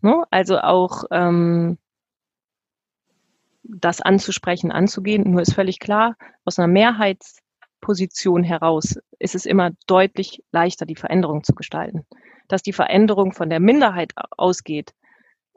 Ne? 0.00 0.24
Also 0.30 0.58
auch 0.58 1.04
ähm, 1.10 1.78
das 3.62 4.00
anzusprechen, 4.00 4.70
anzugehen. 4.70 5.30
Nur 5.30 5.42
ist 5.42 5.54
völlig 5.54 5.78
klar, 5.78 6.16
aus 6.44 6.58
einer 6.58 6.68
Mehrheits- 6.68 7.43
Position 7.84 8.42
heraus 8.42 8.98
ist 9.18 9.34
es 9.34 9.44
immer 9.44 9.72
deutlich 9.86 10.42
leichter, 10.52 10.86
die 10.86 10.96
Veränderung 10.96 11.44
zu 11.44 11.54
gestalten. 11.54 12.06
Dass 12.48 12.62
die 12.62 12.72
Veränderung 12.72 13.32
von 13.32 13.50
der 13.50 13.60
Minderheit 13.60 14.12
ausgeht, 14.38 14.94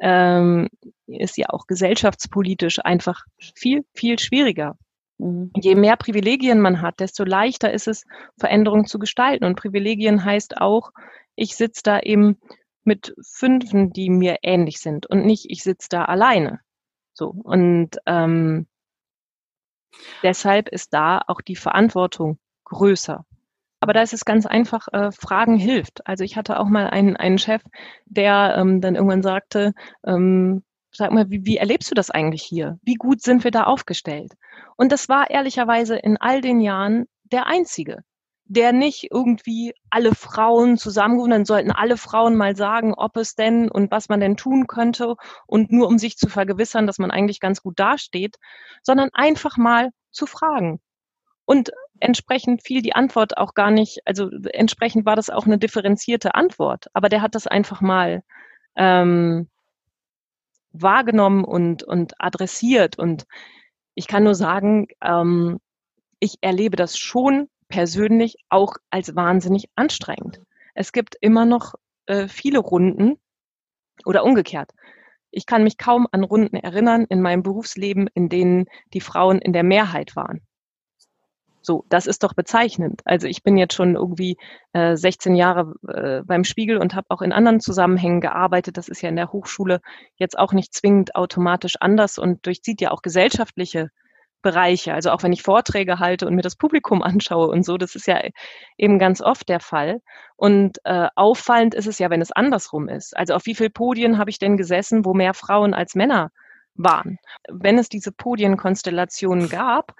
ähm, 0.02 0.68
ist 1.08 1.38
ja 1.38 1.48
auch 1.50 1.68
gesellschaftspolitisch 1.68 2.80
einfach 2.84 3.24
viel, 3.56 3.86
viel 3.94 4.20
schwieriger. 4.20 4.78
Mhm. 5.20 5.52
Je 5.56 5.76
mehr 5.76 5.96
Privilegien 5.96 6.60
man 6.60 6.82
hat, 6.82 7.00
desto 7.00 7.24
leichter 7.24 7.72
ist 7.72 7.88
es, 7.88 8.04
Veränderungen 8.38 8.86
zu 8.86 9.00
gestalten. 9.00 9.46
Und 9.46 9.56
Privilegien 9.56 10.26
heißt 10.26 10.58
auch, 10.58 10.92
ich 11.36 11.56
sitze 11.56 11.82
da 11.84 12.00
eben 12.02 12.38
mit 12.84 13.16
Fünfen, 13.22 13.92
die 13.92 14.10
mir 14.10 14.40
ähnlich 14.44 14.80
sind 14.80 15.06
und 15.08 15.26
nicht, 15.26 15.46
ich 15.50 15.63
sitze 15.63 15.88
da 15.90 16.06
alleine. 16.06 16.60
So. 17.13 17.30
Und 17.30 17.92
ähm, 18.06 18.68
Deshalb 20.23 20.69
ist 20.69 20.93
da 20.93 21.21
auch 21.28 21.41
die 21.41 21.56
Verantwortung 21.56 22.39
größer. 22.65 23.26
Aber 23.80 23.93
da 23.93 24.02
ist 24.02 24.13
es 24.13 24.26
ganz 24.26 24.45
einfach, 24.45 24.88
äh, 24.91 25.12
Fragen 25.12 25.58
hilft. 25.58 26.06
Also 26.08 26.23
ich 26.23 26.36
hatte 26.36 26.60
auch 26.60 26.67
mal 26.67 26.89
einen, 26.89 27.15
einen 27.15 27.38
Chef, 27.38 27.62
der 28.06 28.56
ähm, 28.58 28.82
dann 28.82 28.95
irgendwann 28.95 29.21
sagte, 29.21 29.73
ähm, 30.06 30.63
sag 30.91 31.12
mal, 31.12 31.30
wie, 31.30 31.45
wie 31.45 31.58
erlebst 31.58 31.91
du 31.91 31.95
das 31.95 32.10
eigentlich 32.10 32.43
hier? 32.43 32.80
Wie 32.82 32.95
gut 32.95 33.21
sind 33.21 33.43
wir 33.43 33.52
da 33.52 33.63
aufgestellt? 33.63 34.34
Und 34.78 34.91
das 34.91 35.10
war 35.10 35.30
ehrlicherweise 35.30 35.95
in 35.95 36.17
all 36.17 36.41
den 36.41 36.60
Jahren 36.60 37.06
der 37.23 37.45
einzige 37.45 38.04
der 38.50 38.72
nicht 38.72 39.12
irgendwie 39.12 39.74
alle 39.90 40.16
Frauen 40.16 40.78
zusammenrufen, 40.78 41.32
dann 41.32 41.46
sollten 41.46 41.72
alle 41.72 41.98
Frauen 41.98 42.36
mal 42.36 42.56
sagen, 42.56 42.94
ob 42.94 43.18
es 43.18 43.36
denn 43.36 43.70
und 43.70 43.92
was 43.92 44.10
man 44.10 44.20
denn 44.20 44.38
tun 44.38 44.68
könnte 44.68 45.16
und 45.46 45.72
nur 45.72 45.88
um 45.88 45.98
sich 45.98 46.18
zu 46.18 46.30
vergewissern, 46.30 46.88
dass 46.88 46.98
man 46.98 47.12
eigentlich 47.12 47.40
ganz 47.40 47.62
gut 47.62 47.80
dasteht, 47.80 48.38
sondern 48.82 49.10
einfach 49.14 49.58
mal 49.58 49.92
zu 50.12 50.26
fragen. 50.26 50.80
Und 51.46 51.72
entsprechend 52.00 52.64
fiel 52.64 52.82
die 52.82 52.96
Antwort 52.96 53.38
auch 53.38 53.54
gar 53.54 53.72
nicht, 53.72 54.00
also 54.06 54.30
entsprechend 54.54 55.06
war 55.06 55.16
das 55.16 55.30
auch 55.30 55.46
eine 55.46 55.58
differenzierte 55.58 56.36
Antwort, 56.36 56.88
aber 56.94 57.10
der 57.10 57.22
hat 57.22 57.36
das 57.36 57.48
einfach 57.48 57.82
mal 57.82 58.24
ähm, 58.76 59.50
wahrgenommen 60.72 61.44
und, 61.44 61.84
und 61.84 62.14
adressiert. 62.20 62.98
Und 62.98 63.26
ich 63.96 64.08
kann 64.08 64.24
nur 64.24 64.36
sagen, 64.36 64.88
ähm, 65.02 65.60
ich 66.20 66.38
erlebe 66.42 66.78
das 66.78 66.98
schon 66.98 67.50
persönlich 67.70 68.38
auch 68.50 68.76
als 68.90 69.16
wahnsinnig 69.16 69.70
anstrengend. 69.76 70.42
Es 70.74 70.92
gibt 70.92 71.16
immer 71.20 71.46
noch 71.46 71.76
äh, 72.06 72.28
viele 72.28 72.60
Runden 72.60 73.18
oder 74.06 74.24
umgekehrt. 74.24 74.72
Ich 75.32 75.46
kann 75.46 75.64
mich 75.64 75.78
kaum 75.78 76.08
an 76.12 76.24
Runden 76.24 76.56
erinnern 76.56 77.06
in 77.10 77.22
meinem 77.22 77.44
Berufsleben, 77.44 78.08
in 78.14 78.30
denen 78.30 78.66
die 78.94 79.02
Frauen 79.02 79.40
in 79.40 79.54
der 79.54 79.64
Mehrheit 79.64 80.16
waren. 80.16 80.42
So, 81.62 81.84
das 81.90 82.08
ist 82.08 82.24
doch 82.24 82.34
bezeichnend. 82.34 83.02
Also 83.04 83.28
ich 83.28 83.44
bin 83.44 83.58
jetzt 83.58 83.74
schon 83.74 83.96
irgendwie 83.96 84.38
äh, 84.72 84.96
16 84.96 85.36
Jahre 85.36 85.74
äh, 85.90 86.22
beim 86.24 86.46
Spiegel 86.46 86.78
und 86.78 86.96
habe 86.96 87.08
auch 87.10 87.22
in 87.22 87.34
anderen 87.34 87.60
Zusammenhängen 87.60 88.22
gearbeitet. 88.22 88.78
Das 88.78 88.88
ist 88.88 89.02
ja 89.02 89.10
in 89.10 89.18
der 89.18 89.34
Hochschule 89.34 89.82
jetzt 90.16 90.40
auch 90.40 90.54
nicht 90.54 90.74
zwingend 90.74 91.16
automatisch 91.16 91.76
anders 91.82 92.20
und 92.20 92.46
durchzieht 92.46 92.80
ja 92.80 92.92
auch 92.92 93.02
gesellschaftliche 93.02 93.90
Bereiche. 94.42 94.94
Also 94.94 95.12
auch 95.12 95.23
wenn 95.23 95.33
ich 95.33 95.44
Vorträge 95.44 96.00
halte 96.00 96.27
und 96.27 96.35
mir 96.35 96.42
das 96.42 96.56
Publikum 96.56 97.02
anschaue 97.04 97.48
und 97.48 97.63
so, 97.63 97.77
das 97.77 97.96
ist 97.96 98.08
ja 98.08 98.21
eben 98.77 99.00
ganz 99.00 99.21
oft 99.21 99.50
der 99.50 99.60
Fall. 99.60 100.02
Und 100.35 100.79
äh, 100.83 101.08
auffallend 101.15 101.73
ist 101.73 101.88
es 101.88 102.00
ja, 102.00 102.10
wenn 102.10 102.21
es 102.21 102.31
andersrum 102.31 102.90
ist. 102.90 103.15
Also 103.17 103.33
auf 103.33 103.46
wie 103.46 103.56
vielen 103.56 103.73
Podien 103.73 104.17
habe 104.17 104.29
ich 104.29 104.40
denn 104.40 104.58
gesessen, 104.58 105.06
wo 105.06 105.13
mehr 105.13 105.33
Frauen 105.33 105.73
als 105.73 105.96
Männer 105.96 106.31
waren. 106.78 107.17
Wenn 107.50 107.78
es 107.78 107.90
diese 107.90 108.12
Podienkonstellationen 108.12 109.50
gab, 109.50 109.94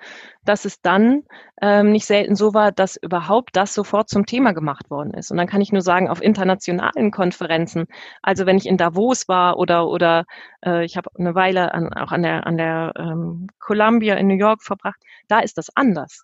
dass 0.45 0.65
es 0.65 0.82
dann 0.82 1.23
ähm, 1.61 1.91
nicht 1.91 2.05
selten 2.05 2.36
so 2.36 2.53
war, 2.53 2.71
dass 2.71 2.95
überhaupt 2.95 3.55
das 3.55 3.73
sofort 3.73 4.09
zum 4.09 4.25
Thema 4.25 4.53
gemacht 4.53 4.89
worden 4.89 5.13
ist. 5.13 5.32
Und 5.32 5.38
dann 5.38 5.47
kann 5.47 5.61
ich 5.61 5.71
nur 5.71 5.82
sagen, 5.82 6.09
auf 6.09 6.21
internationalen 6.21 7.11
Konferenzen, 7.11 7.86
also 8.21 8.45
wenn 8.45 8.57
ich 8.57 8.67
in 8.67 8.78
Davos 8.78 9.28
war 9.28 9.57
oder 9.57 9.88
oder 9.88 10.25
äh, 10.65 10.86
ich 10.86 10.97
habe 10.97 11.09
eine 11.17 11.36
Weile 11.36 11.73
an, 11.73 11.93
auch 11.93 12.11
an 12.11 12.23
der 12.23 12.47
an 12.47 12.57
der 12.57 12.93
ähm, 12.97 13.47
Columbia 13.59 14.15
in 14.15 14.28
New 14.28 14.38
York 14.38 14.63
verbracht, 14.63 15.01
da 15.28 15.39
ist 15.39 15.57
das 15.57 15.69
anders. 15.75 16.23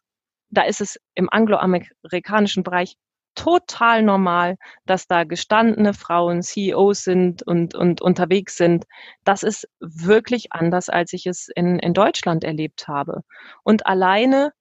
Da 0.49 0.63
ist 0.63 0.81
es 0.81 0.99
im 1.15 1.29
angloamerikanischen 1.31 2.63
Bereich 2.63 2.95
total 3.35 4.03
normal, 4.03 4.57
dass 4.85 5.07
da 5.07 5.23
gestandene 5.23 5.93
Frauen 5.93 6.41
CEOs 6.41 7.03
sind 7.03 7.43
und, 7.43 7.75
und 7.75 8.01
unterwegs 8.01 8.57
sind. 8.57 8.85
Das 9.23 9.43
ist 9.43 9.67
wirklich 9.79 10.51
anders, 10.51 10.89
als 10.89 11.13
ich 11.13 11.25
es 11.25 11.49
in, 11.55 11.79
in 11.79 11.93
Deutschland 11.93 12.43
erlebt 12.43 12.87
habe. 12.87 13.23
Und 13.63 13.85
alleine, 13.85 14.53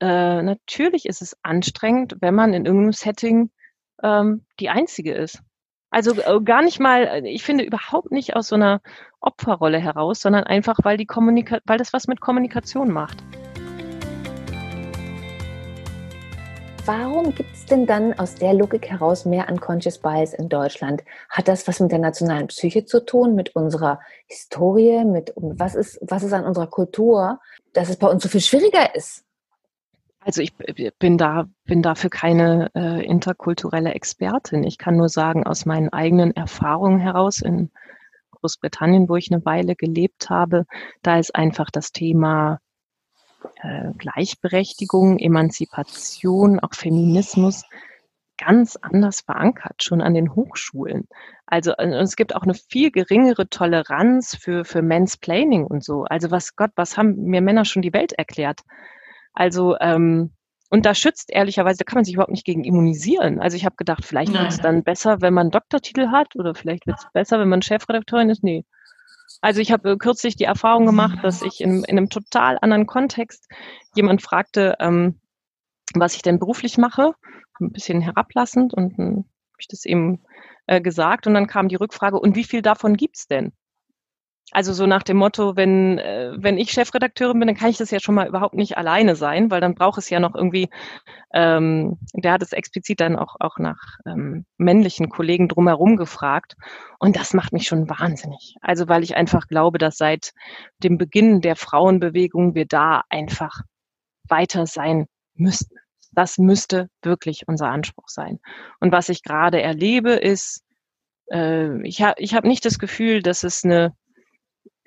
äh, 0.00 0.42
natürlich 0.42 1.06
ist 1.06 1.22
es 1.22 1.36
anstrengend, 1.42 2.16
wenn 2.20 2.34
man 2.34 2.54
in 2.54 2.66
irgendeinem 2.66 2.92
Setting 2.92 3.50
ähm, 4.02 4.44
die 4.58 4.70
Einzige 4.70 5.14
ist. 5.14 5.42
Also 5.90 6.12
äh, 6.12 6.40
gar 6.42 6.62
nicht 6.62 6.78
mal, 6.78 7.24
ich 7.26 7.42
finde 7.42 7.64
überhaupt 7.64 8.12
nicht 8.12 8.36
aus 8.36 8.48
so 8.48 8.54
einer 8.54 8.80
Opferrolle 9.20 9.78
heraus, 9.78 10.20
sondern 10.20 10.44
einfach, 10.44 10.78
weil 10.82 10.96
die 10.96 11.06
Kommunika 11.06 11.58
weil 11.64 11.78
das 11.78 11.92
was 11.92 12.06
mit 12.06 12.20
Kommunikation 12.20 12.92
macht. 12.92 13.22
Warum 16.86 17.34
gibt 17.34 17.52
es 17.52 17.66
denn 17.66 17.86
dann 17.86 18.18
aus 18.18 18.34
der 18.34 18.54
Logik 18.54 18.88
heraus 18.88 19.24
mehr 19.24 19.48
Unconscious 19.50 19.98
Bias 19.98 20.32
in 20.32 20.48
Deutschland? 20.48 21.02
Hat 21.28 21.46
das 21.46 21.68
was 21.68 21.78
mit 21.80 21.92
der 21.92 21.98
nationalen 21.98 22.46
Psyche 22.46 22.84
zu 22.84 23.04
tun, 23.04 23.34
mit 23.34 23.54
unserer 23.54 24.00
Historie, 24.26 25.04
mit 25.04 25.32
was 25.36 25.74
ist, 25.74 25.98
was 26.00 26.22
ist 26.22 26.32
an 26.32 26.44
unserer 26.44 26.68
Kultur, 26.68 27.40
dass 27.74 27.90
es 27.90 27.96
bei 27.96 28.06
uns 28.06 28.22
so 28.22 28.28
viel 28.28 28.40
schwieriger 28.40 28.94
ist? 28.94 29.24
Also 30.20 30.42
ich 30.42 30.54
bin 30.98 31.18
da, 31.18 31.48
bin 31.64 31.82
dafür 31.82 32.10
keine 32.10 32.70
äh, 32.74 33.04
interkulturelle 33.04 33.94
Expertin. 33.94 34.64
Ich 34.64 34.78
kann 34.78 34.96
nur 34.96 35.08
sagen, 35.08 35.46
aus 35.46 35.66
meinen 35.66 35.90
eigenen 35.90 36.34
Erfahrungen 36.36 36.98
heraus 36.98 37.40
in 37.40 37.70
Großbritannien, 38.32 39.08
wo 39.08 39.16
ich 39.16 39.30
eine 39.30 39.44
Weile 39.44 39.76
gelebt 39.76 40.30
habe, 40.30 40.66
da 41.02 41.18
ist 41.18 41.34
einfach 41.34 41.70
das 41.70 41.92
Thema 41.92 42.60
äh, 43.62 43.92
Gleichberechtigung, 43.98 45.18
Emanzipation, 45.18 46.60
auch 46.60 46.74
Feminismus 46.74 47.64
ganz 48.40 48.76
anders 48.76 49.20
verankert, 49.20 49.82
schon 49.82 50.00
an 50.00 50.14
den 50.14 50.34
Hochschulen. 50.34 51.06
Also 51.46 51.72
äh, 51.72 51.88
es 52.00 52.16
gibt 52.16 52.34
auch 52.34 52.42
eine 52.42 52.54
viel 52.54 52.90
geringere 52.90 53.48
Toleranz 53.48 54.36
für, 54.40 54.64
für 54.64 54.82
Mansplaining 54.82 55.66
und 55.66 55.84
so. 55.84 56.04
Also 56.04 56.30
was 56.30 56.56
Gott, 56.56 56.70
was 56.76 56.96
haben 56.96 57.16
mir 57.24 57.42
Männer 57.42 57.64
schon 57.64 57.82
die 57.82 57.92
Welt 57.92 58.12
erklärt? 58.12 58.60
Also 59.34 59.76
ähm, 59.80 60.32
und 60.70 60.86
da 60.86 60.94
schützt 60.94 61.32
ehrlicherweise, 61.32 61.78
da 61.78 61.84
kann 61.84 61.96
man 61.96 62.04
sich 62.04 62.14
überhaupt 62.14 62.30
nicht 62.30 62.46
gegen 62.46 62.62
immunisieren. 62.62 63.40
Also 63.40 63.56
ich 63.56 63.64
habe 63.64 63.74
gedacht, 63.76 64.04
vielleicht 64.04 64.32
wird 64.32 64.48
es 64.48 64.60
dann 64.60 64.84
besser, 64.84 65.20
wenn 65.20 65.34
man 65.34 65.46
einen 65.46 65.50
Doktortitel 65.50 66.08
hat 66.08 66.36
oder 66.36 66.54
vielleicht 66.54 66.86
wird 66.86 66.98
es 66.98 67.06
besser, 67.12 67.40
wenn 67.40 67.48
man 67.48 67.60
Chefredakteurin 67.60 68.30
ist. 68.30 68.44
Nee, 68.44 68.64
also 69.40 69.60
ich 69.60 69.72
habe 69.72 69.96
kürzlich 69.96 70.36
die 70.36 70.44
Erfahrung 70.44 70.86
gemacht, 70.86 71.18
dass 71.22 71.42
ich 71.42 71.60
in, 71.60 71.84
in, 71.84 71.98
einem 71.98 72.10
total 72.10 72.58
anderen 72.60 72.86
Kontext 72.86 73.48
jemand 73.94 74.22
fragte, 74.22 74.76
ähm, 74.80 75.20
was 75.94 76.14
ich 76.14 76.22
denn 76.22 76.38
beruflich 76.38 76.78
mache, 76.78 77.14
ein 77.60 77.72
bisschen 77.72 78.00
herablassend 78.00 78.74
und 78.74 78.98
dann 78.98 79.16
habe 79.16 79.58
ich 79.58 79.68
das 79.68 79.84
eben 79.84 80.20
äh, 80.66 80.80
gesagt 80.80 81.26
und 81.26 81.34
dann 81.34 81.46
kam 81.46 81.68
die 81.68 81.76
Rückfrage, 81.76 82.18
und 82.18 82.36
wie 82.36 82.44
viel 82.44 82.62
davon 82.62 82.96
gibt's 82.96 83.26
denn? 83.26 83.52
Also 84.52 84.72
so 84.72 84.86
nach 84.86 85.04
dem 85.04 85.16
Motto, 85.16 85.56
wenn, 85.56 85.98
äh, 85.98 86.32
wenn 86.36 86.58
ich 86.58 86.72
Chefredakteurin 86.72 87.38
bin, 87.38 87.46
dann 87.46 87.56
kann 87.56 87.70
ich 87.70 87.78
das 87.78 87.90
ja 87.90 88.00
schon 88.00 88.16
mal 88.16 88.26
überhaupt 88.26 88.54
nicht 88.54 88.76
alleine 88.76 89.14
sein, 89.14 89.50
weil 89.50 89.60
dann 89.60 89.74
braucht 89.74 89.98
es 89.98 90.10
ja 90.10 90.18
noch 90.18 90.34
irgendwie, 90.34 90.68
ähm, 91.32 91.98
der 92.14 92.32
hat 92.32 92.42
es 92.42 92.52
explizit 92.52 93.00
dann 93.00 93.16
auch, 93.16 93.36
auch 93.38 93.58
nach 93.58 93.98
ähm, 94.06 94.44
männlichen 94.58 95.08
Kollegen 95.08 95.48
drumherum 95.48 95.96
gefragt. 95.96 96.56
Und 96.98 97.16
das 97.16 97.32
macht 97.32 97.52
mich 97.52 97.68
schon 97.68 97.88
wahnsinnig. 97.88 98.56
Also 98.60 98.88
weil 98.88 99.04
ich 99.04 99.16
einfach 99.16 99.46
glaube, 99.46 99.78
dass 99.78 99.96
seit 99.96 100.32
dem 100.82 100.98
Beginn 100.98 101.40
der 101.40 101.54
Frauenbewegung 101.54 102.54
wir 102.54 102.66
da 102.66 103.02
einfach 103.08 103.60
weiter 104.28 104.66
sein 104.66 105.06
müssten. 105.34 105.76
Das 106.12 106.38
müsste 106.38 106.88
wirklich 107.02 107.46
unser 107.46 107.68
Anspruch 107.68 108.08
sein. 108.08 108.40
Und 108.80 108.90
was 108.90 109.08
ich 109.08 109.22
gerade 109.22 109.62
erlebe, 109.62 110.10
ist, 110.12 110.64
äh, 111.30 111.80
ich 111.86 112.02
habe 112.02 112.20
ich 112.20 112.34
hab 112.34 112.44
nicht 112.44 112.64
das 112.64 112.80
Gefühl, 112.80 113.22
dass 113.22 113.44
es 113.44 113.64
eine 113.64 113.94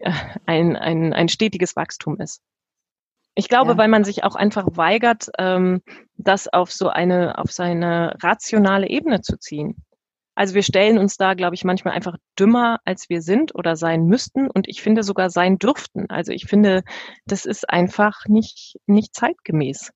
ein, 0.45 0.75
ein, 0.75 1.13
ein 1.13 1.29
stetiges 1.29 1.75
Wachstum 1.75 2.19
ist. 2.19 2.41
Ich 3.35 3.49
glaube, 3.49 3.71
ja. 3.71 3.77
weil 3.77 3.87
man 3.87 4.03
sich 4.03 4.23
auch 4.23 4.35
einfach 4.35 4.67
weigert, 4.73 5.29
ähm, 5.39 5.81
das 6.17 6.47
auf 6.47 6.71
so 6.71 6.89
eine, 6.89 7.37
auf 7.39 7.51
seine 7.51 8.15
rationale 8.21 8.87
Ebene 8.87 9.21
zu 9.21 9.37
ziehen. 9.37 9.83
Also 10.35 10.55
wir 10.55 10.63
stellen 10.63 10.97
uns 10.97 11.17
da, 11.17 11.33
glaube 11.33 11.55
ich, 11.55 11.63
manchmal 11.63 11.93
einfach 11.93 12.17
dümmer, 12.39 12.79
als 12.85 13.09
wir 13.09 13.21
sind 13.21 13.53
oder 13.53 13.75
sein 13.75 14.05
müssten 14.05 14.49
und 14.49 14.67
ich 14.67 14.81
finde 14.81 15.03
sogar 15.03 15.29
sein 15.29 15.57
dürften. 15.57 16.09
Also 16.09 16.31
ich 16.31 16.45
finde, 16.45 16.83
das 17.25 17.45
ist 17.45 17.69
einfach 17.69 18.25
nicht, 18.27 18.79
nicht 18.87 19.15
zeitgemäß. 19.15 19.91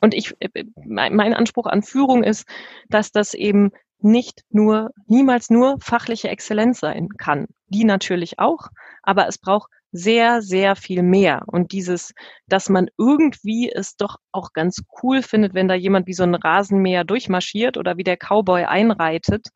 Und 0.00 0.14
ich, 0.14 0.34
äh, 0.40 0.64
mein 0.84 1.34
Anspruch 1.34 1.66
an 1.66 1.82
Führung 1.82 2.22
ist, 2.22 2.46
dass 2.88 3.12
das 3.12 3.32
eben 3.34 3.70
nicht 3.98 4.44
nur, 4.50 4.90
niemals 5.06 5.48
nur 5.48 5.78
fachliche 5.80 6.28
Exzellenz 6.28 6.80
sein 6.80 7.08
kann. 7.16 7.46
Die 7.68 7.84
natürlich 7.84 8.38
auch, 8.38 8.68
aber 9.02 9.26
es 9.26 9.38
braucht 9.38 9.70
sehr, 9.92 10.42
sehr 10.42 10.76
viel 10.76 11.02
mehr. 11.02 11.42
Und 11.46 11.72
dieses, 11.72 12.12
dass 12.46 12.68
man 12.68 12.88
irgendwie 12.98 13.70
es 13.72 13.96
doch 13.96 14.16
auch 14.32 14.52
ganz 14.52 14.82
cool 15.02 15.22
findet, 15.22 15.54
wenn 15.54 15.68
da 15.68 15.74
jemand 15.74 16.06
wie 16.06 16.12
so 16.12 16.22
ein 16.22 16.34
Rasenmäher 16.34 17.04
durchmarschiert 17.04 17.76
oder 17.76 17.96
wie 17.96 18.04
der 18.04 18.16
Cowboy 18.16 18.64
einreitet, 18.64 19.48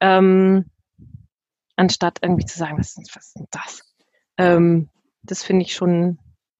ähm, 0.00 0.66
anstatt 1.76 2.18
irgendwie 2.22 2.46
zu 2.46 2.58
sagen, 2.58 2.78
was, 2.78 2.96
was 2.96 3.26
ist 3.26 3.36
denn 3.36 3.46
das? 3.50 3.82
Ähm, 4.36 4.90
das 5.22 5.42
finde 5.42 5.64
ich 5.64 5.74
schon, 5.74 6.18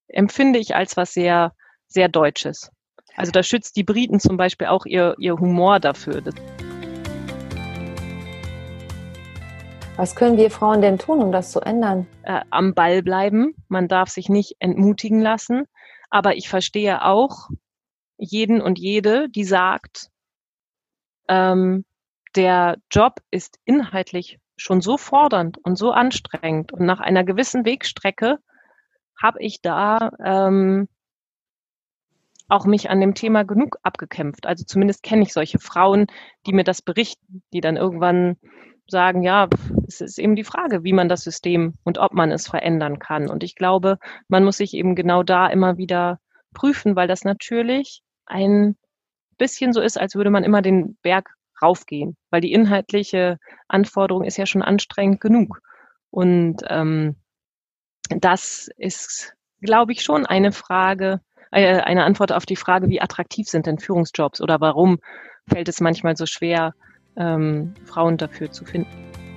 empfinde 0.09 0.59
ich 0.59 0.75
als 0.75 0.97
was 0.97 1.13
sehr, 1.13 1.55
sehr 1.87 2.09
Deutsches. 2.09 2.71
Also 3.17 3.33
da 3.33 3.43
schützt 3.43 3.77
die 3.77 3.85
Briten 3.85 4.21
zum 4.21 4.37
Beispiel 4.37 4.69
auch 4.69 4.87
ihr, 4.87 5.17
ihr 5.19 5.39
Humor 5.39 5.81
dafür. 5.81 6.21
Das 6.21 6.35
Was 9.99 10.15
können 10.15 10.37
wir 10.37 10.53
Frauen 10.53 10.81
denn 10.81 10.97
tun, 10.97 11.21
um 11.21 11.33
das 11.33 11.51
zu 11.51 11.61
ändern? 11.61 12.07
Äh, 12.23 12.43
am 12.51 12.73
Ball 12.73 13.03
bleiben. 13.03 13.57
Man 13.67 13.89
darf 13.89 14.11
sich 14.11 14.29
nicht 14.29 14.55
entmutigen 14.61 15.21
lassen. 15.21 15.65
Aber 16.09 16.37
ich 16.37 16.49
verstehe 16.49 17.05
auch 17.05 17.49
jeden 18.17 18.61
und 18.61 18.79
jede, 18.79 19.29
die 19.29 19.43
sagt, 19.43 20.09
ähm, 21.27 21.85
der 22.37 22.77
Job 22.93 23.15
ist 23.33 23.59
inhaltlich 23.65 24.39
schon 24.57 24.81
so 24.81 24.99
fordernd 24.99 25.59
und 25.65 25.75
so 25.75 25.91
anstrengend. 25.91 26.73
Und 26.73 26.87
nach 26.87 27.01
einer 27.01 27.25
gewissen 27.25 27.65
Wegstrecke 27.65 28.39
habe 29.21 29.43
ich 29.43 29.63
da 29.63 30.13
ähm, 30.25 30.87
auch 32.47 32.67
mich 32.67 32.89
an 32.89 33.01
dem 33.01 33.17
Thema 33.17 33.43
genug 33.43 33.79
abgekämpft. 33.83 34.47
Also 34.47 34.65
zumindest 34.65 35.03
kenne 35.03 35.23
ich 35.23 35.33
solche 35.33 35.59
Frauen, 35.59 36.07
die 36.47 36.53
mir 36.53 36.63
das 36.63 36.83
berichten, 36.83 37.43
die 37.53 37.61
dann 37.61 37.77
irgendwann 37.77 38.37
sagen, 38.87 39.23
ja, 39.23 39.49
es 39.89 40.01
ist 40.01 40.19
eben 40.19 40.37
die 40.37 40.45
Frage, 40.45 40.85
wie 40.85 40.93
man 40.93 41.09
das 41.09 41.23
System 41.23 41.75
und 41.83 41.99
ob 41.99 42.13
man 42.13 42.31
es 42.31 42.47
verändern 42.47 42.99
kann. 42.99 43.29
Und 43.29 43.43
ich 43.43 43.55
glaube, 43.55 43.99
man 44.29 44.45
muss 44.45 44.59
sich 44.59 44.75
eben 44.75 44.95
genau 44.95 45.23
da 45.23 45.49
immer 45.49 45.79
wieder 45.79 46.21
prüfen, 46.55 46.95
weil 46.95 47.09
das 47.09 47.25
natürlich 47.25 48.03
ein 48.27 48.77
bisschen 49.39 49.73
so 49.73 49.81
ist, 49.81 49.99
als 49.99 50.15
würde 50.15 50.31
man 50.31 50.45
immer 50.45 50.63
den 50.63 50.97
Berg 51.03 51.35
raufgehen, 51.63 52.17
weil 52.31 52.41
die 52.41 52.53
inhaltliche 52.53 53.39
Anforderung 53.67 54.25
ist 54.25 54.37
ja 54.37 54.47
schon 54.47 54.63
anstrengend 54.63 55.21
genug. 55.21 55.61
Und 56.11 56.63
ähm, 56.69 57.17
das 58.09 58.69
ist, 58.77 59.35
glaube 59.61 59.93
ich, 59.93 60.03
schon 60.03 60.27
eine 60.27 60.53
Frage, 60.53 61.21
äh, 61.51 61.81
eine 61.81 62.05
Antwort 62.05 62.33
auf 62.33 62.47
die 62.47 62.57
Frage, 62.57 62.89
wie 62.89 63.01
attraktiv 63.01 63.49
sind 63.49 63.67
denn 63.67 63.79
Führungsjobs 63.79 64.41
oder 64.41 64.61
warum 64.61 64.99
fällt 65.49 65.69
es 65.69 65.81
manchmal 65.81 66.17
so 66.17 66.27
schwer, 66.27 66.75
ähm, 67.17 67.75
Frauen 67.87 68.17
dafür 68.17 68.53
zu 68.53 68.65
finden. 68.65 69.28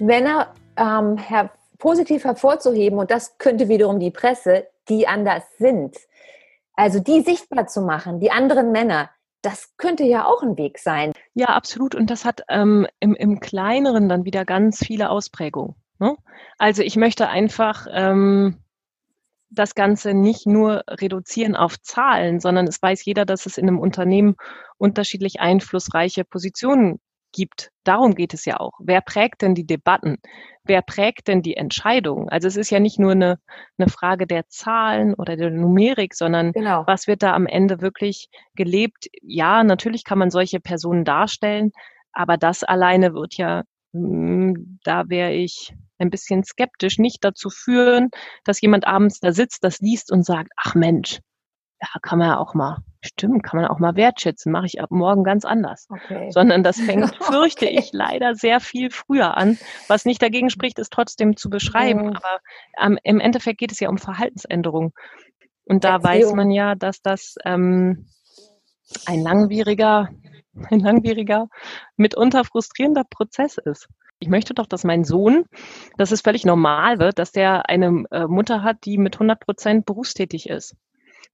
Männer 0.00 0.54
ähm, 0.76 1.16
her 1.16 1.50
positiv 1.78 2.24
hervorzuheben, 2.24 2.98
und 2.98 3.10
das 3.10 3.38
könnte 3.38 3.68
wiederum 3.68 4.00
die 4.00 4.10
Presse, 4.10 4.66
die 4.88 5.06
anders 5.06 5.44
sind, 5.58 5.96
also 6.74 7.00
die 7.00 7.20
sichtbar 7.22 7.66
zu 7.66 7.82
machen, 7.82 8.20
die 8.20 8.30
anderen 8.30 8.72
Männer, 8.72 9.10
das 9.42 9.76
könnte 9.76 10.04
ja 10.04 10.26
auch 10.26 10.42
ein 10.42 10.56
Weg 10.56 10.78
sein. 10.78 11.12
Ja, 11.34 11.46
absolut. 11.48 11.94
Und 11.94 12.10
das 12.10 12.24
hat 12.24 12.42
ähm, 12.48 12.86
im, 12.98 13.14
im 13.14 13.40
Kleineren 13.40 14.08
dann 14.08 14.24
wieder 14.24 14.44
ganz 14.44 14.78
viele 14.78 15.10
Ausprägungen. 15.10 15.76
Ne? 16.00 16.16
Also 16.58 16.82
ich 16.82 16.96
möchte 16.96 17.28
einfach 17.28 17.86
ähm, 17.92 18.58
das 19.50 19.74
Ganze 19.74 20.14
nicht 20.14 20.46
nur 20.46 20.82
reduzieren 20.88 21.56
auf 21.56 21.80
Zahlen, 21.80 22.40
sondern 22.40 22.66
es 22.66 22.82
weiß 22.82 23.04
jeder, 23.04 23.24
dass 23.24 23.46
es 23.46 23.58
in 23.58 23.68
einem 23.68 23.78
Unternehmen 23.78 24.36
unterschiedlich 24.76 25.40
einflussreiche 25.40 26.24
Positionen 26.24 27.00
gibt. 27.32 27.70
Darum 27.84 28.14
geht 28.14 28.34
es 28.34 28.44
ja 28.44 28.58
auch. 28.60 28.72
Wer 28.80 29.00
prägt 29.00 29.42
denn 29.42 29.54
die 29.54 29.66
Debatten? 29.66 30.18
Wer 30.64 30.82
prägt 30.82 31.28
denn 31.28 31.42
die 31.42 31.56
Entscheidungen? 31.56 32.28
Also 32.28 32.48
es 32.48 32.56
ist 32.56 32.70
ja 32.70 32.80
nicht 32.80 32.98
nur 32.98 33.12
eine, 33.12 33.38
eine 33.78 33.88
Frage 33.88 34.26
der 34.26 34.48
Zahlen 34.48 35.14
oder 35.14 35.36
der 35.36 35.50
Numerik, 35.50 36.14
sondern 36.14 36.52
genau. 36.52 36.84
was 36.86 37.06
wird 37.06 37.22
da 37.22 37.34
am 37.34 37.46
Ende 37.46 37.80
wirklich 37.80 38.28
gelebt? 38.54 39.08
Ja, 39.22 39.64
natürlich 39.64 40.04
kann 40.04 40.18
man 40.18 40.30
solche 40.30 40.60
Personen 40.60 41.04
darstellen, 41.04 41.72
aber 42.12 42.36
das 42.36 42.64
alleine 42.64 43.14
wird 43.14 43.34
ja, 43.36 43.62
hm, 43.92 44.78
da 44.84 45.08
wäre 45.08 45.32
ich 45.32 45.74
ein 45.98 46.10
bisschen 46.10 46.44
skeptisch, 46.44 46.98
nicht 46.98 47.24
dazu 47.24 47.50
führen, 47.50 48.10
dass 48.44 48.60
jemand 48.60 48.86
abends 48.86 49.20
da 49.20 49.32
sitzt, 49.32 49.64
das 49.64 49.80
liest 49.80 50.12
und 50.12 50.24
sagt, 50.24 50.52
ach 50.56 50.74
Mensch, 50.74 51.20
ja, 51.80 51.88
kann 52.02 52.18
man 52.18 52.28
ja 52.28 52.38
auch 52.38 52.54
mal, 52.54 52.78
stimmt, 53.02 53.42
kann 53.42 53.60
man 53.60 53.70
auch 53.70 53.78
mal 53.78 53.96
wertschätzen, 53.96 54.52
mache 54.52 54.66
ich 54.66 54.80
ab 54.80 54.90
morgen 54.90 55.24
ganz 55.24 55.44
anders. 55.44 55.86
Okay. 55.88 56.30
Sondern 56.30 56.62
das 56.62 56.80
fängt, 56.80 57.14
fürchte 57.16 57.66
okay. 57.66 57.78
ich, 57.78 57.90
leider 57.92 58.34
sehr 58.34 58.60
viel 58.60 58.90
früher 58.90 59.36
an. 59.36 59.58
Was 59.86 60.04
nicht 60.04 60.22
dagegen 60.22 60.50
spricht, 60.50 60.78
ist 60.78 60.92
trotzdem 60.92 61.36
zu 61.36 61.50
beschreiben. 61.50 62.08
Mhm. 62.08 62.16
Aber 62.16 62.38
ähm, 62.80 62.98
im 63.02 63.20
Endeffekt 63.20 63.58
geht 63.58 63.72
es 63.72 63.80
ja 63.80 63.88
um 63.88 63.98
Verhaltensänderung. 63.98 64.92
Und 65.64 65.84
da 65.84 65.94
Erziehung. 65.94 66.14
weiß 66.14 66.34
man 66.34 66.50
ja, 66.50 66.74
dass 66.74 67.02
das 67.02 67.36
ähm, 67.44 68.06
ein 69.06 69.20
langwieriger, 69.20 70.08
ein 70.70 70.80
langwieriger, 70.80 71.48
mitunter 71.96 72.44
frustrierender 72.44 73.04
Prozess 73.08 73.58
ist. 73.58 73.88
Ich 74.20 74.28
möchte 74.28 74.52
doch, 74.52 74.66
dass 74.66 74.82
mein 74.82 75.04
Sohn, 75.04 75.44
dass 75.96 76.10
es 76.10 76.22
völlig 76.22 76.44
normal 76.44 76.98
wird, 76.98 77.20
dass 77.20 77.30
der 77.30 77.68
eine 77.68 78.04
äh, 78.10 78.26
Mutter 78.26 78.64
hat, 78.64 78.84
die 78.84 78.98
mit 78.98 79.14
100 79.14 79.38
Prozent 79.38 79.86
berufstätig 79.86 80.48
ist 80.48 80.74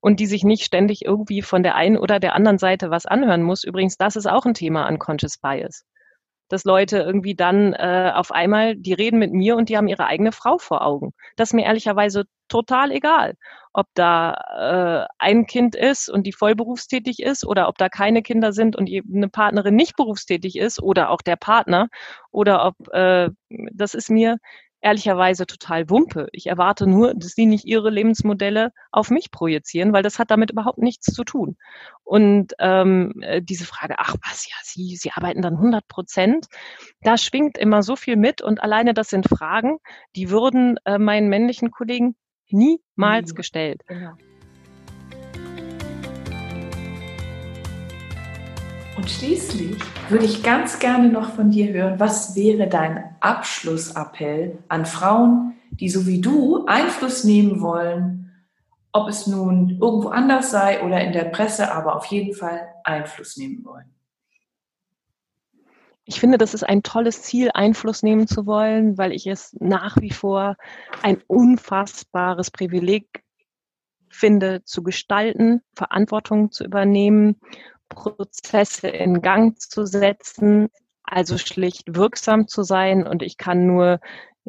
und 0.05 0.19
die 0.19 0.27
sich 0.27 0.43
nicht 0.43 0.63
ständig 0.63 1.03
irgendwie 1.03 1.41
von 1.41 1.63
der 1.63 1.73
einen 1.73 1.97
oder 1.97 2.19
der 2.19 2.35
anderen 2.35 2.59
Seite 2.59 2.91
was 2.91 3.07
anhören 3.07 3.41
muss. 3.41 3.63
Übrigens, 3.63 3.97
das 3.97 4.15
ist 4.15 4.27
auch 4.27 4.45
ein 4.45 4.53
Thema 4.53 4.87
Unconscious 4.87 5.39
Bias. 5.39 5.83
Dass 6.47 6.63
Leute 6.63 6.99
irgendwie 6.99 7.33
dann 7.33 7.73
äh, 7.73 8.11
auf 8.13 8.31
einmal, 8.31 8.75
die 8.75 8.93
reden 8.93 9.17
mit 9.17 9.33
mir 9.33 9.55
und 9.55 9.67
die 9.67 9.77
haben 9.77 9.87
ihre 9.87 10.05
eigene 10.05 10.31
Frau 10.31 10.59
vor 10.59 10.85
Augen. 10.85 11.13
Das 11.37 11.49
ist 11.49 11.53
mir 11.53 11.65
ehrlicherweise 11.65 12.25
total 12.49 12.91
egal, 12.91 13.33
ob 13.73 13.87
da 13.95 15.07
äh, 15.09 15.13
ein 15.17 15.47
Kind 15.47 15.75
ist 15.75 16.07
und 16.07 16.27
die 16.27 16.33
voll 16.33 16.53
berufstätig 16.53 17.19
ist 17.19 17.43
oder 17.43 17.67
ob 17.67 17.79
da 17.79 17.89
keine 17.89 18.21
Kinder 18.21 18.53
sind 18.53 18.75
und 18.75 18.87
eine 18.87 19.29
Partnerin 19.29 19.75
nicht 19.75 19.95
berufstätig 19.95 20.55
ist 20.55 20.79
oder 20.83 21.09
auch 21.09 21.23
der 21.23 21.35
Partner 21.35 21.87
oder 22.29 22.63
ob 22.63 22.75
äh, 22.93 23.31
das 23.73 23.95
ist 23.95 24.11
mir 24.11 24.37
ehrlicherweise 24.85 25.47
total 25.47 25.89
Wumpe. 25.89 26.27
Ich 26.31 26.45
erwarte 26.45 26.85
nur, 26.85 27.15
dass 27.15 27.31
sie 27.31 27.47
nicht 27.47 27.65
ihre 27.65 27.89
Lebensmodelle 27.89 28.71
auf 28.91 29.09
mich 29.09 29.31
projizieren, 29.31 29.93
weil 29.93 30.03
das 30.03 30.19
hat 30.19 30.29
damit 30.29 30.51
überhaupt 30.51 30.77
nichts 30.77 31.07
zu 31.07 31.23
tun. 31.23 31.57
Und 32.03 32.53
ähm, 32.59 33.15
äh, 33.21 33.41
diese 33.41 33.65
Frage, 33.65 33.95
ach 33.97 34.15
was, 34.23 34.47
ja, 34.47 34.55
Sie, 34.61 34.95
Sie 34.95 35.11
arbeiten 35.11 35.41
dann 35.41 35.55
100 35.55 35.87
Prozent, 35.87 36.45
da 37.01 37.17
schwingt 37.17 37.57
immer 37.57 37.81
so 37.81 37.95
viel 37.95 38.15
mit 38.15 38.43
und 38.43 38.61
alleine 38.61 38.93
das 38.93 39.09
sind 39.09 39.27
Fragen, 39.27 39.79
die 40.15 40.29
würden 40.29 40.77
äh, 40.85 40.99
meinen 40.99 41.29
männlichen 41.29 41.71
Kollegen 41.71 42.15
niemals 42.49 43.31
mhm. 43.31 43.35
gestellt. 43.35 43.81
Genau. 43.87 44.13
Und 48.95 49.09
schließlich 49.09 49.75
würde 50.09 50.25
ich 50.25 50.41
ganz 50.41 50.79
gerne 50.79 51.09
noch 51.09 51.33
von 51.33 51.51
dir 51.51 51.71
hören, 51.73 51.99
was 51.99 52.35
wäre 52.35 52.67
dein 52.67 53.15
Abschlussappell 53.19 54.57
an 54.69 54.85
Frauen, 54.85 55.55
die 55.71 55.89
so 55.89 56.07
wie 56.07 56.21
du 56.21 56.65
Einfluss 56.65 57.25
nehmen 57.25 57.59
wollen, 57.61 58.31
ob 58.93 59.09
es 59.09 59.27
nun 59.27 59.71
irgendwo 59.81 60.07
anders 60.07 60.51
sei 60.51 60.81
oder 60.81 61.01
in 61.01 61.11
der 61.11 61.25
Presse, 61.25 61.73
aber 61.73 61.97
auf 61.97 62.05
jeden 62.05 62.33
Fall 62.33 62.69
Einfluss 62.85 63.35
nehmen 63.35 63.65
wollen. 63.65 63.93
Ich 66.05 66.19
finde, 66.19 66.37
das 66.37 66.53
ist 66.53 66.63
ein 66.63 66.81
tolles 66.83 67.23
Ziel, 67.23 67.49
Einfluss 67.53 68.03
nehmen 68.03 68.27
zu 68.27 68.45
wollen, 68.45 68.97
weil 68.97 69.11
ich 69.11 69.27
es 69.27 69.57
nach 69.59 69.97
wie 69.99 70.11
vor 70.11 70.55
ein 71.01 71.21
unfassbares 71.27 72.51
Privileg 72.51 73.23
finde, 74.07 74.63
zu 74.63 74.83
gestalten, 74.83 75.61
Verantwortung 75.73 76.51
zu 76.51 76.63
übernehmen 76.63 77.41
Prozesse 77.89 78.87
in 78.87 79.21
Gang 79.21 79.59
zu 79.59 79.85
setzen, 79.85 80.69
also 81.03 81.37
schlicht 81.37 81.95
wirksam 81.95 82.47
zu 82.47 82.63
sein. 82.63 83.05
Und 83.05 83.21
ich 83.21 83.37
kann 83.37 83.67
nur 83.67 83.99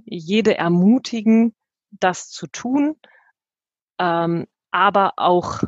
jede 0.05 0.57
ermutigen, 0.57 1.55
das 1.91 2.29
zu 2.29 2.47
tun, 2.47 2.97
ähm, 3.99 4.47
aber 4.71 5.15
auch 5.17 5.63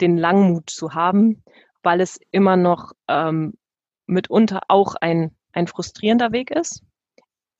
den 0.00 0.16
Langmut 0.16 0.70
zu 0.70 0.94
haben, 0.94 1.42
weil 1.82 2.00
es 2.00 2.18
immer 2.30 2.56
noch 2.56 2.92
ähm, 3.08 3.54
mitunter 4.06 4.60
auch 4.68 4.94
ein, 4.94 5.36
ein 5.52 5.66
frustrierender 5.66 6.32
Weg 6.32 6.50
ist. 6.50 6.82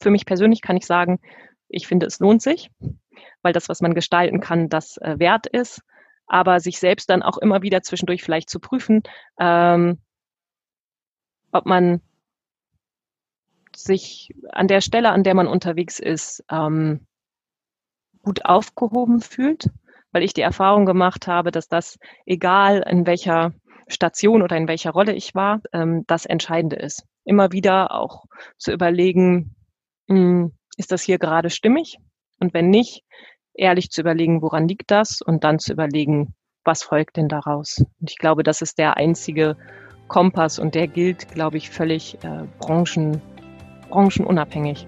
Für 0.01 0.11
mich 0.11 0.25
persönlich 0.25 0.63
kann 0.63 0.77
ich 0.77 0.87
sagen, 0.87 1.21
ich 1.69 1.87
finde, 1.87 2.07
es 2.07 2.21
lohnt 2.21 2.41
sich, 2.41 2.71
weil 3.43 3.53
das, 3.53 3.69
was 3.69 3.81
man 3.81 3.95
gestalten 3.95 4.41
kann, 4.41 4.69
das 4.69 4.97
äh, 4.99 5.19
wert 5.19 5.47
ist 5.47 5.83
aber 6.29 6.61
sich 6.61 6.79
selbst 6.79 7.11
dann 7.11 7.23
auch 7.23 7.39
immer 7.39 7.63
wieder 7.63 7.83
zwischendurch 7.83 8.23
vielleicht 8.23 8.51
zu 8.51 8.61
prüfen, 8.61 9.03
ähm, 9.41 9.99
ob 11.51 11.67
man 11.67 12.01
sich 13.75 14.35
an 14.51 14.69
der 14.69 14.81
Stelle, 14.81 15.11
an 15.11 15.23
der 15.23 15.35
man 15.35 15.47
unterwegs 15.47 15.99
ist, 15.99 16.45
ähm, 16.51 17.07
gut 18.23 18.45
aufgehoben 18.45 19.21
fühlt, 19.21 19.71
weil 20.13 20.23
ich 20.23 20.35
die 20.35 20.43
Erfahrung 20.43 20.85
gemacht 20.85 21.27
habe, 21.27 21.51
dass 21.51 21.69
das, 21.69 21.99
egal 22.27 22.85
in 22.89 23.07
welcher 23.07 23.55
Station 23.87 24.43
oder 24.43 24.57
in 24.57 24.69
welcher 24.69 24.91
Rolle 24.91 25.15
ich 25.15 25.35
war, 25.35 25.61
ähm, 25.73 26.05
das 26.07 26.27
Entscheidende 26.27 26.77
ist. 26.77 27.05
Immer 27.25 27.53
wieder 27.53 27.93
auch 27.93 28.25
zu 28.59 28.73
überlegen, 28.73 29.55
mh, 30.09 30.17
hm, 30.17 30.53
ist 30.77 30.93
das 30.93 31.03
hier 31.03 31.19
gerade 31.19 31.51
stimmig? 31.51 31.99
Und 32.41 32.55
wenn 32.55 32.71
nicht, 32.71 33.03
ehrlich 33.59 33.91
zu 33.91 34.01
überlegen, 34.01 34.41
woran 34.41 34.69
liegt 34.69 34.91
das 34.91 35.21
und 35.21 35.45
dann 35.45 35.59
zu 35.59 35.73
überlegen, 35.73 36.35
was 36.65 36.83
folgt 36.83 37.17
denn 37.17 37.29
daraus. 37.29 37.79
Und 38.01 38.11
ich 38.11 38.19
glaube, 38.19 38.43
das 38.43 38.63
ist 38.63 38.79
der 38.79 38.97
einzige 38.97 39.57
Kompass 40.07 40.59
und 40.59 40.75
der 40.75 40.89
gilt, 40.89 41.29
glaube 41.29 41.59
ich, 41.59 41.71
völlig 41.71 42.23
äh, 42.25 42.45
branchen, 42.59 43.21
branchenunabhängig. 43.91 44.87